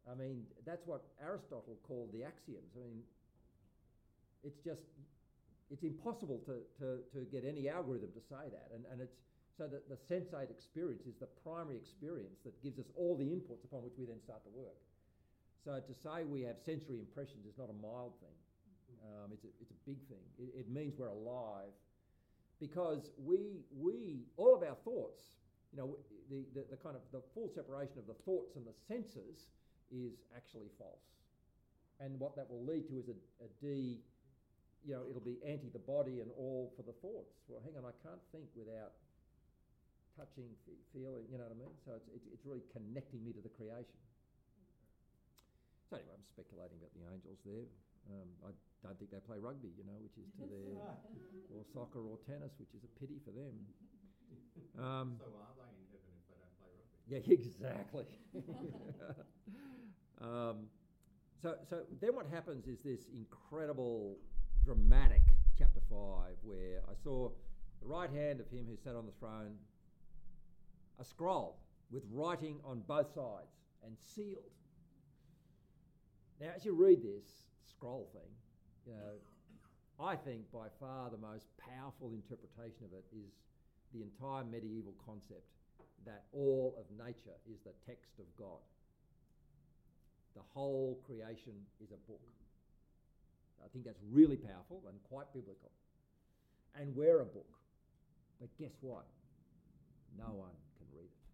I 0.10 0.16
mean, 0.16 0.44
that's 0.66 0.86
what 0.86 1.04
Aristotle 1.22 1.78
called 1.84 2.14
the 2.14 2.24
axioms. 2.24 2.72
I 2.78 2.80
mean, 2.80 3.04
it's 4.44 4.60
just, 4.64 4.88
it's 5.70 5.84
impossible 5.84 6.40
to, 6.46 6.64
to, 6.80 7.04
to 7.12 7.26
get 7.28 7.44
any 7.44 7.68
algorithm 7.68 8.10
to 8.16 8.24
say 8.24 8.48
that. 8.48 8.72
And, 8.74 8.86
and 8.92 9.02
it's 9.02 9.18
so 9.58 9.68
that 9.68 9.90
the 9.90 9.98
sensate 9.98 10.52
experience 10.52 11.04
is 11.10 11.18
the 11.20 11.28
primary 11.44 11.76
experience 11.76 12.40
that 12.46 12.54
gives 12.62 12.78
us 12.80 12.86
all 12.96 13.18
the 13.18 13.26
inputs 13.26 13.66
upon 13.66 13.82
which 13.82 13.98
we 13.98 14.06
then 14.06 14.22
start 14.22 14.44
to 14.46 14.54
work. 14.54 14.78
So 15.66 15.82
to 15.82 15.94
say 15.98 16.24
we 16.24 16.42
have 16.44 16.56
sensory 16.64 17.00
impressions 17.02 17.44
is 17.50 17.58
not 17.58 17.68
a 17.68 17.78
mild 17.82 18.14
thing. 18.22 18.38
Um, 19.04 19.34
it's, 19.34 19.44
a, 19.44 19.52
it's 19.60 19.72
a 19.72 19.82
big 19.86 20.00
thing. 20.08 20.24
It, 20.38 20.64
it 20.64 20.68
means 20.70 20.94
we're 20.98 21.08
alive 21.08 21.74
because 22.60 23.10
we, 23.18 23.66
we, 23.76 24.24
all 24.38 24.56
of 24.56 24.64
our 24.64 24.78
thoughts, 24.86 25.22
you 25.72 25.78
know, 25.78 25.98
the, 26.30 26.44
the, 26.56 26.64
the 26.72 26.80
kind 26.80 26.96
of 26.96 27.04
the 27.12 27.22
full 27.34 27.50
separation 27.54 28.00
of 28.00 28.08
the 28.08 28.18
thoughts 28.24 28.56
and 28.56 28.66
the 28.66 28.76
senses 28.88 29.52
is 29.92 30.20
actually 30.36 30.72
false. 30.78 31.04
And 32.00 32.20
what 32.20 32.36
that 32.36 32.50
will 32.50 32.64
lead 32.64 32.88
to 32.94 32.96
is 33.00 33.08
a, 33.10 33.18
a 33.42 33.50
D, 33.60 34.00
you 34.86 34.94
know, 34.94 35.04
it'll 35.10 35.24
be 35.24 35.42
anti 35.42 35.70
the 35.74 35.82
body 35.82 36.22
and 36.22 36.30
all 36.38 36.72
for 36.78 36.84
the 36.84 36.94
thoughts. 37.02 37.36
Well, 37.50 37.60
hang 37.66 37.74
on, 37.76 37.84
I 37.84 37.96
can't 38.06 38.22
think 38.32 38.48
without 38.54 38.96
touching, 40.14 40.50
feeling, 40.94 41.26
you 41.30 41.38
know 41.38 41.46
what 41.46 41.58
I 41.58 41.60
mean? 41.62 41.76
So 41.86 41.94
it's, 41.98 42.10
it's, 42.14 42.28
it's 42.34 42.46
really 42.46 42.66
connecting 42.74 43.22
me 43.26 43.34
to 43.34 43.42
the 43.42 43.54
creation. 43.54 44.02
So 45.90 45.98
anyway, 45.98 46.18
I'm 46.18 46.26
speculating 46.26 46.78
about 46.82 46.94
the 46.98 47.06
angels 47.08 47.40
there. 47.48 47.70
Um, 48.12 48.28
I 48.44 48.52
don't 48.84 48.98
think 49.00 49.12
they 49.12 49.24
play 49.24 49.40
rugby, 49.40 49.72
you 49.76 49.86
know, 49.88 49.96
which 50.04 50.18
is 50.20 50.28
to 50.42 50.44
their, 50.52 50.74
or 51.54 51.64
soccer 51.72 52.04
or 52.04 52.20
tennis, 52.28 52.52
which 52.60 52.74
is 52.76 52.84
a 52.84 52.92
pity 53.00 53.20
for 53.24 53.32
them. 53.32 53.56
Um, 54.78 55.18
so 55.18 55.26
are 55.26 55.54
they 55.58 55.70
in 55.74 55.88
heaven 55.92 56.14
if 56.18 56.26
they 56.30 56.38
don't 56.38 56.56
play 56.60 56.72
rugby? 56.78 56.98
Yeah, 57.08 57.34
exactly. 57.34 58.06
um, 60.22 60.68
so, 61.42 61.56
so 61.70 61.82
then 62.02 62.16
what 62.16 62.26
happens 62.32 62.68
is 62.68 62.80
this 62.84 63.06
incredible, 63.14 64.18
dramatic 64.64 65.22
chapter 65.58 65.82
5 65.90 65.98
where 66.44 66.82
I 66.90 66.94
saw 67.04 67.30
the 67.82 67.88
right 67.88 68.10
hand 68.10 68.40
of 68.40 68.50
him 68.50 68.66
who 68.70 68.76
sat 68.76 68.96
on 68.96 69.06
the 69.06 69.12
throne, 69.20 69.56
a 71.00 71.06
scroll 71.06 71.58
with 71.92 72.04
writing 72.12 72.60
on 72.66 72.82
both 72.88 73.14
sides 73.14 73.54
and 73.86 73.96
sealed. 73.98 74.52
Now, 76.40 76.50
as 76.56 76.66
you 76.66 76.74
read 76.74 77.02
this 77.02 77.26
scroll 77.64 78.10
thing, 78.14 78.30
you 78.86 78.94
know, 78.94 80.06
I 80.06 80.16
think 80.16 80.52
by 80.52 80.68
far 80.80 81.10
the 81.10 81.18
most 81.18 81.48
powerful 81.58 82.12
interpretation 82.14 82.86
of 82.86 82.94
it 82.94 83.06
is 83.12 83.34
the 83.94 84.02
entire 84.02 84.44
medieval 84.44 84.94
concept 85.06 85.48
that 86.06 86.24
all 86.32 86.76
of 86.80 86.86
nature 86.98 87.36
is 87.50 87.60
the 87.64 87.76
text 87.86 88.16
of 88.20 88.28
God. 88.40 88.64
The 90.36 90.46
whole 90.54 91.00
creation 91.06 91.56
is 91.84 91.92
a 91.92 92.00
book. 92.08 92.24
I 93.64 93.68
think 93.74 93.84
that's 93.84 94.00
really 94.12 94.38
powerful 94.38 94.86
and 94.88 94.96
quite 95.10 95.28
biblical. 95.34 95.72
And 96.78 96.96
we're 96.96 97.22
a 97.22 97.28
book. 97.28 97.50
But 98.40 98.54
guess 98.62 98.72
what? 98.86 99.04
No 100.16 100.30
one 100.32 100.54
can 100.78 100.88
read 100.94 101.10
it. 101.10 101.26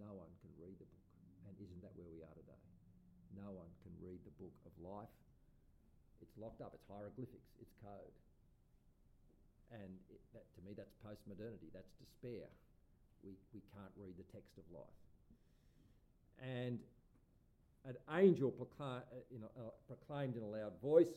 No 0.00 0.10
one 0.16 0.32
can 0.40 0.52
read 0.56 0.74
the 0.80 0.88
book. 0.88 1.06
And 1.46 1.54
isn't 1.60 1.82
that 1.84 1.92
where 1.94 2.08
we 2.08 2.24
are 2.24 2.34
today? 2.34 2.62
No 3.36 3.52
one 3.52 3.68
can 3.84 3.92
read 4.00 4.18
the 4.24 4.34
book 4.40 4.56
of 4.64 4.72
life. 4.80 5.12
It's 6.24 6.32
locked 6.40 6.64
up, 6.64 6.72
it's 6.72 6.88
hieroglyphics, 6.88 7.52
it's 7.60 7.74
code. 7.84 8.16
And 9.72 9.90
it, 10.10 10.20
that, 10.34 10.44
to 10.54 10.60
me, 10.68 10.74
that's 10.76 10.92
post-modernity, 11.04 11.68
that's 11.72 11.92
despair. 11.98 12.46
We, 13.24 13.32
we 13.54 13.60
can't 13.72 13.92
read 13.96 14.14
the 14.18 14.28
text 14.32 14.58
of 14.58 14.64
life. 14.72 15.00
And 16.42 16.78
an 17.86 17.96
angel 18.16 18.50
proclaim, 18.50 19.02
uh, 19.12 19.34
in 19.34 19.42
a, 19.42 19.46
uh, 19.46 19.70
proclaimed 19.88 20.36
in 20.36 20.42
a 20.42 20.46
loud 20.46 20.72
voice, 20.82 21.14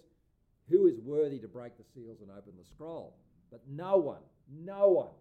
Who 0.69 0.87
is 0.87 0.99
worthy 0.99 1.39
to 1.39 1.47
break 1.47 1.77
the 1.77 1.83
seals 1.93 2.21
and 2.21 2.29
open 2.31 2.53
the 2.57 2.65
scroll? 2.65 3.15
But 3.51 3.61
no 3.69 3.97
one, 3.97 4.23
no 4.63 4.89
one 4.89 5.15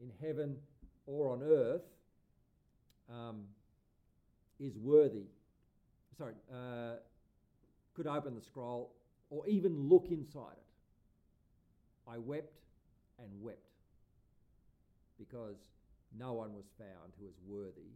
in 0.00 0.10
heaven 0.26 0.56
or 1.06 1.32
on 1.32 1.42
earth 1.42 1.82
um, 3.10 3.44
is 4.58 4.76
worthy 4.78 5.26
sorry, 6.16 6.34
uh, 6.52 6.96
could 7.94 8.06
open 8.06 8.34
the 8.34 8.40
scroll 8.40 8.92
or 9.30 9.46
even 9.46 9.88
look 9.88 10.06
inside 10.10 10.56
it. 10.56 10.65
I 12.06 12.18
wept 12.18 12.62
and 13.18 13.28
wept 13.42 13.74
because 15.18 15.58
no 16.14 16.32
one 16.32 16.54
was 16.54 16.70
found 16.78 17.12
who 17.18 17.26
was 17.26 17.36
worthy 17.42 17.92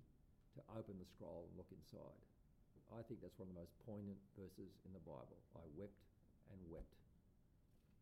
to 0.59 0.61
open 0.75 0.99
the 0.99 1.07
scroll 1.07 1.47
and 1.47 1.55
look 1.55 1.71
inside. 1.71 2.21
I 2.91 3.07
think 3.07 3.23
that's 3.23 3.39
one 3.39 3.47
of 3.47 3.55
the 3.55 3.63
most 3.63 3.75
poignant 3.87 4.19
verses 4.35 4.75
in 4.83 4.91
the 4.91 5.05
Bible. 5.07 5.39
I 5.55 5.63
wept 5.79 5.95
and 6.51 6.59
wept 6.67 6.99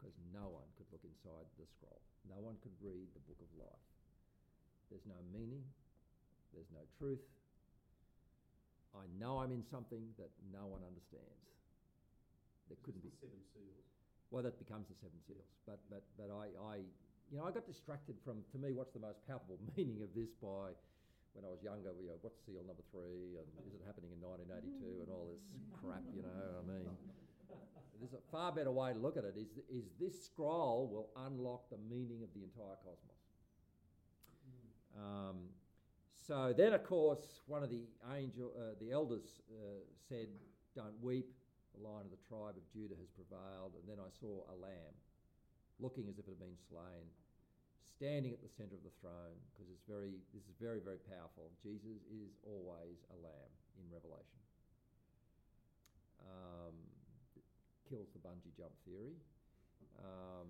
because 0.01 0.17
no 0.33 0.49
one 0.49 0.65
could 0.81 0.89
look 0.89 1.05
inside 1.05 1.45
the 1.61 1.69
scroll. 1.77 2.01
No 2.25 2.41
one 2.41 2.57
could 2.65 2.73
read 2.81 3.13
the 3.13 3.25
book 3.29 3.37
of 3.45 3.51
life. 3.61 3.87
There's 4.89 5.05
no 5.05 5.21
meaning, 5.29 5.61
there's 6.57 6.73
no 6.73 6.89
truth, 6.97 7.21
I 8.97 9.05
know 9.21 9.39
I'm 9.39 9.53
in 9.53 9.65
something 9.69 10.03
that 10.17 10.31
no 10.49 10.67
one 10.67 10.81
understands. 10.83 11.45
There 12.69 12.79
couldn't 12.83 13.05
be 13.05 13.13
seven 13.21 13.39
seals. 13.53 13.98
Well, 14.31 14.43
that 14.45 14.59
becomes 14.59 14.89
the 14.89 14.97
seven 14.97 15.17
seals. 15.25 15.49
But 15.65 15.81
but 15.89 16.05
but 16.17 16.29
I, 16.29 16.53
I 16.61 16.75
you 17.33 17.39
know 17.39 17.45
I 17.49 17.51
got 17.51 17.67
distracted 17.67 18.17
from 18.25 18.45
to 18.53 18.59
me 18.59 18.73
what's 18.73 18.93
the 18.93 19.01
most 19.01 19.25
palpable 19.27 19.59
meaning 19.77 20.03
of 20.03 20.13
this 20.13 20.33
by 20.37 20.77
when 21.33 21.45
I 21.45 21.51
was 21.51 21.63
younger. 21.65 21.97
You 21.97 22.13
know, 22.13 22.21
what's 22.21 22.41
seal 22.45 22.61
number 22.67 22.85
three 22.93 23.41
and 23.41 23.49
is 23.65 23.73
it 23.73 23.83
happening 23.89 24.13
in 24.13 24.21
1982 24.21 25.05
and 25.05 25.09
all 25.09 25.29
this 25.33 25.45
crap. 25.81 26.05
You 26.13 26.23
know, 26.23 26.61
I 26.61 26.65
mean. 26.67 26.89
There's 28.01 28.15
a 28.15 28.31
far 28.31 28.53
better 28.53 28.71
way 28.71 28.93
to 28.93 28.99
look 28.99 29.17
at 29.17 29.25
it. 29.25 29.35
Is, 29.37 29.59
is 29.69 29.91
this 29.99 30.25
scroll 30.25 30.87
will 30.87 31.11
unlock 31.27 31.69
the 31.69 31.79
meaning 31.91 32.23
of 32.23 32.29
the 32.33 32.45
entire 32.45 32.79
cosmos. 32.85 33.19
Um, 34.97 35.37
so 36.15 36.53
then, 36.57 36.75
of 36.75 36.85
course, 36.85 37.41
one 37.47 37.63
of 37.63 37.71
the 37.71 37.87
angel, 38.15 38.53
uh, 38.57 38.75
the 38.81 38.93
elders 38.93 39.41
uh, 39.51 39.81
said, 40.09 40.29
"Don't 40.77 40.95
weep. 41.03 41.33
Lion 41.81 42.07
of 42.07 42.13
the 42.13 42.25
tribe 42.29 42.57
of 42.59 42.65
Judah 42.71 42.97
has 42.99 43.11
prevailed." 43.11 43.75
And 43.79 43.87
then 43.89 43.99
I 44.03 44.11
saw 44.11 44.45
a 44.51 44.57
lamb, 44.59 44.95
looking 45.79 46.09
as 46.09 46.19
if 46.19 46.27
it 46.27 46.35
had 46.35 46.43
been 46.43 46.59
slain, 46.69 47.07
standing 47.83 48.33
at 48.33 48.43
the 48.43 48.49
centre 48.49 48.77
of 48.77 48.85
the 48.85 48.95
throne, 49.01 49.39
because 49.51 49.71
it's 49.71 49.87
very, 49.89 50.19
this 50.35 50.45
is 50.45 50.55
very, 50.61 50.81
very 50.81 51.01
powerful. 51.09 51.51
Jesus 51.63 52.03
is 52.11 52.35
always 52.47 53.03
a 53.11 53.17
lamb 53.23 53.53
in 53.79 53.85
Revelation. 53.91 54.41
Um, 56.23 56.75
kills 57.89 58.09
the 58.13 58.21
bungee 58.21 58.53
jump 58.57 58.75
theory, 58.85 59.17
um, 60.05 60.47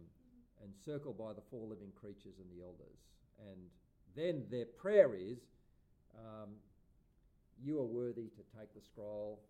encircled 0.64 1.16
by 1.16 1.33
the 1.33 1.45
four 1.51 1.68
living 1.68 1.93
creatures 1.95 2.41
and 2.41 2.51
the 2.51 2.64
elders. 2.64 2.99
And 3.39 3.70
then 4.16 4.45
their 4.51 4.66
prayer 4.66 5.14
is, 5.14 5.39
um, 6.18 6.51
you 7.62 7.79
are 7.79 7.87
worthy 7.87 8.29
to 8.35 8.43
take 8.59 8.74
the 8.74 8.81
scroll 8.81 9.41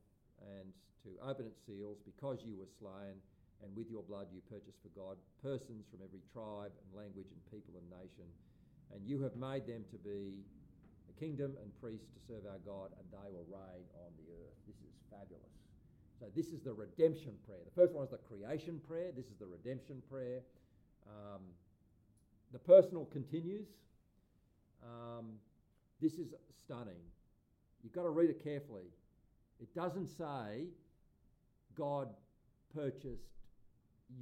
and 0.43 0.71
to 1.07 1.11
open 1.23 1.47
its 1.47 1.61
seals 1.67 1.99
because 2.05 2.43
you 2.45 2.59
were 2.59 2.71
slain, 2.79 3.17
and 3.63 3.75
with 3.75 3.91
your 3.91 4.07
blood 4.07 4.31
you 4.31 4.39
purchased 4.47 4.79
for 4.83 4.93
God 4.95 5.19
persons 5.43 5.87
from 5.91 6.03
every 6.03 6.23
tribe 6.31 6.71
and 6.71 6.89
language 6.95 7.27
and 7.31 7.41
people 7.51 7.75
and 7.75 7.87
nation. 7.91 8.27
And 8.95 9.03
you 9.03 9.21
have 9.23 9.35
made 9.35 9.67
them 9.67 9.85
to 9.91 9.99
be 9.99 10.47
a 11.11 11.15
kingdom 11.19 11.59
and 11.61 11.69
priests 11.83 12.09
to 12.15 12.21
serve 12.23 12.47
our 12.47 12.63
God, 12.63 12.95
and 12.97 13.05
they 13.11 13.29
will 13.31 13.47
reign 13.51 13.85
on 13.99 14.11
the 14.17 14.27
earth. 14.31 14.57
This 14.67 14.79
is 14.81 14.95
fabulous. 15.11 15.55
So, 16.19 16.27
this 16.35 16.51
is 16.51 16.63
the 16.63 16.75
redemption 16.75 17.39
prayer. 17.47 17.63
The 17.63 17.77
first 17.79 17.95
one 17.95 18.05
is 18.05 18.11
the 18.11 18.19
creation 18.19 18.81
prayer, 18.87 19.11
this 19.15 19.27
is 19.27 19.39
the 19.39 19.47
redemption 19.47 20.03
prayer. 20.11 20.43
Um, 21.07 21.43
the 22.53 22.59
personal 22.59 23.05
continues. 23.07 23.67
Um, 24.83 25.39
this 26.01 26.15
is 26.15 26.35
stunning. 26.65 27.01
You've 27.83 27.93
got 27.93 28.03
to 28.03 28.11
read 28.11 28.31
it 28.31 28.43
carefully. 28.43 28.91
It 29.61 29.75
doesn't 29.75 30.09
say 30.09 30.67
God 31.77 32.09
purchased 32.75 33.23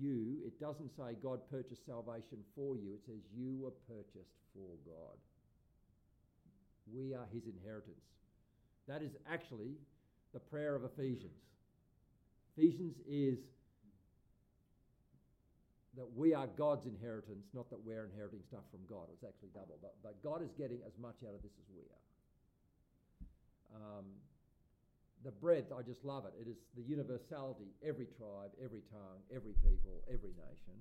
you, 0.00 0.38
it 0.44 0.58
doesn't 0.58 0.90
say 0.96 1.16
God 1.22 1.40
purchased 1.50 1.86
salvation 1.86 2.38
for 2.56 2.76
you. 2.76 2.94
It 2.94 3.04
says 3.06 3.22
you 3.36 3.56
were 3.60 3.72
purchased 3.86 4.34
for 4.52 4.74
God. 4.84 5.16
We 6.92 7.14
are 7.14 7.26
his 7.32 7.44
inheritance. 7.46 8.02
That 8.88 9.02
is 9.02 9.12
actually 9.30 9.74
the 10.32 10.40
prayer 10.40 10.74
of 10.74 10.84
Ephesians. 10.84 11.38
Ephesians 12.56 12.96
is 13.08 13.38
that 15.96 16.06
we 16.14 16.34
are 16.34 16.46
God's 16.46 16.86
inheritance, 16.86 17.46
not 17.54 17.70
that 17.70 17.80
we're 17.84 18.04
inheriting 18.04 18.40
stuff 18.46 18.64
from 18.70 18.80
God. 18.88 19.08
It's 19.12 19.24
actually 19.24 19.48
double. 19.54 19.78
But, 19.80 19.96
but 20.02 20.22
God 20.22 20.42
is 20.42 20.52
getting 20.52 20.78
as 20.86 20.92
much 21.00 21.16
out 21.26 21.34
of 21.34 21.42
this 21.42 21.52
as 21.56 21.68
we 21.72 21.82
are. 21.88 22.04
Um, 23.76 24.04
the 25.24 25.30
breadth, 25.30 25.72
I 25.72 25.82
just 25.82 26.04
love 26.04 26.24
it. 26.26 26.34
It 26.38 26.48
is 26.48 26.56
the 26.76 26.82
universality, 26.82 27.72
every 27.82 28.06
tribe, 28.18 28.52
every 28.62 28.82
tongue, 28.92 29.20
every 29.34 29.54
people, 29.64 30.04
every 30.12 30.34
nation. 30.36 30.76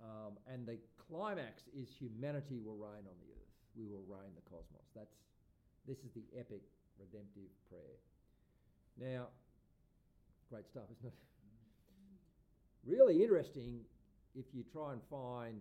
Um, 0.00 0.38
and 0.48 0.66
the 0.66 0.78
climax 0.96 1.62
is 1.76 1.88
humanity 1.92 2.60
will 2.64 2.76
reign 2.76 3.04
on 3.04 3.16
the 3.20 3.30
earth. 3.36 3.52
We 3.76 3.84
will 3.84 4.04
reign 4.08 4.32
the 4.34 4.44
cosmos. 4.48 4.88
That's, 4.96 5.12
this 5.86 5.98
is 5.98 6.12
the 6.14 6.24
epic 6.38 6.62
redemptive 6.98 7.52
prayer. 7.68 8.00
Now, 8.96 9.28
great 10.48 10.68
stuff, 10.68 10.88
isn't 10.98 11.12
it? 11.12 11.18
Really 12.86 13.22
interesting 13.22 13.80
if 14.34 14.46
you 14.54 14.64
try 14.72 14.92
and 14.92 15.00
find 15.10 15.60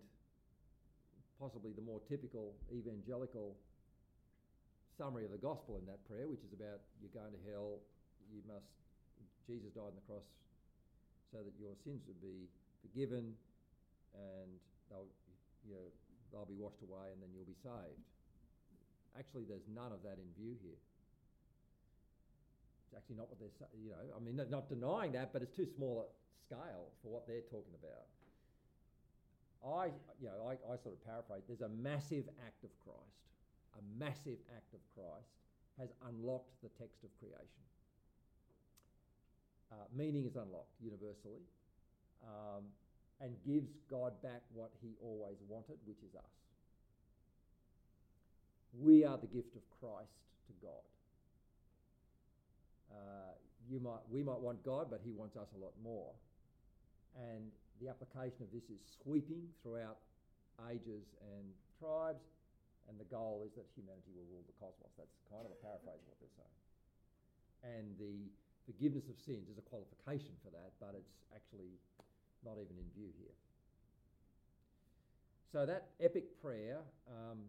possibly 1.39 1.71
the 1.71 1.81
more 1.81 1.99
typical 2.07 2.53
evangelical 2.71 3.55
summary 4.99 5.23
of 5.23 5.31
the 5.31 5.39
gospel 5.39 5.79
in 5.79 5.87
that 5.87 6.03
prayer, 6.03 6.27
which 6.27 6.43
is 6.43 6.51
about 6.51 6.83
you're 6.99 7.15
going 7.15 7.31
to 7.31 7.43
hell, 7.47 7.79
you 8.27 8.43
must, 8.43 8.67
Jesus 9.47 9.71
died 9.71 9.87
on 9.87 9.95
the 9.95 10.03
cross 10.03 10.27
so 11.31 11.39
that 11.39 11.55
your 11.55 11.71
sins 11.87 12.03
would 12.03 12.19
be 12.19 12.51
forgiven, 12.83 13.31
and 14.11 14.51
they'll, 14.91 15.07
you 15.63 15.79
know, 15.79 15.87
they'll 16.35 16.49
be 16.49 16.59
washed 16.59 16.83
away 16.83 17.15
and 17.15 17.23
then 17.23 17.31
you'll 17.31 17.47
be 17.47 17.57
saved. 17.63 18.03
Actually, 19.15 19.47
there's 19.47 19.65
none 19.71 19.95
of 19.95 20.03
that 20.03 20.19
in 20.19 20.27
view 20.35 20.59
here. 20.59 20.77
It's 22.85 22.97
actually 22.97 23.17
not 23.17 23.31
what 23.31 23.39
they're 23.39 23.55
saying, 23.55 23.71
you 23.79 23.95
know, 23.95 24.03
I 24.11 24.19
mean, 24.19 24.35
not- 24.35 24.67
denying 24.67 25.13
that, 25.13 25.31
but 25.31 25.41
it's 25.41 25.55
too 25.55 25.69
small 25.77 26.03
a 26.03 26.07
scale 26.45 26.91
for 27.01 27.09
what 27.13 27.25
they're 27.25 27.45
talking 27.47 27.73
about. 27.77 28.09
I, 29.61 29.93
you 30.21 30.29
know, 30.29 30.49
I, 30.49 30.57
I 30.71 30.75
sort 30.81 30.97
of 30.97 31.01
paraphrase, 31.05 31.43
there's 31.47 31.61
a 31.61 31.69
massive 31.69 32.25
act 32.45 32.63
of 32.63 32.71
Christ, 32.81 33.21
a 33.77 33.81
massive 33.97 34.39
act 34.55 34.73
of 34.73 34.81
Christ 34.95 35.29
has 35.77 35.89
unlocked 36.07 36.51
the 36.61 36.69
text 36.79 37.03
of 37.03 37.09
creation. 37.19 37.63
Uh, 39.71 39.75
meaning 39.95 40.25
is 40.25 40.35
unlocked 40.35 40.73
universally 40.81 41.45
um, 42.25 42.65
and 43.21 43.35
gives 43.45 43.69
God 43.89 44.13
back 44.21 44.41
what 44.53 44.71
he 44.81 44.95
always 45.01 45.37
wanted, 45.47 45.77
which 45.85 45.99
is 45.99 46.15
us. 46.15 46.35
We 48.73 49.05
are 49.05 49.17
the 49.17 49.27
gift 49.27 49.55
of 49.55 49.63
Christ 49.79 50.17
to 50.47 50.53
God. 50.61 50.85
Uh, 52.91 53.33
you 53.69 53.79
might, 53.79 54.01
we 54.09 54.23
might 54.23 54.39
want 54.39 54.63
God, 54.63 54.87
but 54.89 55.01
he 55.03 55.11
wants 55.11 55.37
us 55.37 55.47
a 55.55 55.63
lot 55.63 55.73
more. 55.83 56.11
And 57.15 57.51
the 57.81 57.89
application 57.89 58.41
of 58.41 58.51
this 58.51 58.63
is 58.69 58.81
sweeping 59.03 59.43
throughout 59.63 59.97
ages 60.69 61.05
and 61.21 61.45
tribes, 61.79 62.23
and 62.89 62.97
the 62.97 63.05
goal 63.05 63.45
is 63.45 63.53
that 63.53 63.69
humanity 63.77 64.09
will 64.17 64.25
rule 64.33 64.43
the 64.49 64.57
cosmos. 64.57 64.89
That's 64.97 65.13
kind 65.29 65.45
of 65.45 65.53
a 65.53 65.59
paraphrase 65.61 66.01
of 66.01 66.07
what 66.09 66.17
they're 66.17 66.37
saying. 66.41 66.59
And 67.61 67.87
the 68.01 68.33
forgiveness 68.65 69.05
of 69.05 69.15
sins 69.21 69.45
is 69.45 69.61
a 69.61 69.65
qualification 69.69 70.33
for 70.41 70.49
that, 70.49 70.73
but 70.81 70.97
it's 70.97 71.21
actually 71.29 71.77
not 72.41 72.57
even 72.57 72.73
in 72.81 72.89
view 72.97 73.13
here. 73.21 73.37
So 75.53 75.65
that 75.65 75.93
epic 76.01 76.41
prayer, 76.41 76.81
um, 77.09 77.45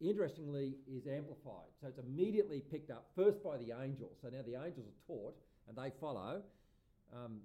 interestingly, 0.00 0.76
is 0.88 1.06
amplified. 1.06 1.72
So 1.80 1.88
it's 1.88 2.00
immediately 2.00 2.60
picked 2.60 2.90
up 2.90 3.08
first 3.16 3.44
by 3.44 3.56
the 3.56 3.72
angels. 3.76 4.16
So 4.20 4.28
now 4.28 4.44
the 4.44 4.56
angels 4.56 4.88
are 4.88 5.00
taught 5.06 5.36
and 5.68 5.76
they 5.76 5.92
follow. 6.00 6.42
Um, 7.12 7.40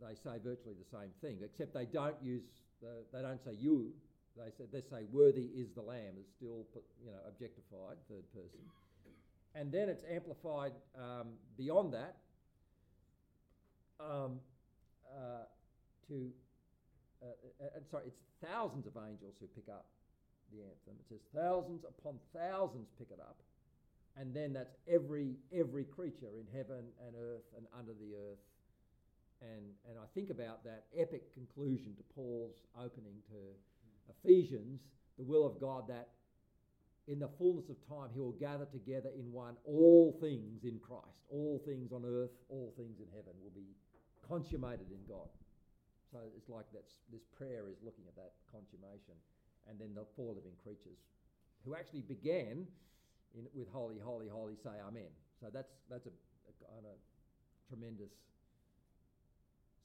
they 0.00 0.14
say 0.14 0.38
virtually 0.42 0.74
the 0.74 0.90
same 0.90 1.10
thing, 1.20 1.38
except 1.42 1.74
they 1.74 1.86
don't 1.86 2.16
use 2.22 2.42
the, 2.82 3.06
they 3.12 3.22
don't 3.22 3.42
say 3.44 3.54
you. 3.58 3.92
They 4.36 4.50
say 4.58 4.64
they 4.72 4.80
say 4.80 5.04
worthy 5.12 5.46
is 5.54 5.70
the 5.74 5.82
lamb 5.82 6.18
is 6.18 6.26
still 6.36 6.66
you 7.04 7.10
know 7.10 7.18
objectified 7.28 7.96
third 8.08 8.24
person, 8.34 8.60
and 9.54 9.70
then 9.70 9.88
it's 9.88 10.02
amplified 10.10 10.72
um, 10.98 11.28
beyond 11.56 11.94
that 11.94 12.16
um, 14.00 14.40
uh, 15.06 15.46
to 16.08 16.30
uh, 17.22 17.64
uh, 17.64 17.80
sorry, 17.90 18.04
it's 18.06 18.20
thousands 18.42 18.86
of 18.86 18.92
angels 18.96 19.34
who 19.40 19.46
pick 19.54 19.68
up 19.68 19.86
the 20.52 20.60
anthem. 20.60 20.98
It 21.00 21.06
says 21.08 21.22
thousands 21.34 21.84
upon 21.88 22.18
thousands 22.34 22.88
pick 22.98 23.08
it 23.10 23.20
up, 23.20 23.38
and 24.16 24.34
then 24.34 24.52
that's 24.52 24.76
every 24.88 25.36
every 25.54 25.84
creature 25.84 26.36
in 26.36 26.46
heaven 26.52 26.84
and 27.06 27.16
earth 27.16 27.46
and 27.56 27.66
under 27.76 27.92
the 27.92 28.14
earth. 28.14 28.42
And, 29.42 29.76
and 29.90 29.98
I 29.98 30.06
think 30.14 30.30
about 30.30 30.64
that 30.64 30.84
epic 30.96 31.34
conclusion 31.34 31.92
to 31.96 32.04
Paul's 32.14 32.56
opening 32.80 33.20
to 33.28 33.40
Ephesians, 34.08 34.80
the 35.18 35.24
will 35.24 35.46
of 35.46 35.60
God 35.60 35.88
that 35.88 36.08
in 37.06 37.18
the 37.18 37.28
fullness 37.36 37.68
of 37.68 37.76
time 37.88 38.08
he 38.12 38.20
will 38.20 38.36
gather 38.40 38.64
together 38.64 39.10
in 39.16 39.30
one 39.32 39.56
all 39.64 40.16
things 40.20 40.64
in 40.64 40.80
Christ. 40.80 41.20
All 41.30 41.60
things 41.66 41.92
on 41.92 42.04
earth, 42.04 42.32
all 42.48 42.72
things 42.76 43.00
in 43.00 43.06
heaven 43.12 43.32
will 43.42 43.52
be 43.54 43.76
consummated 44.26 44.88
in 44.90 45.02
God. 45.08 45.28
So 46.12 46.18
it's 46.36 46.48
like 46.48 46.64
that's, 46.72 47.02
this 47.12 47.26
prayer 47.36 47.68
is 47.68 47.76
looking 47.82 48.04
at 48.08 48.16
that 48.16 48.32
consummation. 48.48 49.18
And 49.68 49.78
then 49.80 49.92
the 49.94 50.06
four 50.16 50.34
living 50.34 50.56
creatures 50.62 51.00
who 51.64 51.74
actually 51.74 52.02
began 52.02 52.64
in, 53.34 53.44
with 53.52 53.68
holy, 53.72 53.98
holy, 53.98 54.28
holy 54.28 54.56
say 54.62 54.76
amen. 54.86 55.10
So 55.40 55.48
that's, 55.52 55.72
that's 55.90 56.06
a, 56.06 56.14
a 56.14 56.78
of 56.88 57.00
tremendous 57.68 58.12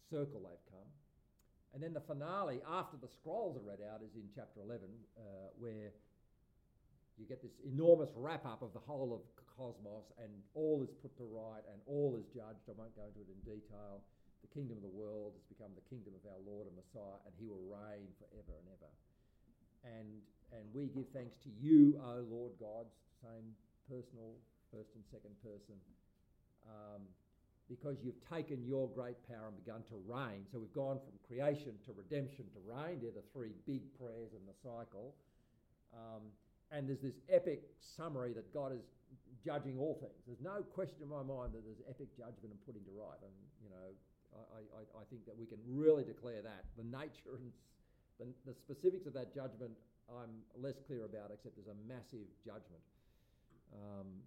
circle 0.10 0.46
they've 0.46 0.68
come. 0.70 0.90
And 1.74 1.84
then 1.84 1.94
the 1.94 2.02
finale, 2.02 2.62
after 2.66 2.98
the 2.98 3.08
scrolls 3.08 3.54
are 3.58 3.66
read 3.66 3.80
out, 3.86 4.02
is 4.02 4.16
in 4.18 4.26
chapter 4.34 4.62
11, 4.66 4.90
uh, 5.18 5.54
where 5.62 5.94
you 7.20 7.28
get 7.30 7.44
this 7.44 7.54
enormous 7.62 8.10
wrap 8.16 8.46
up 8.48 8.64
of 8.66 8.74
the 8.74 8.82
whole 8.82 9.14
of 9.14 9.22
cosmos, 9.54 10.08
and 10.18 10.32
all 10.56 10.82
is 10.82 10.90
put 11.04 11.14
to 11.20 11.28
right, 11.30 11.62
and 11.70 11.78
all 11.86 12.16
is 12.18 12.26
judged. 12.32 12.64
I 12.66 12.74
won't 12.74 12.96
go 12.96 13.06
into 13.06 13.22
it 13.22 13.30
in 13.30 13.40
detail. 13.44 14.02
The 14.42 14.50
kingdom 14.56 14.80
of 14.80 14.86
the 14.88 14.96
world 14.96 15.36
has 15.36 15.46
become 15.52 15.76
the 15.76 15.84
kingdom 15.92 16.16
of 16.16 16.24
our 16.26 16.40
Lord 16.42 16.66
and 16.66 16.74
Messiah, 16.80 17.20
and 17.28 17.36
he 17.36 17.46
will 17.46 17.62
reign 17.68 18.08
forever 18.18 18.56
and 18.56 18.68
ever. 18.72 18.92
And, 19.84 20.10
and 20.56 20.64
we 20.72 20.90
give 20.90 21.12
thanks 21.12 21.36
to 21.44 21.52
you, 21.60 22.00
O 22.00 22.24
Lord 22.24 22.56
God, 22.56 22.88
same 23.20 23.52
personal, 23.92 24.40
first 24.72 24.96
and 24.96 25.04
second 25.12 25.36
person. 25.44 25.76
Um, 26.66 27.04
because 27.70 28.02
you've 28.02 28.18
taken 28.26 28.66
your 28.66 28.90
great 28.90 29.16
power 29.30 29.48
and 29.48 29.56
begun 29.56 29.86
to 29.86 29.96
reign. 30.10 30.42
So 30.52 30.58
we've 30.58 30.74
gone 30.74 30.98
from 30.98 31.14
creation 31.30 31.78
to 31.86 31.94
redemption 31.94 32.50
to 32.58 32.60
reign. 32.66 32.98
They're 32.98 33.14
the 33.14 33.30
three 33.32 33.54
big 33.70 33.86
prayers 33.94 34.34
in 34.34 34.42
the 34.50 34.58
cycle. 34.66 35.14
Um, 35.94 36.34
and 36.74 36.90
there's 36.90 37.02
this 37.06 37.22
epic 37.30 37.62
summary 37.78 38.34
that 38.34 38.50
God 38.54 38.74
is 38.74 38.82
judging 39.46 39.78
all 39.78 40.02
things. 40.02 40.18
There's 40.26 40.42
no 40.42 40.66
question 40.74 41.06
in 41.06 41.10
my 41.10 41.22
mind 41.22 41.54
that 41.54 41.62
there's 41.62 41.82
epic 41.86 42.10
judgment 42.18 42.50
and 42.50 42.60
putting 42.66 42.82
to 42.90 42.94
right. 42.98 43.22
And, 43.22 43.38
you 43.62 43.70
know, 43.70 43.94
I, 44.34 44.62
I, 44.74 44.82
I 45.02 45.04
think 45.10 45.26
that 45.26 45.38
we 45.38 45.46
can 45.46 45.62
really 45.70 46.04
declare 46.04 46.42
that. 46.42 46.66
The 46.74 46.86
nature 46.90 47.38
and 47.38 47.54
the, 48.18 48.28
the 48.50 48.54
specifics 48.58 49.06
of 49.06 49.14
that 49.14 49.34
judgment, 49.34 49.74
I'm 50.10 50.42
less 50.58 50.78
clear 50.86 51.06
about, 51.06 51.30
except 51.30 51.54
there's 51.54 51.70
a 51.70 51.80
massive 51.86 52.26
judgment. 52.42 52.82
Um, 53.74 54.26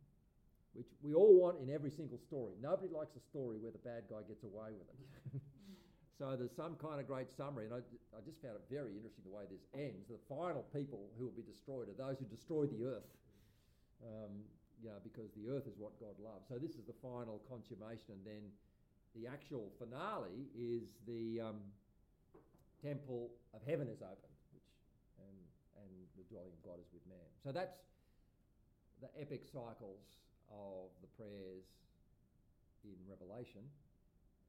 which 0.72 0.88
we 1.02 1.12
all 1.12 1.36
want 1.36 1.60
in 1.60 1.68
every 1.68 1.90
single 1.90 2.18
story. 2.18 2.56
Nobody 2.60 2.88
likes 2.88 3.12
a 3.16 3.20
story 3.20 3.60
where 3.60 3.72
the 3.72 3.84
bad 3.84 4.08
guy 4.08 4.24
gets 4.24 4.44
away 4.44 4.72
with 4.72 4.88
it. 4.88 5.42
so 6.18 6.32
there's 6.32 6.56
some 6.56 6.80
kind 6.80 6.96
of 6.96 7.06
great 7.06 7.28
summary, 7.28 7.68
and 7.68 7.74
I, 7.76 7.84
I 8.16 8.24
just 8.24 8.40
found 8.40 8.56
it 8.56 8.64
very 8.72 8.96
interesting 8.96 9.24
the 9.28 9.34
way 9.36 9.44
this 9.52 9.68
ends. 9.76 10.08
The 10.08 10.20
final 10.28 10.64
people 10.72 11.12
who 11.20 11.28
will 11.28 11.36
be 11.36 11.44
destroyed 11.44 11.92
are 11.92 11.98
those 11.98 12.16
who 12.16 12.24
destroy 12.24 12.64
the 12.64 12.88
earth, 12.88 13.10
um, 14.00 14.32
you 14.80 14.88
know, 14.88 14.96
because 15.04 15.28
the 15.36 15.52
earth 15.52 15.68
is 15.68 15.76
what 15.76 15.92
God 16.00 16.16
loves. 16.16 16.48
So 16.48 16.56
this 16.56 16.72
is 16.80 16.88
the 16.88 16.96
final 17.04 17.44
consummation, 17.52 18.16
and 18.16 18.24
then 18.24 18.44
the 19.12 19.28
actual 19.28 19.68
finale 19.76 20.48
is 20.56 20.88
the 21.04 21.52
um, 21.52 21.60
temple 22.80 23.28
of 23.52 23.60
heaven 23.68 23.92
is 23.92 24.00
opened, 24.00 24.40
which 24.56 24.72
and 25.20 25.36
and 25.84 25.92
the 26.16 26.24
dwelling 26.32 26.56
of 26.56 26.62
God 26.64 26.80
is 26.80 26.88
with 26.96 27.04
man. 27.04 27.28
So 27.44 27.52
that's 27.52 27.76
the 29.04 29.12
epic 29.20 29.44
cycles 29.44 30.21
of 30.52 30.92
the 31.00 31.10
prayers 31.16 31.64
in 32.84 32.96
Revelation. 33.08 33.64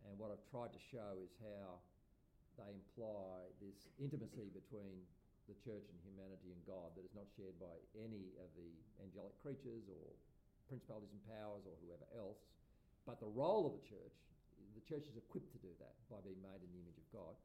And 0.07 0.19
what 0.19 0.35
I've 0.35 0.43
tried 0.51 0.75
to 0.75 0.81
show 0.91 1.15
is 1.23 1.31
how 1.39 1.79
they 2.59 2.69
imply 2.69 3.49
this 3.63 3.87
intimacy 3.97 4.51
between 4.53 5.01
the 5.49 5.57
church 5.63 5.83
and 5.89 5.97
humanity 6.07 6.55
and 6.55 6.61
God 6.63 6.95
that 6.95 7.03
is 7.03 7.15
not 7.15 7.27
shared 7.35 7.55
by 7.59 7.75
any 7.99 8.31
of 8.39 8.47
the 8.55 8.71
angelic 9.03 9.35
creatures 9.43 9.83
or 9.91 10.15
principalities 10.71 11.11
and 11.11 11.23
powers 11.27 11.63
or 11.67 11.75
whoever 11.83 12.07
else. 12.15 12.39
But 13.03 13.19
the 13.19 13.31
role 13.31 13.67
of 13.67 13.75
the 13.75 13.83
church, 13.83 14.15
the 14.75 14.85
church 14.87 15.03
is 15.07 15.19
equipped 15.19 15.51
to 15.51 15.59
do 15.59 15.71
that 15.83 15.95
by 16.07 16.23
being 16.23 16.39
made 16.39 16.63
in 16.63 16.71
the 16.71 16.79
image 16.79 16.99
of 16.99 17.07
God. 17.11 17.35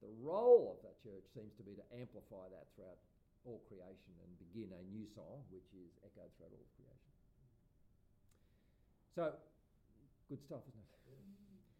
The 0.00 0.12
role 0.24 0.74
of 0.74 0.78
that 0.82 0.98
church 1.04 1.28
seems 1.30 1.52
to 1.60 1.62
be 1.62 1.76
to 1.76 1.84
amplify 1.94 2.48
that 2.50 2.66
throughout 2.74 2.98
all 3.44 3.60
creation 3.68 4.14
and 4.24 4.30
begin 4.50 4.72
a 4.72 4.82
new 4.90 5.06
song 5.12 5.44
which 5.52 5.68
is 5.76 5.92
echoed 6.02 6.32
throughout 6.34 6.54
all 6.56 6.64
of 6.64 6.72
creation. 6.74 7.11
So, 9.12 9.28
good 10.32 10.40
stuff, 10.48 10.64
isn't 10.72 10.80
it? 10.80 10.88
Yeah. 11.04 11.20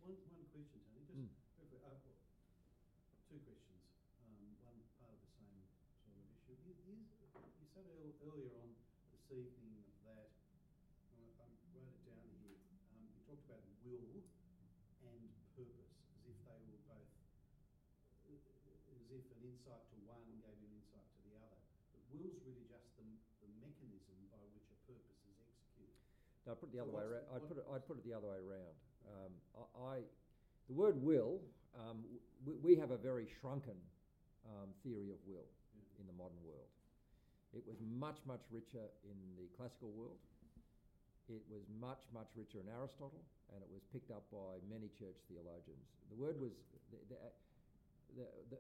One, 0.05 0.21
one 0.29 0.45
question, 0.53 0.85
Tony. 0.85 1.01
Just 1.09 1.17
Mm. 1.17 1.33
briefly, 1.57 1.81
uh, 1.81 1.97
well, 2.05 2.21
two 3.25 3.41
questions. 3.41 3.81
Um, 4.21 4.53
one 4.61 4.85
part 5.01 5.17
of 5.17 5.21
the 5.25 5.33
same 5.41 5.65
sort 6.45 6.61
of 6.61 6.69
issue. 6.69 6.93
Is, 6.93 7.33
you 7.57 7.65
said 7.73 7.89
earl, 7.89 8.13
earlier 8.29 8.53
on 8.61 8.77
this 9.17 9.25
evening 9.33 9.81
that 10.05 10.29
I, 11.09 11.25
I 11.41 11.49
wrote 11.73 11.89
it 11.89 12.05
down 12.05 12.29
here. 12.45 12.61
Um, 12.93 13.09
you 13.17 13.25
talked 13.25 13.49
about 13.49 13.65
will 13.81 14.21
and 15.09 15.25
purpose 15.57 15.89
as 16.21 16.29
if 16.29 16.37
they 16.45 16.61
were 16.69 16.85
both, 16.85 17.09
as 18.29 19.09
if 19.09 19.25
an 19.33 19.41
insight 19.41 19.89
to 19.89 19.97
one 20.05 20.37
gave 20.45 20.61
an 20.61 20.69
insight 20.77 21.09
to 21.17 21.19
the 21.25 21.41
other. 21.41 21.57
But 21.97 22.05
will's 22.13 22.37
really 22.45 22.69
just 22.69 22.93
the, 23.01 23.09
the 23.41 23.49
mechanism 23.65 24.21
by 24.29 24.45
which 24.53 24.69
a 24.69 24.77
purpose. 24.85 25.22
No, 26.47 26.53
I'd 26.53 26.61
put 26.61 26.69
it 26.71 26.73
the 26.75 26.83
So 26.83 26.89
other 26.89 26.97
way 26.97 27.05
around. 27.07 27.25
I'd 27.35 27.47
put 27.47 27.57
it, 27.59 27.65
I'd 27.71 27.87
put 27.87 27.97
it 27.99 28.05
the 28.05 28.15
other 28.17 28.27
way 28.29 28.41
around. 28.43 28.75
Um, 29.07 29.33
I, 29.55 29.65
I, 29.79 29.95
the 30.69 30.75
word 30.75 30.99
will, 31.03 31.39
um, 31.79 32.03
we, 32.47 32.55
we 32.63 32.73
have 32.77 32.91
a 32.91 32.99
very 32.99 33.27
shrunken 33.41 33.79
um, 34.47 34.75
theory 34.83 35.11
of 35.11 35.19
will 35.27 35.47
Yeah. 35.75 36.03
in 36.03 36.07
the 36.07 36.17
modern 36.19 36.39
world. 36.43 36.67
It 37.55 37.63
was 37.67 37.77
much, 37.85 38.19
much 38.27 38.43
richer 38.51 38.91
in 39.05 39.19
the 39.37 39.47
classical 39.57 39.93
world. 39.93 40.19
It 41.29 41.45
was 41.49 41.63
much, 41.81 42.03
much 42.13 42.27
richer 42.35 42.59
in 42.59 42.67
Aristotle, 42.69 43.23
and 43.55 43.63
it 43.63 43.71
was 43.71 43.83
picked 43.93 44.11
up 44.11 44.25
by 44.33 44.59
many 44.67 44.91
church 44.99 45.17
theologians. 45.31 45.87
The 46.11 46.19
word 46.19 46.41
was, 46.41 46.51
the, 46.91 46.99
the, 47.09 47.19
the, 48.19 48.27
the, 48.51 48.59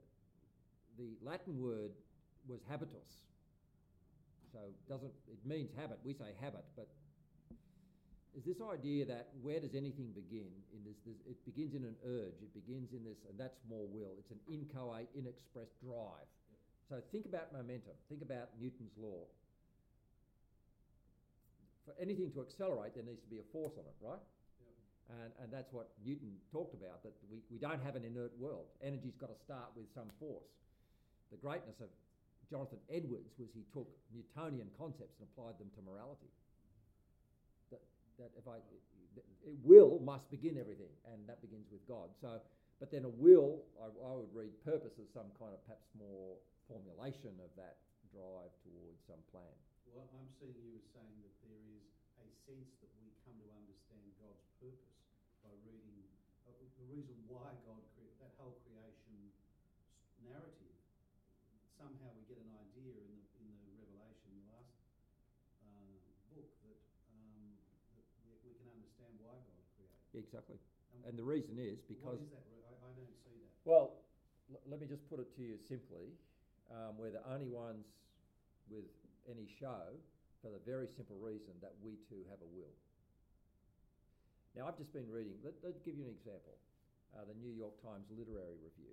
the 1.03 1.09
Latin 1.24 1.59
word 1.59 1.93
was 2.47 2.61
habitus. 2.68 3.26
So 4.53 4.61
doesn't 4.89 5.12
it 5.26 5.41
means 5.45 5.72
habit? 5.74 5.99
We 6.05 6.12
say 6.12 6.37
habit, 6.41 6.64
but 6.76 6.89
is 8.33 8.45
this 8.49 8.64
idea 8.64 9.05
that 9.05 9.28
where 9.45 9.61
does 9.61 9.76
anything 9.76 10.09
begin? 10.16 10.49
In 10.72 10.80
this, 10.89 10.97
this, 11.05 11.20
it 11.28 11.37
begins 11.45 11.76
in 11.76 11.85
an 11.85 11.97
urge. 12.01 12.41
It 12.41 12.53
begins 12.57 12.97
in 12.97 13.05
this, 13.05 13.20
and 13.28 13.37
that's 13.37 13.61
more 13.68 13.85
will. 13.93 14.16
It's 14.16 14.33
an 14.33 14.41
inchoate, 14.49 15.09
inexpressed 15.12 15.76
drive. 15.85 16.24
So 16.89 17.05
think 17.12 17.28
about 17.28 17.53
momentum. 17.53 17.93
Think 18.09 18.24
about 18.24 18.57
Newton's 18.57 18.97
law. 18.97 19.28
For 21.85 21.93
anything 22.01 22.33
to 22.33 22.41
accelerate, 22.41 22.97
there 22.97 23.05
needs 23.05 23.20
to 23.20 23.28
be 23.28 23.37
a 23.43 23.47
force 23.53 23.76
on 23.76 23.85
it, 23.85 23.97
right? 24.01 24.22
And, 25.12 25.30
and 25.45 25.49
that's 25.53 25.68
what 25.74 25.93
Newton 26.01 26.33
talked 26.49 26.72
about, 26.72 27.05
that 27.05 27.12
we, 27.28 27.45
we 27.53 27.61
don't 27.61 27.83
have 27.85 28.01
an 28.01 28.05
inert 28.09 28.33
world. 28.41 28.72
Energy's 28.80 29.18
got 29.20 29.28
to 29.28 29.39
start 29.45 29.76
with 29.76 29.93
some 29.93 30.09
force. 30.16 30.49
The 31.28 31.37
greatness 31.37 31.76
of 31.85 31.93
Jonathan 32.49 32.80
Edwards 32.89 33.37
was 33.37 33.53
he 33.53 33.68
took 33.76 33.89
Newtonian 34.09 34.72
concepts 34.80 35.20
and 35.20 35.28
applied 35.28 35.61
them 35.61 35.68
to 35.76 35.80
morality. 35.85 36.33
That, 38.23 38.31
if 38.39 38.47
I, 38.47 38.62
it, 39.18 39.59
will 39.66 39.99
must 39.99 40.31
begin 40.31 40.55
everything, 40.55 40.95
and 41.11 41.27
that 41.27 41.43
begins 41.43 41.66
with 41.75 41.83
God. 41.91 42.14
So, 42.23 42.39
but 42.79 42.95
then 42.95 43.03
a 43.03 43.11
will, 43.11 43.66
I, 43.83 43.91
I 43.91 44.12
would 44.14 44.31
read 44.31 44.55
purpose 44.62 44.95
as 45.03 45.11
some 45.11 45.27
kind 45.35 45.51
of 45.51 45.59
perhaps 45.66 45.91
more 45.99 46.39
formulation 46.70 47.35
of 47.43 47.51
that 47.59 47.83
drive 48.14 48.55
towards 48.62 49.03
some 49.11 49.18
plan. 49.35 49.51
Well, 49.91 50.07
I'm 50.14 50.31
seeing 50.39 50.55
you 50.55 50.79
as 50.79 50.87
saying 50.95 51.18
that 51.27 51.35
there 51.43 51.62
is 51.66 51.85
a 52.23 52.29
sense 52.47 52.70
that 52.79 52.93
we 53.03 53.11
come 53.27 53.37
to 53.43 53.49
understand 53.59 54.07
God's 54.23 54.47
purpose 54.62 55.03
by 55.43 55.53
reading 55.66 56.07
uh, 56.47 56.55
the 56.79 56.87
reason 56.87 57.18
why 57.27 57.51
God 57.66 57.83
created 57.93 58.16
that 58.23 58.33
whole 58.39 58.57
creation 58.62 59.18
narrative. 60.23 60.77
Somehow 61.77 62.14
we 62.14 62.23
get 62.31 62.39
an 62.39 62.53
idea 62.55 62.95
in 62.95 63.11
the 63.11 63.23
in 63.43 63.49
the 63.51 63.73
Revelation, 63.75 64.31
the 64.39 64.47
last 64.55 64.75
uh, 65.66 65.99
book, 66.31 66.49
that, 66.62 66.79
um, 67.11 67.59
that 67.97 68.07
we, 68.23 68.33
we, 68.47 68.53
can 68.55 68.68
understand 68.70 69.12
why 69.18 69.35
God 69.35 69.62
created. 69.75 70.01
Exactly, 70.12 70.60
and, 71.08 71.16
the 71.16 71.24
reason 71.24 71.56
is 71.56 71.80
because. 71.88 72.20
What 72.20 72.20
is 72.20 72.32
that? 72.36 72.44
I, 72.68 72.72
I 72.84 72.90
don't 72.92 73.16
see 73.24 73.32
that. 73.32 73.52
Well, 73.64 73.96
l- 74.52 74.60
let 74.68 74.80
me 74.80 74.86
just 74.86 75.08
put 75.08 75.20
it 75.20 75.32
to 75.36 75.42
you 75.42 75.56
simply. 75.68 76.12
Um, 76.72 76.96
we're 76.96 77.12
the 77.12 77.24
only 77.28 77.48
ones 77.48 77.84
with 78.68 78.88
any 79.28 79.44
show 79.60 79.92
for 80.40 80.48
the 80.50 80.60
very 80.64 80.88
simple 80.96 81.16
reason 81.20 81.52
that 81.60 81.72
we 81.84 82.00
too 82.08 82.24
have 82.28 82.40
a 82.40 82.48
will. 82.48 82.72
Now, 84.56 84.68
I've 84.68 84.76
just 84.76 84.92
been 84.92 85.08
reading, 85.08 85.36
let, 85.40 85.56
us 85.64 85.80
give 85.84 85.96
you 85.96 86.04
an 86.04 86.12
example 86.12 86.56
uh, 87.16 87.24
the 87.24 87.36
New 87.40 87.52
York 87.52 87.72
Times 87.80 88.04
Literary 88.12 88.60
Review. 88.60 88.92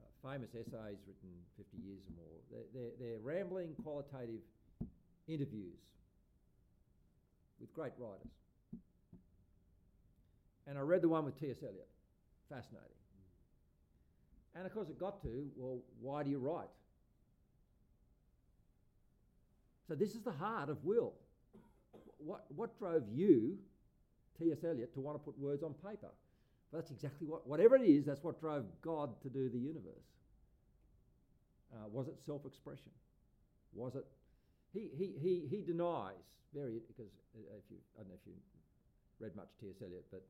Uh, 0.00 0.08
famous 0.24 0.48
essays 0.56 0.96
written 1.04 1.32
50 1.56 1.76
years 1.84 2.00
or 2.08 2.14
more. 2.16 2.36
They're, 2.48 2.68
they're, 2.72 2.94
they're 2.96 3.20
rambling, 3.20 3.76
qualitative 3.84 4.40
interviews 5.28 5.80
with 7.60 7.72
great 7.74 7.92
writers. 7.98 8.32
I 10.86 10.88
read 10.88 11.02
the 11.02 11.08
one 11.08 11.24
with 11.24 11.38
T.S. 11.40 11.56
Eliot. 11.62 11.88
Fascinating. 12.48 12.86
And 14.54 14.64
of 14.64 14.72
course, 14.72 14.88
it 14.88 15.00
got 15.00 15.20
to, 15.22 15.50
well, 15.56 15.80
why 16.00 16.22
do 16.22 16.30
you 16.30 16.38
write? 16.38 16.68
So 19.88 19.94
this 19.94 20.14
is 20.14 20.22
the 20.22 20.30
heart 20.30 20.68
of 20.68 20.84
will. 20.84 21.14
What, 22.18 22.44
what 22.54 22.78
drove 22.78 23.02
you, 23.12 23.58
T.S. 24.38 24.58
Eliot, 24.64 24.94
to 24.94 25.00
want 25.00 25.16
to 25.16 25.24
put 25.24 25.36
words 25.38 25.64
on 25.64 25.74
paper? 25.74 26.12
Well, 26.70 26.80
that's 26.80 26.92
exactly 26.92 27.26
what, 27.26 27.46
whatever 27.48 27.74
it 27.76 27.82
is, 27.82 28.04
that's 28.06 28.22
what 28.22 28.40
drove 28.40 28.64
God 28.80 29.10
to 29.22 29.28
do 29.28 29.48
the 29.48 29.58
universe. 29.58 30.06
Uh, 31.74 31.88
was 31.90 32.06
it 32.06 32.14
self 32.24 32.46
expression? 32.46 32.92
Was 33.74 33.96
it? 33.96 34.06
He, 34.72 34.88
he, 34.96 35.12
he, 35.20 35.42
he 35.50 35.62
denies, 35.62 36.14
very, 36.54 36.80
because 36.86 37.10
uh, 37.34 37.58
if 37.58 37.64
you, 37.70 37.76
I 37.96 38.02
don't 38.02 38.10
know 38.10 38.14
if 38.20 38.26
you 38.26 38.34
read 39.18 39.34
much 39.34 39.48
T.S. 39.60 39.76
Eliot, 39.82 40.04
but 40.12 40.22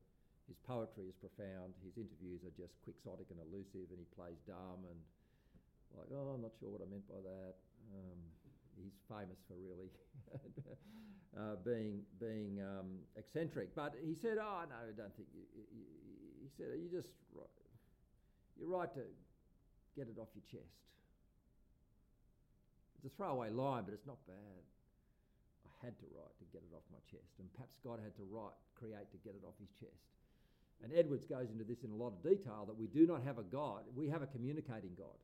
his 0.47 0.57
poetry 0.63 1.11
is 1.11 1.15
profound. 1.19 1.75
His 1.83 1.99
interviews 1.99 2.47
are 2.47 2.55
just 2.55 2.79
quixotic 2.87 3.27
and 3.29 3.39
elusive, 3.43 3.91
and 3.91 3.99
he 3.99 4.07
plays 4.15 4.39
dumb 4.47 4.87
and 4.87 4.99
like, 5.95 6.11
oh, 6.11 6.35
I'm 6.35 6.43
not 6.43 6.55
sure 6.59 6.71
what 6.71 6.83
I 6.83 6.87
meant 6.87 7.07
by 7.07 7.19
that. 7.23 7.55
Um, 7.95 8.19
he's 8.75 8.95
famous 9.07 9.39
for 9.47 9.55
really 9.55 9.89
uh, 11.39 11.55
being 11.63 12.03
being 12.19 12.61
um, 12.61 13.01
eccentric. 13.15 13.73
But 13.75 13.95
he 13.99 14.13
said, 14.13 14.37
"Oh 14.37 14.67
no, 14.67 14.77
I 14.77 14.93
don't 14.95 15.13
think." 15.15 15.29
You, 15.33 15.43
you, 15.55 15.83
he 16.43 16.49
said, 16.55 16.77
"You 16.77 16.89
just 16.91 17.11
you're 18.59 18.69
right 18.69 18.91
to 18.93 19.03
get 19.95 20.07
it 20.07 20.19
off 20.19 20.29
your 20.35 20.45
chest." 20.47 20.77
It's 22.97 23.05
a 23.05 23.13
throwaway 23.15 23.49
line, 23.49 23.85
but 23.85 23.93
it's 23.93 24.07
not 24.07 24.17
bad. 24.25 24.61
I 25.65 25.85
had 25.85 25.93
to 26.01 26.07
write 26.17 26.33
to 26.41 26.45
get 26.49 26.65
it 26.65 26.73
off 26.73 26.83
my 26.89 27.01
chest, 27.05 27.37
and 27.37 27.45
perhaps 27.53 27.77
God 27.85 28.01
had 28.01 28.17
to 28.17 28.25
write, 28.25 28.57
create 28.73 29.09
to 29.13 29.19
get 29.21 29.37
it 29.37 29.45
off 29.45 29.53
his 29.61 29.69
chest. 29.77 30.16
And 30.83 30.93
Edwards 30.93 31.25
goes 31.25 31.49
into 31.51 31.63
this 31.63 31.83
in 31.83 31.91
a 31.91 31.95
lot 31.95 32.13
of 32.13 32.23
detail 32.23 32.65
that 32.67 32.77
we 32.77 32.87
do 32.87 33.07
not 33.07 33.23
have 33.23 33.37
a 33.39 33.43
God; 33.43 33.83
we 33.95 34.09
have 34.09 34.21
a 34.21 34.27
communicating 34.27 34.91
God 34.97 35.17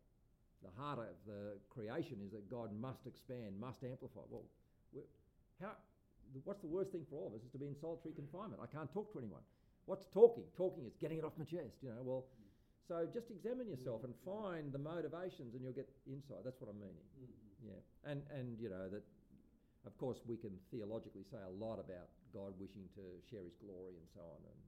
the 0.64 0.72
heart 0.80 1.00
of 1.00 1.20
the 1.28 1.60
creation 1.70 2.24
is 2.24 2.32
that 2.32 2.48
God 2.50 2.72
must 2.80 3.06
expand, 3.06 3.60
must 3.60 3.84
amplify. 3.84 4.24
Well, 4.32 4.48
how, 5.60 5.76
what's 6.48 6.64
the 6.64 6.72
worst 6.72 6.92
thing 6.92 7.06
for 7.12 7.20
all 7.20 7.28
of 7.28 7.36
us 7.36 7.44
is 7.44 7.52
to 7.52 7.60
be 7.60 7.68
in 7.68 7.76
solitary 7.76 8.16
confinement. 8.16 8.64
I 8.64 8.72
can't 8.72 8.92
talk 8.92 9.12
to 9.14 9.20
anyone. 9.20 9.44
What's 9.86 10.08
talking? 10.16 10.48
Talking 10.56 10.88
is 10.88 10.96
getting 10.96 11.20
it 11.20 11.28
off 11.28 11.36
my 11.36 11.44
chest, 11.44 11.84
you 11.84 11.92
know. 11.92 12.00
Well, 12.02 12.24
so 12.88 13.04
just 13.12 13.28
examine 13.32 13.68
yourself 13.68 14.08
and 14.08 14.16
find 14.24 14.72
the 14.72 14.80
motivations 14.80 15.56
and 15.56 15.64
you'll 15.64 15.76
get 15.76 15.88
insight. 16.08 16.48
That's 16.48 16.60
what 16.64 16.72
I'm 16.72 16.80
meaning. 16.80 17.08
Mm-hmm. 17.20 17.76
Yeah. 17.76 17.84
And, 18.08 18.20
and, 18.32 18.56
you 18.60 18.72
know, 18.72 18.88
that, 18.88 19.04
of 19.84 19.94
course, 20.00 20.20
we 20.28 20.40
can 20.40 20.56
theologically 20.72 21.28
say 21.28 21.40
a 21.44 21.56
lot 21.60 21.80
about 21.80 22.08
God 22.32 22.56
wishing 22.60 22.88
to 22.96 23.04
share 23.28 23.44
his 23.44 23.56
glory 23.60 24.00
and 24.00 24.08
so 24.16 24.24
on. 24.24 24.40
And 24.48 24.60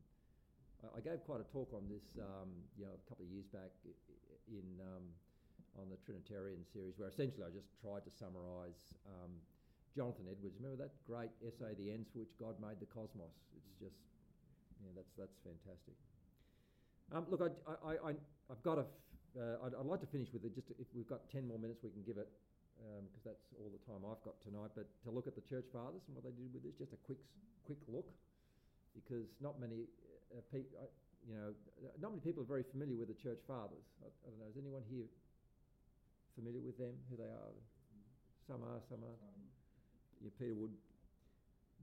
I, 0.83 0.99
gave 0.99 1.23
quite 1.23 1.39
a 1.41 1.47
talk 1.49 1.71
on 1.71 1.87
this, 1.87 2.03
um, 2.19 2.51
you 2.75 2.85
know, 2.85 2.93
a 2.93 3.03
couple 3.07 3.23
of 3.25 3.31
years 3.31 3.47
back 3.49 3.71
in 4.51 4.65
um, 4.83 5.05
on 5.79 5.87
the 5.91 5.99
Trinitarian 6.03 6.63
series, 6.71 6.95
where 6.97 7.09
essentially 7.09 7.43
I 7.43 7.51
just 7.51 7.67
tried 7.79 8.03
to 8.07 8.11
summarise 8.11 8.95
um, 9.07 9.31
Jonathan 9.95 10.27
Edwards. 10.27 10.55
Remember 10.59 10.79
that 10.83 10.93
great 11.07 11.31
essay, 11.43 11.75
"The 11.75 11.91
Ends 11.91 12.11
for 12.11 12.19
Which 12.19 12.35
God 12.39 12.59
Made 12.59 12.79
the 12.83 12.89
Cosmos." 12.91 13.33
It's 13.55 13.75
just, 13.79 13.99
yeah, 14.83 14.91
that's 14.95 15.11
that's 15.15 15.37
fantastic. 15.43 15.95
Um, 17.13 17.25
look, 17.29 17.41
I, 17.41 17.51
I, 17.85 17.93
I, 18.01 18.11
have 18.49 18.61
got 18.63 18.81
a. 18.81 18.85
Uh, 19.35 19.67
I'd, 19.67 19.75
I'd, 19.75 19.85
like 19.85 19.99
to 19.99 20.09
finish 20.09 20.31
with 20.31 20.47
it. 20.47 20.55
Just 20.55 20.71
if 20.79 20.87
we've 20.95 21.07
got 21.07 21.27
ten 21.31 21.47
more 21.47 21.59
minutes, 21.59 21.83
we 21.83 21.91
can 21.91 22.03
give 22.03 22.17
it 22.17 22.27
because 22.75 23.23
um, 23.23 23.31
that's 23.31 23.45
all 23.59 23.71
the 23.71 23.83
time 23.87 24.03
I've 24.03 24.23
got 24.23 24.39
tonight. 24.43 24.71
But 24.75 24.87
to 25.07 25.11
look 25.11 25.27
at 25.27 25.35
the 25.35 25.45
church 25.47 25.67
fathers 25.71 26.03
and 26.07 26.15
what 26.15 26.23
they 26.23 26.35
did 26.35 26.51
with 26.51 26.63
this, 26.63 26.75
just 26.75 26.91
a 26.95 27.01
quick, 27.03 27.19
quick 27.63 27.79
look, 27.87 28.07
because 28.95 29.27
not 29.39 29.59
many 29.59 29.87
uh, 30.33 30.41
people, 30.49 30.71
you 31.27 31.35
know, 31.35 31.53
not 32.01 32.13
many 32.13 32.21
people 32.21 32.41
are 32.41 32.49
very 32.49 32.65
familiar 32.69 32.97
with 32.97 33.09
the 33.09 33.17
church 33.17 33.41
fathers. 33.45 33.85
I, 34.01 34.09
I 34.09 34.27
don't 34.29 34.39
know. 34.41 34.49
Is 34.49 34.57
anyone 34.57 34.85
here 34.89 35.09
familiar 36.37 36.61
with 36.61 36.77
them, 36.77 36.93
who 37.09 37.17
they 37.17 37.29
are? 37.29 37.53
Some 38.45 38.61
are, 38.61 38.81
some 38.89 39.01
aren't. 39.01 39.21
Yeah, 40.23 40.31
Peter 40.39 40.55
Wood 40.55 40.71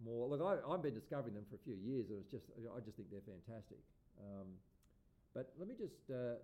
more. 0.04 0.28
Look, 0.28 0.40
I, 0.42 0.58
have 0.58 0.82
been 0.82 0.94
discovering 0.94 1.34
them 1.34 1.44
for 1.50 1.56
a 1.56 1.64
few 1.66 1.76
years, 1.78 2.10
and 2.10 2.18
it's 2.22 2.30
just 2.30 2.46
I 2.58 2.80
just 2.80 2.96
think 2.96 3.10
they're 3.10 3.26
fantastic. 3.26 3.78
Um, 4.18 4.48
but 5.34 5.52
let 5.58 5.68
me 5.68 5.74
just 5.78 6.02
uh, 6.10 6.40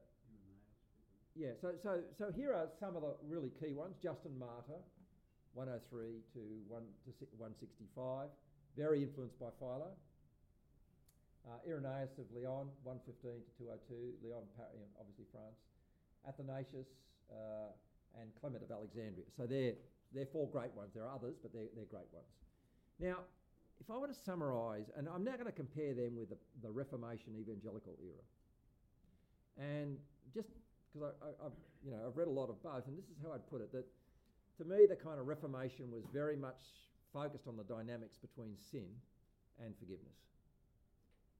yeah. 1.34 1.56
So 1.60 1.74
so 1.82 2.02
so 2.18 2.30
here 2.34 2.52
are 2.52 2.68
some 2.80 2.96
of 2.96 3.02
the 3.02 3.14
really 3.26 3.50
key 3.60 3.72
ones. 3.72 3.96
Justin 4.02 4.36
Martyr, 4.38 4.80
103 5.54 6.22
to 6.34 6.40
1 6.68 6.82
to 7.06 7.26
165, 7.38 8.28
very 8.76 9.02
influenced 9.02 9.38
by 9.38 9.50
Philo. 9.58 9.94
Uh, 11.48 11.64
Irenaeus 11.64 12.20
of 12.20 12.28
Lyon, 12.36 12.68
115 12.84 13.40
to 13.40 13.50
202, 13.56 14.20
Lyon, 14.20 14.44
obviously 15.00 15.24
France. 15.32 15.56
Athanasius, 16.28 16.92
uh, 17.32 17.72
and 18.20 18.28
Clement 18.40 18.62
of 18.62 18.70
Alexandria. 18.70 19.24
So 19.36 19.46
they're, 19.46 19.74
they're 20.12 20.28
four 20.28 20.48
great 20.48 20.72
ones. 20.74 20.90
There 20.94 21.04
are 21.04 21.14
others, 21.14 21.36
but 21.40 21.52
they're, 21.52 21.72
they're 21.74 21.88
great 21.88 22.08
ones. 22.12 22.28
Now, 23.00 23.24
if 23.80 23.90
I 23.90 23.96
were 23.96 24.08
to 24.08 24.14
summarise, 24.14 24.90
and 24.96 25.08
I'm 25.08 25.24
now 25.24 25.34
going 25.34 25.46
to 25.46 25.52
compare 25.52 25.94
them 25.94 26.16
with 26.16 26.30
the, 26.30 26.38
the 26.62 26.70
Reformation 26.70 27.34
evangelical 27.38 27.94
era, 28.02 28.24
and 29.58 29.96
just 30.34 30.48
because 30.92 31.14
I, 31.22 31.44
have 31.44 31.52
you 31.84 31.90
know 31.90 31.98
I've 32.06 32.16
read 32.16 32.26
a 32.26 32.34
lot 32.34 32.50
of 32.50 32.62
both, 32.62 32.86
and 32.86 32.98
this 32.98 33.06
is 33.06 33.16
how 33.22 33.32
I'd 33.32 33.46
put 33.46 33.60
it: 33.60 33.70
that 33.72 33.86
to 34.58 34.64
me 34.64 34.86
the 34.88 34.96
kind 34.96 35.20
of 35.20 35.26
Reformation 35.26 35.90
was 35.90 36.02
very 36.12 36.36
much 36.36 36.58
focused 37.12 37.46
on 37.46 37.56
the 37.56 37.64
dynamics 37.64 38.18
between 38.18 38.56
sin 38.58 38.90
and 39.62 39.74
forgiveness, 39.78 40.18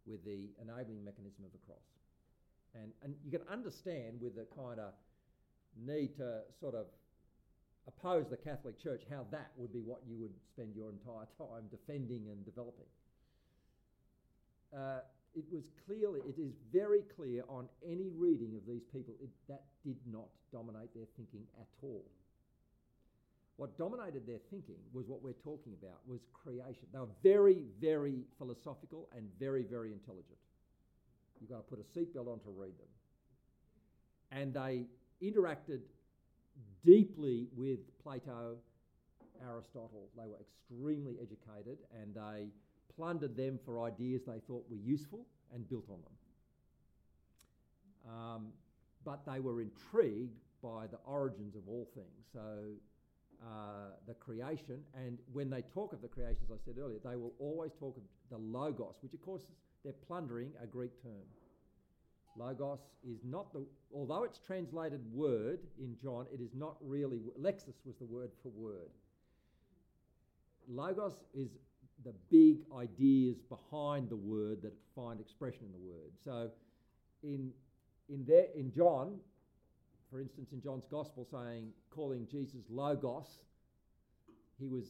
with 0.09 0.25
the 0.25 0.49
enabling 0.61 1.05
mechanism 1.05 1.45
of 1.45 1.53
the 1.53 1.63
cross, 1.69 1.85
and 2.75 2.93
and 3.05 3.15
you 3.25 3.31
can 3.31 3.47
understand 3.53 4.21
with 4.21 4.35
the 4.35 4.47
kind 4.57 4.81
of 4.81 4.97
need 5.77 6.17
to 6.17 6.41
sort 6.59 6.75
of 6.75 6.87
oppose 7.89 8.29
the 8.29 8.37
Catholic 8.37 8.79
Church, 8.81 9.03
how 9.11 9.25
that 9.31 9.51
would 9.57 9.73
be 9.73 9.81
what 9.81 10.01
you 10.07 10.17
would 10.19 10.35
spend 10.53 10.75
your 10.77 10.91
entire 10.91 11.27
time 11.39 11.65
defending 11.71 12.29
and 12.29 12.45
developing. 12.45 12.89
Uh, 14.77 15.01
it 15.35 15.45
was 15.51 15.71
clearly, 15.87 16.21
it 16.29 16.39
is 16.41 16.53
very 16.73 17.03
clear 17.17 17.43
on 17.49 17.69
any 17.85 18.11
reading 18.17 18.57
of 18.57 18.67
these 18.67 18.85
people 18.93 19.15
it, 19.23 19.31
that 19.49 19.65
did 19.85 19.97
not 20.11 20.29
dominate 20.53 20.93
their 20.95 21.07
thinking 21.17 21.45
at 21.61 21.69
all. 21.83 22.05
What 23.59 23.77
dominated 23.77 24.25
their 24.25 24.39
thinking 24.51 24.79
was 24.93 25.09
what 25.09 25.21
we're 25.21 25.33
talking 25.33 25.73
about, 25.83 25.99
was 26.07 26.21
creation. 26.33 26.87
They 26.93 27.01
were 27.01 27.09
very, 27.25 27.65
very 27.81 28.23
philosophical 28.39 29.09
and 29.15 29.27
very, 29.41 29.65
very 29.65 29.93
intelligent. 29.93 30.39
You've 31.41 31.51
got 31.51 31.57
to 31.57 31.63
put 31.65 31.81
a 31.81 31.99
seatbelt 31.99 32.33
on 32.33 32.39
to 32.39 32.51
read 32.57 32.75
them. 32.79 32.87
And 34.31 34.55
they 34.55 34.85
interacted 35.21 35.81
deeply 36.85 37.49
with 37.57 37.81
Plato, 38.01 38.59
Aristotle. 39.43 40.09
They 40.17 40.29
were 40.29 40.39
extremely 40.41 41.17
educated 41.21 41.79
and 42.01 42.15
they 42.15 42.51
plundered 42.95 43.37
them 43.37 43.59
for 43.65 43.85
ideas 43.85 44.23
they 44.25 44.39
thought 44.47 44.65
were 44.71 44.77
useful 44.77 45.27
and 45.53 45.69
built 45.69 45.87
on 45.91 45.99
them. 46.01 46.13
Um, 48.15 48.47
but 49.05 49.27
they 49.27 49.41
were 49.41 49.61
intrigued 49.61 50.39
by 50.63 50.87
the 50.87 50.99
origins 51.05 51.57
of 51.57 51.63
all 51.69 51.89
things. 51.95 52.27
So, 52.33 52.41
uh, 53.43 53.95
the 54.07 54.15
creation, 54.15 54.81
and 54.95 55.19
when 55.33 55.49
they 55.51 55.63
talk 55.63 55.93
of 55.93 56.03
the 56.03 56.09
creation, 56.09 56.43
as 56.45 56.51
I 56.51 56.65
said 56.65 56.75
earlier, 56.79 56.99
they 57.05 57.17
will 57.17 57.33
always 57.39 57.73
talk 57.79 57.97
of 57.97 58.03
the 58.31 58.39
logos, 58.39 58.95
which 59.03 59.15
of 59.15 59.23
course 59.23 59.43
they're 59.85 59.93
plundering 60.07 60.51
a 60.63 60.67
Greek 60.67 61.03
term. 61.03 61.27
Logos 62.37 62.81
is 63.05 63.19
not 63.25 63.53
the, 63.53 63.65
although 63.95 64.25
it's 64.25 64.39
translated 64.39 65.01
word 65.13 65.61
in 65.79 65.97
John, 66.01 66.27
it 66.33 66.41
is 66.41 66.51
not 66.55 66.77
really, 66.81 67.21
Lexis 67.41 67.75
was 67.85 67.97
the 67.99 68.05
word 68.05 68.31
for 68.43 68.51
word. 68.51 68.91
Logos 70.69 71.15
is 71.35 71.49
the 72.05 72.13
big 72.31 72.59
ideas 72.77 73.37
behind 73.49 74.09
the 74.09 74.17
word 74.17 74.63
that 74.63 74.73
find 74.95 75.21
expression 75.21 75.63
in 75.67 75.73
the 75.73 75.91
word. 75.91 76.13
So 76.25 76.51
in, 77.23 77.51
in, 78.09 78.25
there, 78.27 78.47
in 78.55 78.73
John, 78.73 79.19
for 80.11 80.21
instance, 80.21 80.53
in 80.53 80.63
John's 80.63 80.87
Gospel, 80.91 81.27
saying, 81.31 81.69
calling 81.91 82.27
Jesus 82.31 82.63
Logos, 82.71 83.27
he 84.59 84.69
was, 84.69 84.87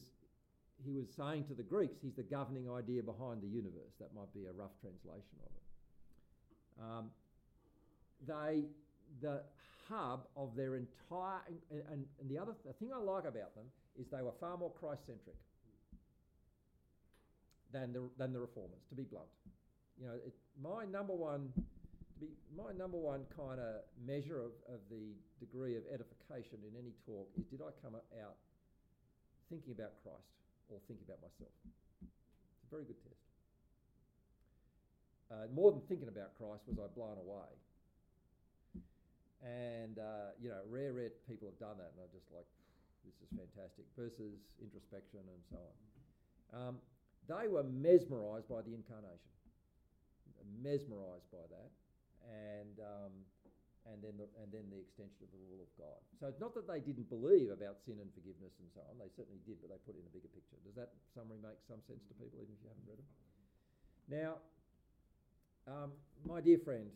he 0.83 0.93
was 0.93 1.07
saying 1.15 1.45
to 1.45 1.53
the 1.53 1.63
Greeks, 1.63 1.99
he's 2.01 2.15
the 2.15 2.23
governing 2.23 2.69
idea 2.71 3.03
behind 3.03 3.41
the 3.41 3.47
universe. 3.47 3.93
That 3.99 4.15
might 4.15 4.33
be 4.33 4.45
a 4.45 4.53
rough 4.53 4.71
translation 4.81 5.37
of 5.45 5.51
it. 5.51 5.63
Um, 6.81 7.05
they, 8.27 8.63
the 9.21 9.41
hub 9.89 10.27
of 10.37 10.55
their 10.55 10.75
entire, 10.75 11.41
and, 11.71 11.81
and, 11.91 12.05
and 12.21 12.29
the 12.29 12.37
other 12.37 12.53
the 12.65 12.73
thing 12.73 12.91
I 12.93 12.99
like 12.99 13.25
about 13.25 13.55
them 13.55 13.65
is 13.99 14.07
they 14.11 14.21
were 14.21 14.33
far 14.39 14.57
more 14.57 14.71
Christ 14.71 15.01
centric 15.05 15.35
than 17.73 17.91
the, 17.93 18.03
than 18.17 18.33
the 18.33 18.39
reformers, 18.39 18.79
to 18.89 18.95
be 18.95 19.03
blunt. 19.03 19.27
You 19.99 20.07
know, 20.07 20.13
it, 20.13 20.33
my 20.61 20.85
number 20.85 21.13
one, 21.13 21.51
be, 22.19 22.35
my 22.51 22.75
number 22.75 22.99
one 22.99 23.23
kind 23.31 23.59
of 23.59 23.87
measure 24.03 24.43
of, 24.43 24.51
of 24.67 24.83
the 24.91 25.15
degree 25.39 25.79
of 25.79 25.83
edification 25.87 26.59
in 26.67 26.75
any 26.75 26.91
talk 27.07 27.31
is 27.39 27.47
did 27.47 27.63
I 27.63 27.71
come 27.79 27.95
out 27.95 28.37
thinking 29.47 29.71
about 29.71 29.95
Christ 30.03 30.35
or 30.67 30.77
thinking 30.85 31.07
about 31.07 31.23
myself? 31.23 31.55
It's 32.03 32.67
a 32.67 32.71
very 32.71 32.83
good 32.83 32.99
test. 33.01 33.23
Uh, 35.31 35.45
more 35.53 35.71
than 35.71 35.81
thinking 35.87 36.09
about 36.09 36.35
Christ 36.35 36.67
was 36.67 36.77
I 36.81 36.89
blown 36.91 37.17
away. 37.21 37.51
And, 39.39 39.95
uh, 39.95 40.35
you 40.41 40.51
know, 40.51 40.59
rare, 40.67 40.91
rare 40.91 41.15
people 41.23 41.47
have 41.47 41.61
done 41.63 41.79
that, 41.79 41.95
and 41.95 42.03
I'm 42.03 42.11
just 42.11 42.27
like, 42.35 42.49
this 43.07 43.15
is 43.23 43.31
fantastic, 43.31 43.87
versus 43.95 44.35
introspection 44.59 45.23
and 45.23 45.41
so 45.47 45.59
on. 45.63 45.75
Um, 46.51 46.75
they 47.29 47.47
were 47.47 47.63
mesmerised 47.63 48.49
by 48.49 48.65
the 48.65 48.73
incarnation, 48.75 49.31
mesmerised 50.59 51.29
by 51.31 51.45
that, 51.55 51.71
and 52.27 52.75
um, 52.81 53.13
and 53.87 54.03
then 54.05 54.15
the, 54.21 54.27
and 54.37 54.51
then 54.53 54.69
the 54.69 54.77
extension 54.77 55.25
of 55.25 55.31
the 55.33 55.41
rule 55.49 55.63
of 55.63 55.71
God. 55.79 55.97
So 56.21 56.29
it's 56.29 56.37
not 56.37 56.53
that 56.53 56.69
they 56.69 56.77
didn't 56.77 57.09
believe 57.09 57.49
about 57.49 57.81
sin 57.81 57.97
and 57.97 58.11
forgiveness 58.13 58.53
and 58.61 58.69
so 58.69 58.85
on. 58.85 59.01
They 59.01 59.09
certainly 59.17 59.41
did, 59.49 59.57
but 59.63 59.73
they 59.73 59.81
put 59.81 59.97
in 59.97 60.05
a 60.05 60.13
bigger 60.13 60.29
picture. 60.29 60.61
Does 60.61 60.77
that 60.77 60.93
summary 61.15 61.41
make 61.41 61.57
some 61.65 61.81
sense 61.89 62.05
to 62.11 62.13
people, 62.19 62.37
even 62.43 62.53
if 62.53 62.61
you 62.61 62.69
haven't 62.69 62.85
read 62.85 63.01
it? 63.01 63.09
Now, 64.05 64.31
um, 65.65 65.89
my 66.27 66.37
dear 66.43 66.61
friend 66.61 66.91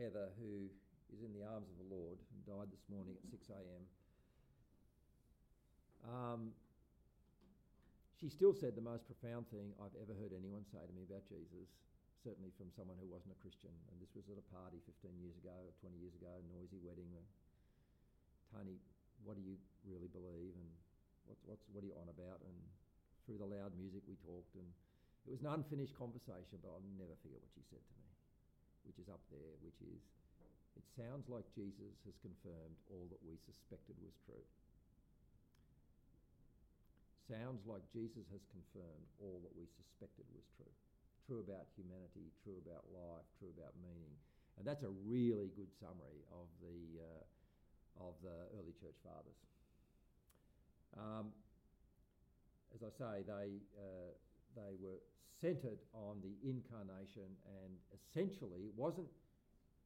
Heather, 0.00 0.32
who 0.40 0.72
is 1.12 1.20
in 1.24 1.32
the 1.36 1.44
arms 1.44 1.68
of 1.68 1.76
the 1.80 1.88
Lord 1.90 2.16
and 2.32 2.40
died 2.44 2.72
this 2.72 2.84
morning 2.88 3.16
at 3.16 3.24
6 3.28 3.34
a.m. 3.52 3.82
Um, 6.06 6.40
she 8.20 8.28
still 8.28 8.52
said 8.52 8.74
the 8.74 8.84
most 8.84 9.06
profound 9.06 9.48
thing 9.50 9.72
I've 9.80 9.94
ever 10.00 10.14
heard 10.16 10.32
anyone 10.34 10.64
say 10.70 10.82
to 10.82 10.94
me 10.94 11.06
about 11.06 11.24
Jesus, 11.28 11.68
certainly 12.22 12.50
from 12.58 12.70
someone 12.74 12.98
who 12.98 13.08
wasn't 13.08 13.34
a 13.34 13.40
Christian. 13.42 13.72
And 13.90 13.96
this 14.02 14.12
was 14.14 14.26
at 14.30 14.38
a 14.38 14.46
party 14.50 14.82
15 14.84 15.14
years 15.18 15.36
ago, 15.38 15.54
or 15.54 15.72
20 15.82 15.96
years 15.98 16.14
ago, 16.18 16.30
noisy 16.50 16.78
wedding. 16.82 17.10
Tony, 18.50 18.80
what 19.22 19.38
do 19.38 19.42
you 19.42 19.58
really 19.86 20.10
believe? 20.10 20.54
And 20.56 20.70
what's, 21.28 21.42
what's, 21.46 21.64
what 21.70 21.84
are 21.84 21.90
you 21.90 21.98
on 21.98 22.10
about? 22.10 22.42
And 22.42 22.56
through 23.26 23.38
the 23.38 23.48
loud 23.48 23.76
music, 23.78 24.02
we 24.08 24.18
talked. 24.24 24.54
And 24.58 24.66
it 25.26 25.30
was 25.30 25.44
an 25.44 25.50
unfinished 25.52 25.94
conversation, 25.94 26.58
but 26.62 26.72
I'll 26.72 26.84
never 26.96 27.14
forget 27.20 27.38
what 27.38 27.52
she 27.52 27.62
said 27.68 27.82
to 27.82 27.94
me, 28.00 28.08
which 28.88 28.98
is 28.98 29.08
up 29.12 29.20
there, 29.28 29.54
which 29.60 29.78
is, 29.84 30.00
it 30.74 30.86
sounds 30.96 31.28
like 31.28 31.44
Jesus 31.52 31.98
has 32.08 32.16
confirmed 32.24 32.78
all 32.88 33.06
that 33.12 33.22
we 33.22 33.36
suspected 33.44 33.98
was 34.00 34.14
true 34.24 34.46
sounds 37.28 37.60
like 37.68 37.84
Jesus 37.92 38.24
has 38.32 38.40
confirmed 38.48 39.08
all 39.20 39.44
that 39.44 39.52
we 39.52 39.68
suspected 39.76 40.24
was 40.32 40.48
true. 40.56 40.72
True 41.28 41.44
about 41.44 41.68
humanity, 41.76 42.32
true 42.40 42.56
about 42.64 42.88
life, 42.88 43.28
true 43.36 43.52
about 43.52 43.76
meaning. 43.84 44.16
And 44.56 44.64
that's 44.64 44.80
a 44.80 44.88
really 45.04 45.52
good 45.52 45.68
summary 45.76 46.24
of 46.32 46.48
the, 46.64 47.04
uh, 47.04 48.08
of 48.08 48.16
the 48.24 48.48
early 48.56 48.72
church 48.80 48.96
fathers. 49.04 49.36
Um, 50.96 51.36
as 52.72 52.80
I 52.80 52.88
say, 52.96 53.14
they, 53.28 53.60
uh, 53.76 54.16
they 54.56 54.80
were 54.80 55.04
centred 55.36 55.84
on 55.92 56.24
the 56.24 56.32
incarnation, 56.40 57.28
and 57.60 57.76
essentially 57.92 58.64
it 58.64 58.72
wasn't 58.72 59.12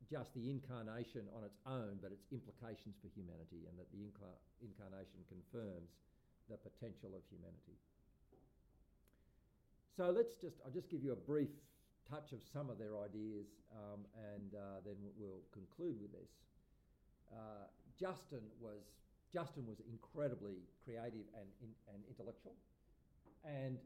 just 0.06 0.30
the 0.38 0.46
incarnation 0.46 1.26
on 1.34 1.42
its 1.42 1.58
own, 1.66 1.98
but 1.98 2.14
its 2.14 2.22
implications 2.30 2.94
for 3.02 3.10
humanity, 3.18 3.66
and 3.66 3.74
that 3.82 3.90
the 3.90 3.98
inca- 3.98 4.38
incarnation 4.62 5.26
confirms 5.26 5.90
the 6.46 6.54
potential 6.54 7.18
of 7.18 7.26
humanity. 7.26 7.82
So 9.96 10.10
let's 10.10 10.34
just, 10.40 10.56
I'll 10.64 10.72
just 10.72 10.88
give 10.90 11.02
you 11.02 11.12
a 11.12 11.22
brief 11.28 11.50
touch 12.08 12.32
of 12.32 12.40
some 12.52 12.70
of 12.70 12.78
their 12.78 12.98
ideas 12.98 13.46
um, 13.72 14.04
and 14.34 14.54
uh, 14.54 14.80
then 14.84 14.96
we'll 15.16 15.44
conclude 15.52 16.00
with 16.00 16.12
this. 16.12 16.30
Uh, 17.32 17.68
Justin 17.98 18.44
was 18.60 18.80
Justin 19.32 19.64
was 19.64 19.80
incredibly 19.88 20.60
creative 20.84 21.24
and, 21.32 21.48
in, 21.64 21.72
and 21.88 22.04
intellectual, 22.04 22.52
and 23.48 23.78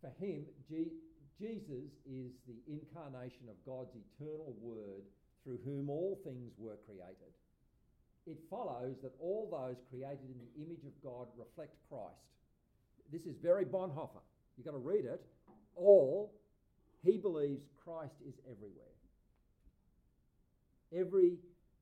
for 0.00 0.08
him, 0.16 0.48
G- 0.64 0.96
Jesus 1.36 1.92
is 2.08 2.32
the 2.48 2.56
incarnation 2.64 3.52
of 3.52 3.60
God's 3.68 3.92
eternal 3.92 4.56
Word 4.64 5.04
through 5.44 5.60
whom 5.60 5.90
all 5.90 6.18
things 6.24 6.56
were 6.56 6.80
created 6.88 7.36
it 8.28 8.38
follows 8.50 8.96
that 9.02 9.12
all 9.20 9.48
those 9.50 9.80
created 9.88 10.28
in 10.28 10.36
the 10.36 10.64
image 10.64 10.84
of 10.84 10.92
God 11.02 11.28
reflect 11.36 11.74
Christ. 11.88 12.28
This 13.10 13.24
is 13.24 13.36
very 13.42 13.64
Bonhoeffer. 13.64 14.20
You've 14.56 14.66
got 14.66 14.72
to 14.72 14.84
read 14.84 15.06
it. 15.06 15.24
All, 15.78 16.32
he 17.04 17.16
believes 17.16 17.62
Christ 17.82 18.14
is 18.26 18.34
everywhere. 18.50 18.94
Every 20.92 21.38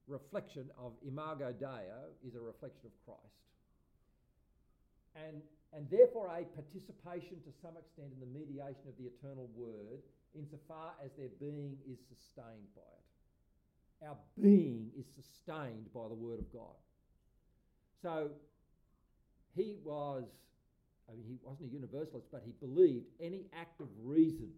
reflection 0.06 0.70
of 0.78 0.92
Imago 1.06 1.52
Dei 1.52 1.88
is 2.26 2.34
a 2.34 2.40
reflection 2.40 2.86
of 2.86 2.94
Christ. 3.04 3.42
And, 5.16 5.40
and 5.72 5.88
therefore, 5.90 6.28
a 6.28 6.44
participation 6.44 7.40
to 7.42 7.50
some 7.62 7.74
extent 7.80 8.12
in 8.12 8.20
the 8.20 8.30
mediation 8.38 8.86
of 8.86 8.94
the 9.00 9.08
eternal 9.08 9.48
word, 9.56 10.04
insofar 10.36 10.92
as 11.02 11.10
their 11.16 11.32
being 11.40 11.78
is 11.88 11.98
sustained 12.12 12.68
by 12.76 12.82
it 12.82 13.06
our 14.04 14.16
being 14.40 14.90
is 14.98 15.06
sustained 15.14 15.92
by 15.94 16.08
the 16.08 16.14
Word 16.14 16.38
of 16.38 16.52
God. 16.52 16.76
So 18.02 18.30
he 19.54 19.76
was, 19.84 20.24
I 21.08 21.14
mean, 21.14 21.24
he 21.28 21.38
wasn't 21.42 21.70
a 21.70 21.72
universalist, 21.72 22.26
but 22.32 22.42
he 22.44 22.52
believed 22.60 23.06
any 23.20 23.46
act 23.58 23.80
of 23.80 23.88
reason, 24.02 24.50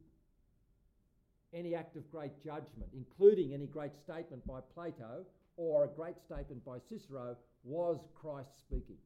any 1.53 1.75
act 1.75 1.97
of 1.97 2.11
great 2.11 2.33
judgment, 2.45 2.89
including 2.95 3.53
any 3.53 3.67
great 3.67 3.93
statement 3.97 4.47
by 4.47 4.61
Plato 4.75 5.25
or 5.57 5.85
a 5.85 5.89
great 5.89 6.17
statement 6.25 6.65
by 6.65 6.79
Cicero, 6.89 7.37
was 7.65 7.99
Christ 8.15 8.59
speaking. 8.61 8.97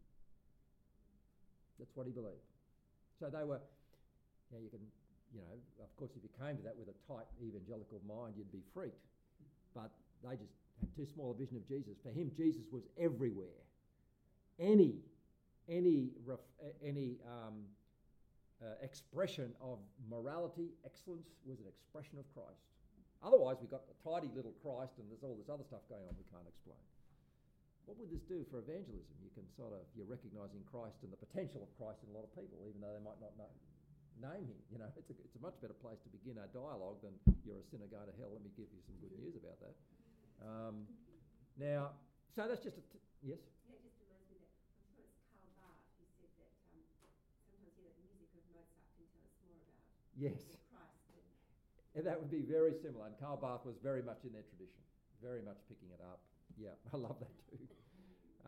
That's 1.79 1.91
what 1.97 2.07
he 2.07 2.13
believed. 2.13 2.47
So 3.19 3.27
they 3.27 3.45
were, 3.45 3.59
you, 4.51 4.59
know, 4.59 4.63
you 4.63 4.71
can, 4.71 4.85
you 5.35 5.41
know, 5.41 5.57
of 5.83 5.91
course, 5.97 6.11
if 6.15 6.23
you 6.23 6.31
came 6.39 6.57
to 6.57 6.63
that 6.63 6.77
with 6.77 6.89
a 6.89 6.97
tight 7.11 7.27
evangelical 7.43 7.99
mind, 8.07 8.35
you'd 8.37 8.53
be 8.53 8.63
freaked. 8.75 9.03
But 9.75 9.91
they 10.23 10.37
just 10.37 10.53
had 10.79 10.95
too 10.95 11.07
small 11.15 11.33
a 11.33 11.35
vision 11.35 11.57
of 11.57 11.67
Jesus. 11.67 11.97
For 12.03 12.11
him, 12.11 12.31
Jesus 12.37 12.63
was 12.71 12.83
everywhere. 13.01 13.59
Any, 14.61 15.01
any, 15.73 16.13
any 16.85 17.17
um, 17.25 17.65
uh, 18.61 18.77
expression 18.85 19.57
of 19.65 19.81
morality, 20.13 20.77
excellence, 20.85 21.33
was 21.49 21.59
an 21.65 21.67
expression 21.73 22.21
of 22.21 22.29
Christ. 22.37 22.61
Otherwise, 23.25 23.57
we've 23.63 23.73
got 23.73 23.89
a 23.89 23.97
tidy 24.05 24.29
little 24.37 24.53
Christ 24.61 25.01
and 25.01 25.09
there's 25.09 25.25
all 25.25 25.39
this 25.41 25.49
other 25.49 25.65
stuff 25.65 25.81
going 25.89 26.05
on 26.05 26.13
we 26.21 26.29
can't 26.29 26.45
explain. 26.45 26.85
What 27.87 27.99
would 27.99 28.15
this 28.15 28.23
do 28.29 28.47
for 28.47 28.63
evangelism? 28.63 29.15
You 29.25 29.33
can 29.35 29.43
sort 29.59 29.75
of, 29.75 29.83
you're 29.99 30.07
recognising 30.07 30.63
Christ 30.71 31.03
and 31.03 31.11
the 31.11 31.19
potential 31.19 31.67
of 31.67 31.71
Christ 31.75 32.07
in 32.07 32.13
a 32.13 32.15
lot 32.15 32.23
of 32.23 32.31
people, 32.35 32.63
even 32.69 32.79
though 32.79 32.95
they 32.95 33.03
might 33.03 33.19
not 33.19 33.35
know, 33.35 33.51
name 34.23 34.47
him. 34.47 34.61
You 34.71 34.79
know, 34.79 34.91
it's 34.95 35.11
a, 35.11 35.17
it's 35.27 35.35
a 35.35 35.43
much 35.43 35.59
better 35.59 35.75
place 35.75 35.99
to 36.07 36.11
begin 36.15 36.39
our 36.39 36.47
dialogue 36.55 37.03
than 37.03 37.11
you're 37.43 37.59
a 37.59 37.67
sinner 37.67 37.91
going 37.91 38.07
to 38.07 38.15
hell. 38.23 38.31
Let 38.31 38.47
me 38.47 38.55
give 38.55 38.71
you 38.71 38.79
some 38.87 38.95
good 39.03 39.15
news 39.19 39.35
about 39.35 39.59
that. 39.67 39.75
Um, 40.47 40.87
now, 41.59 41.99
so 42.39 42.47
that's 42.47 42.63
just 42.63 42.79
a, 42.79 42.85
t- 42.87 43.03
yes? 43.23 43.43
Yeah, 43.67 43.79
it 43.79 43.83
just 43.83 43.99
reminds 43.99 44.31
me 44.31 44.39
that, 44.47 44.51
I'm 44.79 44.87
sure 44.95 45.03
it's 45.03 45.19
Karl 45.35 45.51
Barth 45.59 45.83
who 45.99 46.07
said 46.23 46.31
that 46.39 46.55
um, 46.71 46.87
sometimes, 47.51 47.75
you 47.77 47.83
know, 47.83 47.95
the 47.99 48.07
music 48.15 48.31
of 48.39 48.47
Mozart 48.55 48.87
can 48.95 49.11
tell 49.11 49.27
us 49.27 49.35
more 49.43 49.59
about 49.59 49.83
Yes. 50.19 50.41
And 51.95 52.07
that 52.07 52.17
would 52.17 52.31
be 52.31 52.41
very 52.41 52.73
similar. 52.73 53.07
And 53.07 53.17
Karl 53.21 53.37
Barth 53.37 53.65
was 53.65 53.77
very 53.83 54.03
much 54.03 54.25
in 54.25 54.33
their 54.33 54.47
tradition, 54.49 54.81
very 55.21 55.45
much 55.45 55.61
picking 55.69 55.93
it 55.93 56.01
up. 56.01 56.21
Yeah, 56.57 56.73
I 56.93 56.97
love 56.97 57.21
that 57.21 57.37
too. 57.53 57.61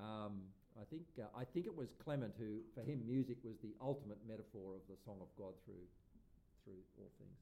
Um, 0.01 0.49
I 0.75 0.85
think 0.91 1.07
uh, 1.21 1.31
I 1.37 1.45
think 1.45 1.67
it 1.71 1.77
was 1.77 1.95
Clement 2.03 2.35
who, 2.35 2.65
for 2.75 2.83
him, 2.83 3.05
music 3.07 3.39
was 3.45 3.55
the 3.63 3.77
ultimate 3.79 4.19
metaphor 4.27 4.75
of 4.75 4.83
the 4.91 4.99
song 5.07 5.23
of 5.23 5.31
God 5.39 5.55
through 5.63 5.87
through 6.65 6.81
all 6.99 7.13
things. 7.21 7.39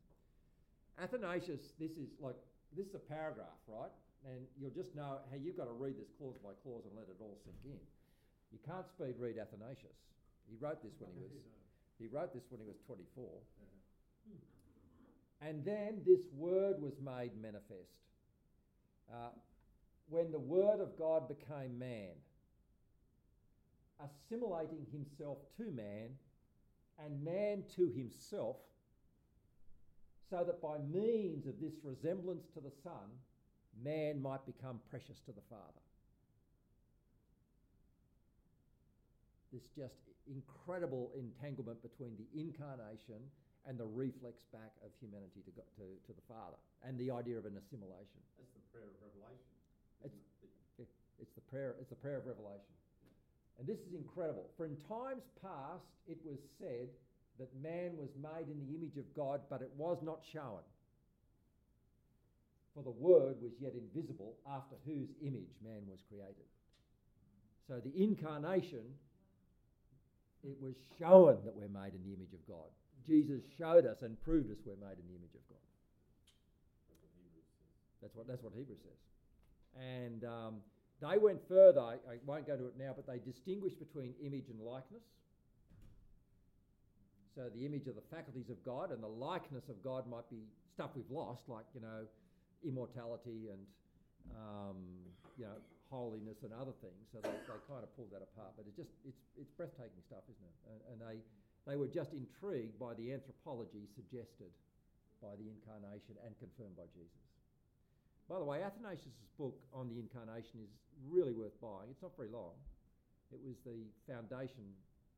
Athanasius, 1.01 1.73
this 1.81 1.97
is 1.97 2.13
like 2.21 2.37
this 2.77 2.93
is 2.93 2.95
a 2.95 3.05
paragraph, 3.09 3.57
right? 3.65 3.93
And 4.29 4.45
you'll 4.61 4.75
just 4.75 4.95
know 4.95 5.19
how 5.33 5.37
you've 5.39 5.57
got 5.57 5.67
to 5.67 5.75
read 5.75 5.99
this 5.99 6.13
clause 6.15 6.39
by 6.45 6.55
clause 6.63 6.85
and 6.87 6.95
let 6.95 7.09
it 7.09 7.19
all 7.19 7.35
sink 7.43 7.59
in. 7.65 7.81
You 8.53 8.61
can't 8.63 8.87
speed 8.87 9.17
read 9.17 9.41
Athanasius. 9.41 9.97
He 10.47 10.61
wrote 10.61 10.85
this 10.85 10.93
when 11.01 11.11
he 11.17 11.25
was 11.25 11.33
he 11.97 12.07
wrote 12.13 12.35
this 12.37 12.45
when 12.53 12.61
he 12.61 12.69
was 12.69 12.77
24. 12.85 13.25
And 15.41 15.65
then 15.65 16.01
this 16.07 16.21
word 16.37 16.81
was 16.81 16.95
made 17.05 17.33
manifest. 17.41 17.99
Uh, 19.13 19.31
when 20.09 20.31
the 20.31 20.39
word 20.39 20.81
of 20.81 20.97
God 20.97 21.29
became 21.29 21.79
man, 21.79 22.13
assimilating 24.01 24.87
himself 24.93 25.39
to 25.57 25.65
man 25.73 26.11
and 27.05 27.25
man 27.25 27.65
to 27.77 27.89
himself, 27.89 28.57
so 30.31 30.45
that 30.45 30.63
by 30.63 30.79
means 30.91 31.47
of 31.47 31.61
this 31.61 31.75
resemblance 31.83 32.47
to 32.55 32.61
the 32.61 32.73
Son, 32.83 33.11
man 33.83 34.23
might 34.23 34.45
become 34.47 34.81
precious 34.91 35.19
to 35.27 35.33
the 35.33 35.43
Father. 35.51 35.83
This 39.53 39.63
just 39.77 39.95
incredible 40.31 41.11
entanglement 41.19 41.83
between 41.83 42.17
the 42.17 42.41
incarnation 42.41 43.21
and 43.69 43.79
the 43.79 43.87
reflex 43.87 44.43
back 44.51 44.75
of 44.83 44.91
humanity 44.99 45.41
to, 45.47 45.53
go, 45.55 45.63
to, 45.79 45.87
to 46.07 46.13
the 46.13 46.25
Father, 46.27 46.59
and 46.83 46.99
the 46.99 47.11
idea 47.15 47.39
of 47.39 47.47
an 47.47 47.55
assimilation. 47.55 48.21
That's 48.39 48.51
the 48.55 48.65
prayer 48.75 48.89
of 48.91 48.97
Revelation. 49.01 49.53
It's, 50.05 50.19
it? 50.43 50.51
it- 50.83 50.99
it's 51.23 51.35
the 51.39 51.47
prayer. 51.47 51.75
It's 51.79 51.91
the 51.91 52.01
prayer 52.03 52.19
of 52.19 52.27
revelation, 52.27 52.75
and 53.59 53.67
this 53.67 53.79
is 53.87 53.95
incredible. 53.95 54.51
For 54.57 54.67
in 54.67 54.75
times 54.91 55.23
past 55.41 55.87
it 56.09 56.19
was 56.27 56.39
said 56.59 56.91
that 57.39 57.49
man 57.63 57.95
was 57.97 58.11
made 58.19 58.51
in 58.51 58.59
the 58.59 58.75
image 58.75 58.97
of 58.99 59.07
God, 59.15 59.41
but 59.49 59.63
it 59.63 59.71
was 59.79 59.99
not 60.03 60.19
shown. 60.33 60.61
For 62.75 62.83
the 62.83 62.91
Word 62.91 63.37
was 63.41 63.53
yet 63.61 63.75
invisible, 63.79 64.35
after 64.51 64.75
whose 64.85 65.09
image 65.23 65.55
man 65.63 65.83
was 65.87 66.01
created. 66.09 66.49
So 67.69 67.79
the 67.79 67.93
incarnation, 68.03 68.83
it 70.43 70.57
was 70.61 70.75
shown 70.99 71.39
that 71.45 71.55
we're 71.55 71.69
made 71.69 71.95
in 71.95 72.03
the 72.03 72.15
image 72.17 72.33
of 72.33 72.43
God. 72.49 72.67
Jesus 73.07 73.43
showed 73.59 73.87
us 73.87 74.03
and 74.03 74.21
proved 74.23 74.51
us 74.51 74.59
we're 74.65 74.77
made 74.77 74.99
in 74.99 75.07
the 75.09 75.17
image 75.17 75.35
of 75.35 75.45
God. 75.49 75.63
That's 78.03 78.15
what. 78.17 78.27
That's 78.27 78.43
what 78.43 78.53
Hebrews 78.53 78.83
says. 78.83 79.01
And 79.79 80.25
um, 80.25 80.55
they 81.01 81.19
went 81.19 81.39
further. 81.49 81.81
I, 81.81 81.95
I 82.07 82.19
won't 82.27 82.47
go 82.47 82.57
to 82.57 82.67
it 82.67 82.75
now, 82.79 82.93
but 82.95 83.07
they 83.07 83.19
distinguished 83.23 83.79
between 83.79 84.15
image 84.21 84.51
and 84.51 84.61
likeness. 84.61 85.07
So 87.35 87.49
the 87.49 87.65
image 87.65 87.87
of 87.87 87.97
the 87.97 88.05
faculties 88.13 88.51
of 88.51 88.61
God 88.63 88.93
and 88.93 89.03
the 89.03 89.09
likeness 89.09 89.65
of 89.71 89.81
God 89.83 90.05
might 90.11 90.29
be 90.29 90.45
stuff 90.75 90.91
we've 90.95 91.09
lost, 91.11 91.49
like 91.49 91.65
you 91.75 91.81
know, 91.81 92.05
immortality 92.61 93.49
and 93.49 93.63
um, 94.37 94.77
you 95.39 95.47
know 95.47 95.57
holiness 95.89 96.41
and 96.45 96.53
other 96.53 96.77
things. 96.85 97.05
So 97.13 97.21
they, 97.25 97.33
they 97.33 97.61
kind 97.69 97.85
of 97.85 97.91
pulled 97.97 98.13
that 98.13 98.21
apart. 98.21 98.53
But 98.57 98.69
it's 98.69 98.77
just 98.77 98.93
it's 99.05 99.23
it's 99.41 99.53
breathtaking 99.57 100.03
stuff, 100.05 100.25
isn't 100.29 100.45
it? 100.45 100.57
And, 100.69 100.81
and 100.93 100.97
they 101.01 101.17
they 101.67 101.77
were 101.77 101.87
just 101.87 102.13
intrigued 102.13 102.79
by 102.79 102.95
the 102.95 103.13
anthropology 103.13 103.87
suggested 103.95 104.51
by 105.23 105.39
the 105.39 105.47
incarnation 105.47 106.19
and 106.27 106.35
confirmed 106.43 106.75
by 106.75 106.91
Jesus. 106.91 107.23
By 108.27 108.39
the 108.39 108.47
way, 108.47 108.63
Athanasius' 108.63 109.15
book 109.39 109.55
on 109.71 109.87
the 109.87 109.99
incarnation 109.99 110.63
is 110.63 110.73
really 111.07 111.31
worth 111.35 111.55
buying. 111.63 111.91
It's 111.91 112.03
not 112.03 112.17
very 112.19 112.31
long. 112.31 112.55
It 113.31 113.39
was 113.41 113.57
the 113.65 113.87
foundation. 114.07 114.67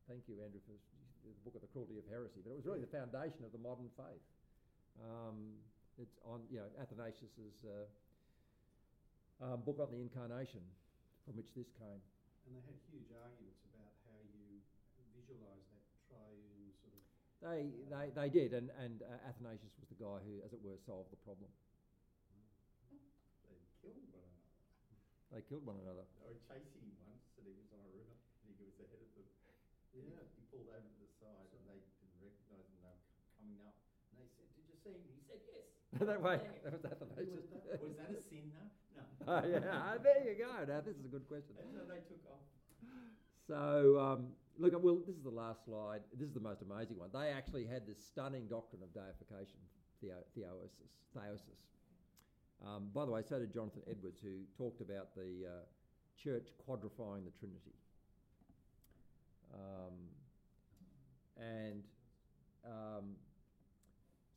Thank 0.07 0.29
you, 0.29 0.39
Andrew, 0.45 0.61
for 0.69 0.77
the 1.25 1.33
book 1.43 1.57
of 1.57 1.65
the 1.65 1.73
cruelty 1.73 1.97
of 1.97 2.05
heresy. 2.07 2.45
But 2.45 2.53
it 2.53 2.59
was 2.61 2.69
really 2.69 2.85
the 2.85 2.93
foundation 2.93 3.43
of 3.45 3.53
the 3.53 3.63
modern 3.63 3.89
faith. 3.97 4.25
Um, 5.01 5.57
it's 5.97 6.19
on, 6.27 6.45
you 6.53 6.61
know, 6.61 6.69
Athanasius' 6.79 7.65
uh, 7.65 7.89
um, 9.43 9.65
book 9.65 9.81
on 9.81 9.91
the 9.91 9.99
incarnation, 9.99 10.63
from 11.25 11.35
which 11.41 11.51
this 11.57 11.71
came. 11.81 12.01
And 12.47 12.53
they 12.55 12.63
had 12.67 12.77
huge 12.93 13.09
arguments 13.15 13.63
about 13.73 13.95
how 14.05 14.19
you 14.21 14.61
visualise 15.17 15.65
that 15.75 15.87
triune 16.07 16.71
sort 16.83 16.95
of. 16.95 17.03
They, 17.45 17.69
they, 17.93 18.09
they 18.17 18.29
did, 18.33 18.57
and, 18.57 18.73
and 18.81 19.05
uh, 19.05 19.29
Athanasius 19.29 19.77
was 19.77 19.85
the 19.93 20.01
guy 20.01 20.17
who, 20.25 20.41
as 20.49 20.57
it 20.57 20.65
were, 20.65 20.81
solved 20.81 21.13
the 21.13 21.21
problem. 21.29 21.53
They 23.45 23.53
killed 23.85 24.01
one 24.01 24.17
another. 24.17 24.33
They 25.29 25.43
killed 25.45 25.65
one 25.69 25.77
another. 25.85 26.09
They 26.25 26.33
were 26.33 26.41
chasing 26.41 26.81
him 26.81 26.97
once, 27.05 27.21
and 27.37 27.45
he 27.45 27.53
was 27.53 27.69
on 27.77 27.85
a 27.85 27.91
river, 27.93 28.17
and 28.49 28.57
he 28.57 28.65
was 28.65 28.81
ahead 28.81 28.97
of 28.97 29.13
them. 29.13 29.29
And 29.93 30.09
he- 30.09 30.09
Yeah. 30.09 30.25
He 30.25 30.43
pulled 30.49 30.73
over 30.73 30.89
to 30.89 30.97
the 31.05 31.11
side, 31.21 31.53
and 31.53 31.63
they 31.69 31.85
didn't 31.85 32.17
recognise 32.49 33.05
him. 33.05 33.13
They 33.13 33.13
were 33.13 33.29
coming 33.37 33.61
up, 33.61 33.77
and 34.09 34.17
they 34.25 34.29
said, 34.33 34.49
"Did 34.57 34.65
you 34.65 34.77
see 34.81 34.97
him?" 34.97 35.05
He 35.05 35.21
said, 35.29 35.41
"Yes." 35.45 35.69
that 36.09 36.21
way, 36.25 36.41
that 36.65 36.73
was 36.73 36.85
Athanasius. 36.89 37.45
Was 37.77 37.93
that 38.01 38.09
a 38.09 38.23
sin? 38.25 38.49
No. 38.57 38.65
No. 38.97 39.05
oh, 39.37 39.43
yeah, 39.45 40.01
there 40.01 40.23
you 40.25 40.35
go. 40.41 40.65
Now, 40.65 40.81
this 40.81 40.97
is 40.97 41.05
a 41.05 41.13
good 41.13 41.29
question. 41.29 41.61
And 41.61 41.69
so 41.77 41.85
they 41.85 42.01
took 42.09 42.25
off. 42.25 42.41
So, 43.47 43.99
um, 44.01 44.27
look, 44.59 44.73
well, 44.83 44.99
this 45.07 45.17
is 45.17 45.23
the 45.23 45.31
last 45.31 45.65
slide. 45.65 46.01
This 46.13 46.29
is 46.29 46.35
the 46.35 46.41
most 46.41 46.63
amazing 46.63 46.99
one. 46.99 47.11
They 47.13 47.29
actually 47.31 47.67
had 47.67 47.87
this 47.87 47.99
stunning 47.99 48.47
doctrine 48.47 48.83
of 48.83 48.93
deification, 48.95 49.61
theo- 50.01 50.25
theosis. 50.37 50.93
theosis. 51.17 51.61
Um, 52.67 52.89
by 52.95 53.05
the 53.05 53.11
way, 53.11 53.23
so 53.29 53.39
did 53.39 53.53
Jonathan 53.53 53.83
Edwards, 53.91 54.21
who 54.23 54.41
talked 54.57 54.81
about 54.81 55.15
the 55.15 55.47
uh, 55.47 55.51
church 56.23 56.49
quadrifying 56.67 57.25
the 57.25 57.33
Trinity. 57.39 57.75
Um, 59.53 59.93
and 61.37 61.83
um, 62.65 63.05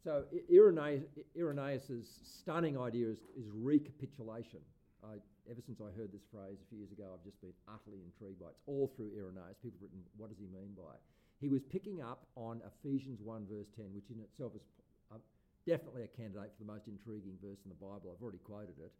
so 0.03 0.25
Irenaeus' 0.49 2.07
stunning 2.41 2.77
idea 2.77 3.07
is, 3.07 3.19
is 3.37 3.47
recapitulation. 3.53 4.59
I, 5.03 5.15
ever 5.47 5.63
since 5.63 5.79
I 5.79 5.89
heard 5.95 6.11
this 6.11 6.27
phrase 6.27 6.59
a 6.59 6.67
few 6.67 6.83
years 6.83 6.91
ago, 6.91 7.07
I've 7.15 7.23
just 7.23 7.39
been 7.39 7.55
utterly 7.67 8.03
intrigued 8.03 8.39
by 8.39 8.51
it. 8.51 8.59
It's 8.59 8.67
all 8.67 8.91
through 8.95 9.15
Irenaeus. 9.15 9.55
People 9.63 9.79
have 9.79 9.87
written, 9.87 10.03
what 10.19 10.27
does 10.27 10.39
he 10.39 10.47
mean 10.51 10.75
by 10.75 10.91
it? 10.91 11.03
He 11.39 11.47
was 11.47 11.63
picking 11.63 12.03
up 12.03 12.27
on 12.35 12.61
Ephesians 12.65 13.23
1, 13.23 13.47
verse 13.47 13.69
10, 13.75 13.93
which 13.95 14.11
in 14.11 14.19
itself 14.19 14.51
is 14.55 14.65
uh, 15.11 15.21
definitely 15.63 16.03
a 16.03 16.11
candidate 16.11 16.51
for 16.57 16.67
the 16.67 16.71
most 16.71 16.87
intriguing 16.87 17.39
verse 17.39 17.61
in 17.63 17.71
the 17.71 17.79
Bible. 17.79 18.11
I've 18.11 18.21
already 18.21 18.43
quoted 18.43 18.75
it. 18.81 18.91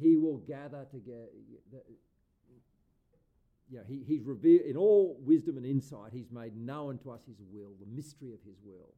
He 0.00 0.16
will 0.16 0.40
gather 0.48 0.86
together. 0.88 1.28
You 3.68 3.82
know, 3.82 3.86
he, 3.88 4.04
he's 4.06 4.22
revealed 4.22 4.62
in 4.62 4.76
all 4.76 5.18
wisdom 5.20 5.56
and 5.56 5.66
insight, 5.66 6.12
he's 6.12 6.30
made 6.30 6.56
known 6.56 6.98
to 7.02 7.10
us 7.10 7.20
his 7.26 7.42
will, 7.50 7.74
the 7.80 7.90
mystery 7.90 8.32
of 8.32 8.38
his 8.46 8.56
will 8.64 8.94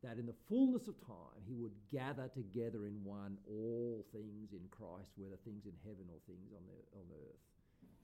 that 0.00 0.16
in 0.16 0.24
the 0.24 0.36
fullness 0.48 0.88
of 0.88 0.96
time 1.04 1.40
he 1.44 1.56
would 1.60 1.76
gather 1.92 2.32
together 2.32 2.88
in 2.88 2.96
one 3.04 3.36
all 3.44 4.00
things 4.12 4.52
in 4.56 4.64
Christ, 4.72 5.12
whether 5.20 5.36
things 5.44 5.68
in 5.68 5.76
heaven 5.84 6.08
or 6.08 6.20
things 6.24 6.48
on, 6.56 6.64
the, 6.64 6.78
on 6.96 7.06
earth. 7.12 7.42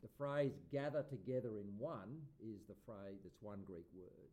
The 0.05 0.13
phrase 0.21 0.53
gather 0.69 1.03
together 1.09 1.57
in 1.57 1.69
one 1.81 2.21
is 2.39 2.61
the 2.69 2.77
phrase 2.85 3.17
that's 3.25 3.41
one 3.41 3.65
Greek 3.65 3.89
word. 3.97 4.31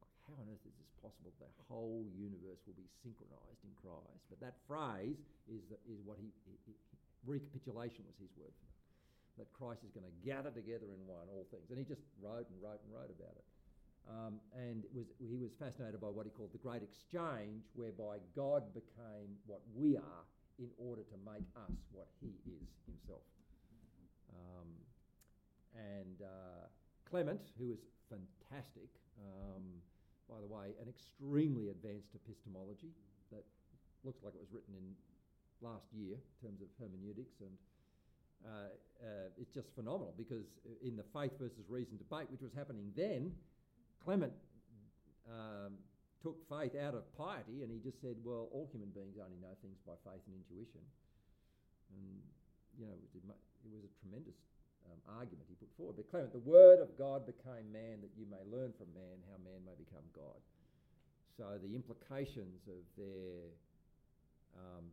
Like, 0.00 0.14
how 0.24 0.34
on 0.40 0.48
earth 0.48 0.64
is 0.64 0.72
this 0.72 0.92
possible? 1.04 1.30
The 1.36 1.68
whole 1.68 2.08
universe 2.16 2.64
will 2.64 2.80
be 2.80 2.88
synchronized 3.04 3.60
in 3.60 3.76
Christ. 3.76 4.24
But 4.32 4.40
that 4.40 4.56
phrase 4.64 5.20
is, 5.52 5.62
the, 5.68 5.76
is 5.84 6.00
what 6.08 6.16
he, 6.16 6.32
he, 6.48 6.56
he- 6.64 6.80
recapitulation 7.28 8.08
was 8.08 8.16
his 8.16 8.32
word 8.40 8.50
for 8.56 8.66
that. 8.72 9.44
That 9.44 9.48
Christ 9.52 9.84
is 9.84 9.92
going 9.92 10.08
to 10.08 10.16
gather 10.24 10.48
together 10.48 10.88
in 10.88 11.00
one 11.04 11.28
all 11.28 11.44
things. 11.52 11.68
And 11.68 11.76
he 11.76 11.84
just 11.84 12.00
wrote 12.24 12.48
and 12.48 12.56
wrote 12.64 12.80
and 12.80 12.88
wrote 12.88 13.12
about 13.12 13.36
it. 13.36 13.44
Um, 14.06 14.38
and 14.54 14.86
was, 14.94 15.10
he 15.18 15.34
was 15.36 15.50
fascinated 15.58 16.00
by 16.00 16.06
what 16.06 16.26
he 16.26 16.30
called 16.30 16.54
the 16.54 16.62
great 16.62 16.82
exchange, 16.82 17.66
whereby 17.74 18.22
God 18.38 18.62
became 18.70 19.34
what 19.46 19.60
we 19.74 19.96
are 19.96 20.24
in 20.62 20.70
order 20.78 21.02
to 21.02 21.16
make 21.26 21.42
us 21.58 21.74
what 21.90 22.06
he 22.22 22.30
is 22.46 22.70
himself. 22.86 23.26
Um, 24.30 24.70
and 25.74 26.22
uh, 26.22 26.70
Clement, 27.10 27.50
who 27.58 27.74
is 27.74 27.82
fantastic, 28.06 28.88
um, 29.18 29.82
by 30.30 30.38
the 30.38 30.46
way, 30.46 30.78
an 30.78 30.86
extremely 30.86 31.74
advanced 31.74 32.14
epistemology 32.14 32.94
that 33.34 33.42
looks 34.06 34.22
like 34.22 34.38
it 34.38 34.40
was 34.40 34.54
written 34.54 34.74
in 34.78 34.94
last 35.58 35.90
year 35.90 36.14
in 36.14 36.34
terms 36.46 36.62
of 36.62 36.70
hermeneutics 36.78 37.42
and 37.42 37.50
uh, 38.44 38.70
uh, 39.02 39.28
it's 39.40 39.52
just 39.52 39.74
phenomenal 39.74 40.14
because 40.16 40.44
in 40.84 40.96
the 40.96 41.02
faith 41.12 41.32
versus 41.40 41.64
reason 41.68 41.96
debate, 41.96 42.30
which 42.30 42.42
was 42.42 42.52
happening 42.52 42.92
then, 42.94 43.32
Clement 44.06 44.30
um, 45.26 45.74
took 46.22 46.38
faith 46.46 46.78
out 46.78 46.94
of 46.94 47.02
piety 47.18 47.66
and 47.66 47.68
he 47.74 47.82
just 47.82 47.98
said, 47.98 48.14
well, 48.22 48.46
all 48.54 48.70
human 48.70 48.94
beings 48.94 49.18
only 49.18 49.34
know 49.42 49.50
things 49.58 49.82
by 49.82 49.98
faith 50.06 50.22
and 50.30 50.38
intuition. 50.38 50.78
And, 51.90 52.22
you 52.78 52.86
know, 52.86 52.94
it, 52.94 53.18
was 53.66 53.82
a 53.82 53.90
tremendous 53.98 54.38
um, 54.86 55.02
argument 55.10 55.50
he 55.50 55.58
put 55.58 55.74
forward. 55.74 55.98
But 55.98 56.06
Clement, 56.06 56.30
the 56.30 56.46
Word 56.46 56.78
of 56.78 56.94
God 56.94 57.26
became 57.26 57.66
man 57.74 57.98
that 58.06 58.14
you 58.14 58.30
may 58.30 58.46
learn 58.46 58.70
from 58.78 58.94
man 58.94 59.18
how 59.26 59.42
man 59.42 59.66
may 59.66 59.74
become 59.74 60.06
God. 60.14 60.38
So 61.34 61.58
the 61.58 61.74
implications 61.74 62.62
of 62.70 62.86
their 62.94 63.50
um, 64.54 64.86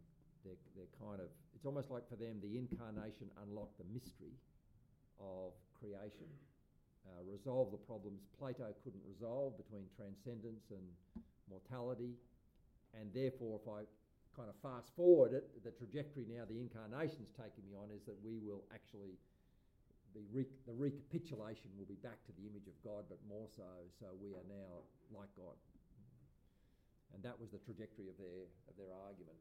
they're, 0.44 0.60
they're 0.76 0.95
kind 0.99 1.22
of, 1.22 1.30
it's 1.56 1.69
almost 1.69 1.94
like 1.94 2.03
for 2.10 2.18
them 2.18 2.41
the 2.44 2.57
incarnation 2.57 3.31
unlocked 3.45 3.77
the 3.80 3.88
mystery 3.94 4.35
of 5.22 5.56
creation, 5.80 6.27
uh, 7.07 7.21
resolve 7.27 7.71
the 7.71 7.81
problems 7.84 8.23
Plato 8.39 8.71
couldn't 8.84 9.03
resolve 9.07 9.57
between 9.57 9.85
transcendence 9.95 10.71
and 10.71 10.85
mortality. 11.49 12.15
And 12.93 13.09
therefore, 13.13 13.59
if 13.59 13.67
I 13.67 13.84
kind 14.38 14.49
of 14.49 14.57
fast 14.61 14.89
forward 14.95 15.34
it, 15.34 15.45
the 15.61 15.73
trajectory 15.73 16.25
now 16.25 16.45
the 16.45 16.57
incarnation's 16.57 17.30
taking 17.34 17.65
me 17.69 17.77
on 17.77 17.93
is 17.93 18.01
that 18.09 18.17
we 18.25 18.41
will 18.41 18.65
actually, 18.73 19.17
the, 20.17 20.21
re- 20.34 20.57
the 20.65 20.73
recapitulation 20.73 21.69
will 21.77 21.89
be 21.89 21.99
back 22.01 22.21
to 22.25 22.31
the 22.38 22.45
image 22.49 22.65
of 22.65 22.77
God, 22.81 23.05
but 23.09 23.21
more 23.30 23.45
so, 23.53 23.67
so 24.01 24.09
we 24.17 24.34
are 24.34 24.45
now 24.49 24.81
like 25.13 25.30
God. 25.38 25.57
And 27.13 27.21
that 27.21 27.38
was 27.38 27.53
the 27.53 27.61
trajectory 27.61 28.09
of 28.09 28.17
their, 28.17 28.49
of 28.65 28.73
their 28.73 28.89
argument. 28.89 29.38